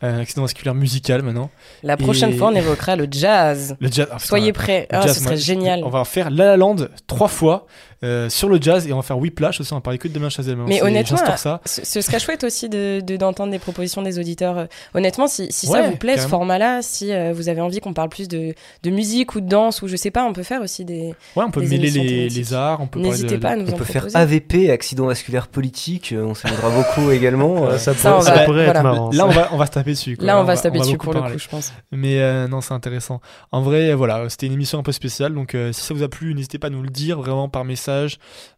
euh, 0.04 0.22
accident 0.22 0.41
vasculaire 0.44 0.76
musical 0.76 1.22
maintenant. 1.22 1.50
La 1.84 1.98
prochaine 1.98 2.32
Et- 2.32 2.38
fois, 2.38 2.48
on 2.50 2.56
évoquera 2.56 2.96
le 2.96 3.08
jazz. 3.10 3.76
Le 3.80 3.88
jazz. 3.91 4.08
ah, 4.12 4.16
putain, 4.16 4.28
Soyez 4.28 4.54
prêts. 4.54 4.88
jazz, 4.91 5.18
ce 5.18 5.24
serait 5.24 5.38
génial. 5.38 5.84
On 5.84 5.89
va 5.89 6.04
faire 6.06 6.30
La 6.32 6.46
La 6.46 6.58
Land 6.58 6.76
trois 7.08 7.28
fois 7.28 7.68
euh, 8.04 8.30
sur 8.30 8.49
le 8.49 8.62
jazz 8.62 8.88
et 8.88 8.93
on 8.93 8.97
va 8.97 9.01
faire 9.01 9.18
Whiplash 9.18 9.62
aussi. 9.62 9.72
On 9.74 9.78
va 9.78 9.82
parler 9.82 9.97
que 9.97 10.08
de 10.08 10.14
Damien 10.14 10.30
Chazelle. 10.30 10.58
Mais 10.68 10.82
honnêtement, 10.82 11.18
ça. 11.36 11.62
ce, 11.66 11.84
ce 11.86 12.01
serait 12.01 12.20
chouette 12.20 12.43
aussi 12.43 12.70
de 12.70 13.01
de- 13.01 13.18
d'entendre 13.18 13.51
des 13.51 13.60
propositions 13.60 14.01
des 14.01 14.20
auditeurs. 14.20 14.58
Euh, 14.58 14.66
Honnêtement, 14.93 15.28
si, 15.28 15.51
si 15.51 15.68
ça 15.68 15.82
vous 15.84 15.95
plaît, 15.97 16.18
ce 16.18 16.28
format-là, 16.28 16.82
si 16.82 17.12
euh, 17.14 17.34
vous 17.34 17.49
avez 17.49 17.62
envie 17.62 17.80
qu'on 17.80 17.93
parle 17.93 18.10
plus 18.10 18.28
de, 18.28 18.54
de 18.84 18.89
musique 18.89 19.36
ou 19.36 19.41
de 19.41 19.47
danse 19.47 19.82
ou 19.82 19.88
je 19.88 19.95
sais 19.95 20.12
pas, 20.12 20.26
on 20.26 20.34
peut 20.34 20.43
faire 20.43 20.62
aussi 20.62 20.86
des. 20.86 21.16
Ouais, 21.36 21.43
on 21.45 21.51
peut 21.51 21.62
des 21.62 21.68
mêler 21.68 21.89
les, 21.89 22.30
les 22.30 22.54
arts. 22.54 22.80
On 22.82 22.88
peut 22.88 22.99
N'hésitez 22.99 23.36
de- 23.36 23.41
pas 23.41 23.49
à 23.51 23.56
de- 23.56 23.62
nous 23.62 23.70
On 23.70 23.74
en 23.74 23.78
peut 23.78 23.84
faire. 23.86 24.06
AVP, 24.14 24.70
accident 24.72 25.06
vasculaire 25.06 25.47
politique, 25.47 26.14
on 26.18 26.34
s'amusera 26.34 26.70
beaucoup 26.76 27.12
également. 27.12 27.68
euh. 27.68 27.78
Ça, 27.78 27.93
Ça, 27.93 28.12
pourrait- 28.12 28.18
on 28.18 28.22
ça 28.22 28.34
va- 28.36 28.43
pourrait 28.45 28.64
voilà. 28.66 28.80
être 28.80 28.84
marrant. 28.84 29.10
Là, 29.12 29.26
on 29.26 29.30
va, 29.30 29.49
on 29.54 29.58
va 29.58 29.66
se 29.66 29.72
taper 29.72 29.91
dessus. 29.91 30.18
quoi. 30.18 30.26
Là, 30.26 30.39
on 30.39 30.43
va 30.43 30.56
se 30.56 30.64
taper 30.64 30.80
dessus 30.80 30.97
pour 30.97 31.14
le 31.14 31.22
coup, 31.22 31.38
je 31.38 31.47
pense. 31.47 31.74
Mais 31.91 32.47
non, 32.47 32.62
c'est 32.62 32.74
intéressant. 32.74 33.22
En 33.51 33.62
vrai, 33.62 33.93
voilà, 33.93 34.28
c'était 34.30 34.47
une 34.47 34.54
émission 34.54 34.80
un 34.80 34.84
peu 34.84 34.91
spéciale. 34.91 35.34
Donc, 35.34 35.56
si 35.72 35.82
ça 35.82 35.93
vous 35.93 36.04
a 36.04 36.10
plu, 36.10 36.34
n'hésitez 36.36 36.60
pas 36.60 36.68
à 36.68 36.70
nous 36.70 36.82
le 36.82 36.89
dire 36.89 37.20
vraiment 37.20 37.47
par 37.49 37.64
message 37.66 37.93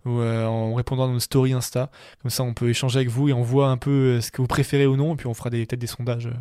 ou 0.05 0.19
euh, 0.19 0.45
en 0.45 0.73
répondant 0.73 1.05
à 1.05 1.11
nos 1.11 1.19
stories 1.19 1.53
Insta. 1.53 1.89
Comme 2.21 2.31
ça, 2.31 2.43
on 2.43 2.53
peut 2.53 2.69
échanger 2.69 2.97
avec 2.97 3.09
vous 3.09 3.29
et 3.29 3.33
on 3.33 3.41
voit 3.41 3.67
un 3.67 3.77
peu 3.77 3.91
euh, 3.91 4.21
ce 4.21 4.31
que 4.31 4.41
vous 4.41 4.47
préférez 4.47 4.87
ou 4.87 4.95
non. 4.95 5.13
Et 5.13 5.17
puis, 5.17 5.27
on 5.27 5.33
fera 5.33 5.49
peut-être 5.49 5.75
des 5.75 5.87
sondages, 5.87 6.27
euh, 6.27 6.33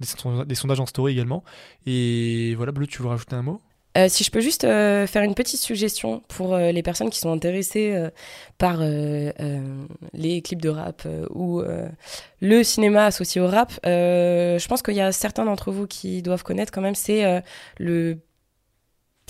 des, 0.00 0.06
son- 0.06 0.44
des 0.44 0.54
sondages 0.54 0.80
en 0.80 0.86
story 0.86 1.12
également. 1.12 1.44
Et 1.86 2.54
voilà, 2.56 2.72
Bleu, 2.72 2.86
tu 2.86 3.02
veux 3.02 3.08
rajouter 3.08 3.36
un 3.36 3.42
mot? 3.42 3.60
Si 4.08 4.24
je 4.24 4.30
peux 4.30 4.42
juste 4.42 4.60
faire 4.60 5.22
une 5.22 5.34
petite 5.34 5.58
suggestion 5.58 6.22
pour 6.28 6.54
les 6.58 6.82
personnes 6.82 7.08
qui 7.08 7.18
sont 7.18 7.32
intéressées 7.32 8.10
par 8.58 8.82
les 8.82 10.42
clips 10.42 10.60
de 10.60 10.68
rap 10.68 11.08
ou 11.30 11.62
le 12.42 12.62
cinéma 12.62 13.06
associé 13.06 13.40
au 13.40 13.46
rap, 13.46 13.72
je 13.84 14.68
pense 14.68 14.82
qu'il 14.82 14.96
y 14.96 15.00
a 15.00 15.12
certains 15.12 15.46
d'entre 15.46 15.72
vous 15.72 15.86
qui 15.86 16.20
doivent 16.20 16.42
connaître 16.42 16.72
quand 16.72 16.82
même, 16.82 16.94
c'est 16.94 17.42
le 17.78 18.18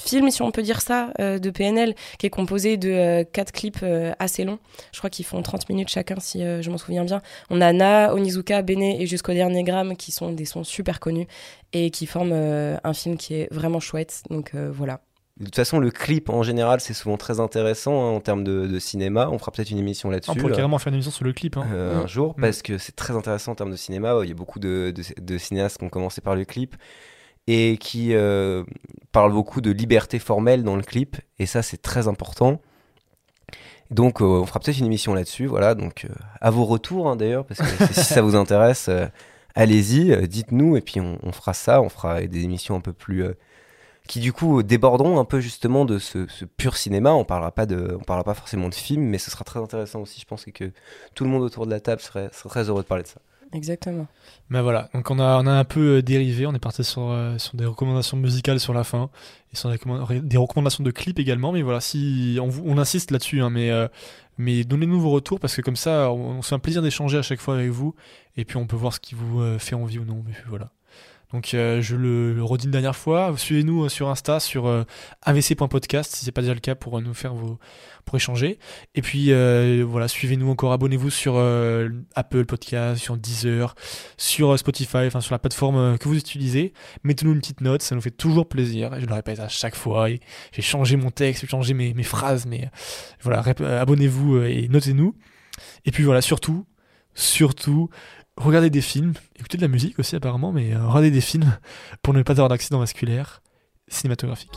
film, 0.00 0.30
si 0.30 0.42
on 0.42 0.50
peut 0.50 0.62
dire 0.62 0.80
ça, 0.80 1.10
euh, 1.20 1.38
de 1.38 1.50
PNL, 1.50 1.94
qui 2.18 2.26
est 2.26 2.30
composé 2.30 2.76
de 2.76 2.90
euh, 2.90 3.24
quatre 3.24 3.52
clips 3.52 3.78
euh, 3.82 4.12
assez 4.18 4.44
longs. 4.44 4.58
Je 4.92 4.98
crois 4.98 5.10
qu'ils 5.10 5.24
font 5.24 5.40
30 5.42 5.68
minutes 5.68 5.88
chacun, 5.88 6.16
si 6.20 6.42
euh, 6.42 6.62
je 6.62 6.70
m'en 6.70 6.78
souviens 6.78 7.04
bien. 7.04 7.22
On 7.50 7.60
a 7.60 7.72
Na, 7.72 8.12
Onizuka, 8.14 8.62
Bene 8.62 8.82
et 8.82 9.06
jusqu'au 9.06 9.32
dernier 9.32 9.62
gramme, 9.64 9.96
qui 9.96 10.12
sont 10.12 10.32
des 10.32 10.44
sons 10.44 10.64
super 10.64 11.00
connus 11.00 11.26
et 11.72 11.90
qui 11.90 12.06
forment 12.06 12.32
euh, 12.32 12.76
un 12.84 12.92
film 12.92 13.16
qui 13.16 13.34
est 13.34 13.48
vraiment 13.52 13.80
chouette. 13.80 14.22
Donc 14.30 14.52
euh, 14.54 14.70
voilà. 14.72 15.00
De 15.38 15.44
toute 15.44 15.56
façon, 15.56 15.78
le 15.78 15.90
clip 15.90 16.30
en 16.30 16.42
général, 16.42 16.80
c'est 16.80 16.94
souvent 16.94 17.18
très 17.18 17.40
intéressant 17.40 17.92
hein, 17.92 18.10
en 18.16 18.20
termes 18.20 18.42
de, 18.42 18.66
de 18.66 18.78
cinéma. 18.78 19.28
On 19.30 19.38
fera 19.38 19.52
peut-être 19.52 19.70
une 19.70 19.76
émission 19.78 20.08
là-dessus. 20.08 20.30
On 20.30 20.34
pourrait 20.34 20.52
euh, 20.54 20.56
carrément 20.56 20.78
faire 20.78 20.88
une 20.88 20.94
émission 20.94 21.10
sur 21.12 21.26
le 21.26 21.34
clip. 21.34 21.58
hein. 21.58 21.66
euh, 21.74 22.00
un 22.00 22.04
Mm. 22.04 22.08
jour 22.08 22.34
Mm. 22.38 22.40
parce 22.40 22.62
que 22.62 22.78
c'est 22.78 22.96
très 22.96 23.14
intéressant 23.14 23.52
en 23.52 23.54
termes 23.54 23.70
de 23.70 23.76
cinéma. 23.76 24.14
Il 24.22 24.28
y 24.28 24.32
a 24.32 24.34
beaucoup 24.34 24.58
de, 24.58 24.94
de- 24.96 25.20
de 25.20 25.38
cinéastes 25.38 25.76
qui 25.78 25.84
ont 25.84 25.90
commencé 25.90 26.22
par 26.22 26.36
le 26.36 26.44
clip 26.46 26.74
et 27.46 27.76
qui 27.78 28.14
euh, 28.14 28.64
parlent 29.12 29.32
beaucoup 29.32 29.60
de 29.60 29.70
liberté 29.70 30.18
formelle 30.18 30.64
dans 30.64 30.76
le 30.76 30.82
clip 30.82 31.16
et 31.38 31.46
ça 31.46 31.62
c'est 31.62 31.80
très 31.80 32.08
important. 32.08 32.60
Donc 33.90 34.20
euh, 34.20 34.24
on 34.24 34.46
fera 34.46 34.58
peut-être 34.60 34.78
une 34.78 34.86
émission 34.86 35.14
là-dessus. 35.14 35.46
Voilà, 35.46 35.74
donc 35.74 36.04
euh, 36.04 36.14
à 36.40 36.50
vos 36.50 36.64
retours 36.64 37.08
hein, 37.08 37.16
d'ailleurs 37.16 37.44
parce 37.46 37.60
que 37.60 37.92
si 37.92 38.04
ça 38.04 38.22
vous 38.22 38.34
intéresse, 38.34 38.90
allez-y, 39.54 40.26
dites-nous 40.28 40.76
et 40.76 40.80
puis 40.80 41.00
on, 41.00 41.32
fera 41.32 41.54
ça. 41.54 41.80
On 41.80 41.88
fera 41.88 42.22
des 42.22 42.44
émissions 42.44 42.74
un 42.74 42.80
peu 42.80 42.92
plus 42.92 43.24
qui 44.08 44.20
du 44.20 44.32
coup 44.32 44.62
déborderont 44.62 45.18
un 45.18 45.24
peu 45.24 45.40
justement 45.40 45.84
de 45.84 45.98
ce, 45.98 46.26
pur 46.56 46.76
cinéma. 46.76 47.12
On 47.14 47.24
parlera 47.24 47.52
pas 47.52 47.66
de, 47.66 47.96
on 48.00 48.04
parlera 48.04 48.24
pas 48.24 48.34
forcément 48.34 48.68
de 48.68 48.74
film, 48.74 49.04
mais 49.04 49.18
ce 49.18 49.30
sera 49.30 49.44
très 49.44 49.60
intéressant 49.60 50.00
aussi. 50.00 50.20
Je 50.20 50.26
pense 50.26 50.44
que 50.44 50.72
tout 51.14 51.24
le 51.24 51.30
monde 51.30 51.42
autour 51.42 51.66
de 51.66 51.70
la 51.70 51.80
table 51.80 52.00
serait 52.00 52.28
très 52.28 52.68
heureux 52.68 52.82
de 52.82 52.88
parler 52.88 53.04
de 53.04 53.08
ça. 53.08 53.20
Exactement. 53.52 54.06
Mais 54.50 54.60
voilà, 54.60 54.88
donc 54.92 55.10
on 55.10 55.18
a, 55.18 55.40
on 55.42 55.46
a 55.46 55.52
un 55.52 55.64
peu 55.64 55.98
euh, 55.98 56.02
dérivé, 56.02 56.46
on 56.46 56.54
est 56.54 56.58
parti 56.58 56.84
sur, 56.84 57.10
euh, 57.10 57.38
sur 57.38 57.56
des 57.56 57.64
recommandations 57.64 58.16
musicales 58.16 58.60
sur 58.60 58.72
la 58.74 58.84
fin, 58.84 59.10
et 59.52 59.56
sur 59.56 59.70
des, 59.70 59.76
recommand- 59.76 60.20
des 60.20 60.36
recommandations 60.36 60.84
de 60.84 60.90
clips 60.90 61.18
également, 61.18 61.52
mais 61.52 61.62
voilà, 61.62 61.80
si 61.80 62.38
on, 62.40 62.78
insiste 62.78 63.10
là-dessus, 63.10 63.40
hein, 63.40 63.50
mais, 63.50 63.70
euh, 63.70 63.88
mais 64.38 64.64
donnez-nous 64.64 65.00
vos 65.00 65.10
retours, 65.10 65.40
parce 65.40 65.54
que 65.54 65.62
comme 65.62 65.76
ça, 65.76 66.10
on, 66.12 66.42
se 66.42 66.48
fait 66.48 66.54
un 66.54 66.58
plaisir 66.58 66.82
d'échanger 66.82 67.18
à 67.18 67.22
chaque 67.22 67.40
fois 67.40 67.54
avec 67.54 67.70
vous, 67.70 67.94
et 68.36 68.44
puis 68.44 68.56
on 68.56 68.66
peut 68.66 68.76
voir 68.76 68.92
ce 68.92 69.00
qui 69.00 69.14
vous 69.14 69.58
fait 69.58 69.74
envie 69.74 69.98
ou 69.98 70.04
non, 70.04 70.22
mais 70.26 70.34
voilà. 70.48 70.70
Donc 71.32 71.54
euh, 71.54 71.82
je 71.82 71.96
le, 71.96 72.42
redis 72.42 72.66
une 72.66 72.70
dernière 72.70 72.94
fois, 72.94 73.34
suivez-nous 73.36 73.84
euh, 73.84 73.88
sur 73.88 74.08
Insta, 74.08 74.38
sur 74.38 74.66
euh, 74.66 74.84
avc.podcast, 75.22 76.14
si 76.14 76.24
c'est 76.24 76.32
pas 76.32 76.40
déjà 76.40 76.54
le 76.54 76.60
cas, 76.60 76.76
pour 76.76 77.00
nous 77.00 77.14
faire 77.14 77.34
vos, 77.34 77.58
pour 78.04 78.14
échanger. 78.14 78.58
Et 78.94 79.02
puis 79.02 79.32
voilà, 79.82 80.06
suivez-nous 80.08 80.48
encore, 80.48 80.72
abonnez-vous 80.72 81.10
sur 81.10 81.36
Apple 82.14 82.44
Podcast, 82.44 83.02
sur 83.02 83.16
Deezer, 83.16 83.74
sur 84.16 84.56
Spotify, 84.58 85.06
enfin 85.06 85.20
sur 85.20 85.34
la 85.34 85.38
plateforme 85.38 85.98
que 85.98 86.08
vous 86.08 86.16
utilisez. 86.16 86.72
Mettez-nous 87.02 87.32
une 87.32 87.40
petite 87.40 87.60
note, 87.60 87.82
ça 87.82 87.94
nous 87.94 88.00
fait 88.00 88.10
toujours 88.10 88.48
plaisir. 88.48 88.98
Je 89.00 89.06
le 89.06 89.14
répète 89.14 89.40
à 89.40 89.48
chaque 89.48 89.74
fois. 89.74 90.08
J'ai 90.52 90.62
changé 90.62 90.96
mon 90.96 91.10
texte, 91.10 91.42
j'ai 91.42 91.48
changé 91.48 91.74
mes, 91.74 91.94
mes 91.94 92.04
phrases, 92.04 92.46
mais 92.46 92.70
voilà, 93.20 93.42
abonnez-vous 93.80 94.42
et 94.42 94.68
notez-nous. 94.68 95.16
Et 95.84 95.90
puis 95.90 96.04
voilà, 96.04 96.20
surtout, 96.20 96.66
surtout, 97.14 97.88
regardez 98.36 98.70
des 98.70 98.80
films, 98.80 99.14
écoutez 99.38 99.56
de 99.56 99.62
la 99.62 99.68
musique 99.68 99.98
aussi 99.98 100.16
apparemment, 100.16 100.52
mais 100.52 100.74
euh, 100.74 100.86
regardez 100.86 101.10
des 101.10 101.20
films 101.20 101.56
pour 102.02 102.14
ne 102.14 102.22
pas 102.22 102.32
avoir 102.32 102.48
d'accident 102.48 102.78
vasculaire 102.78 103.42
cinématographique. 103.88 104.56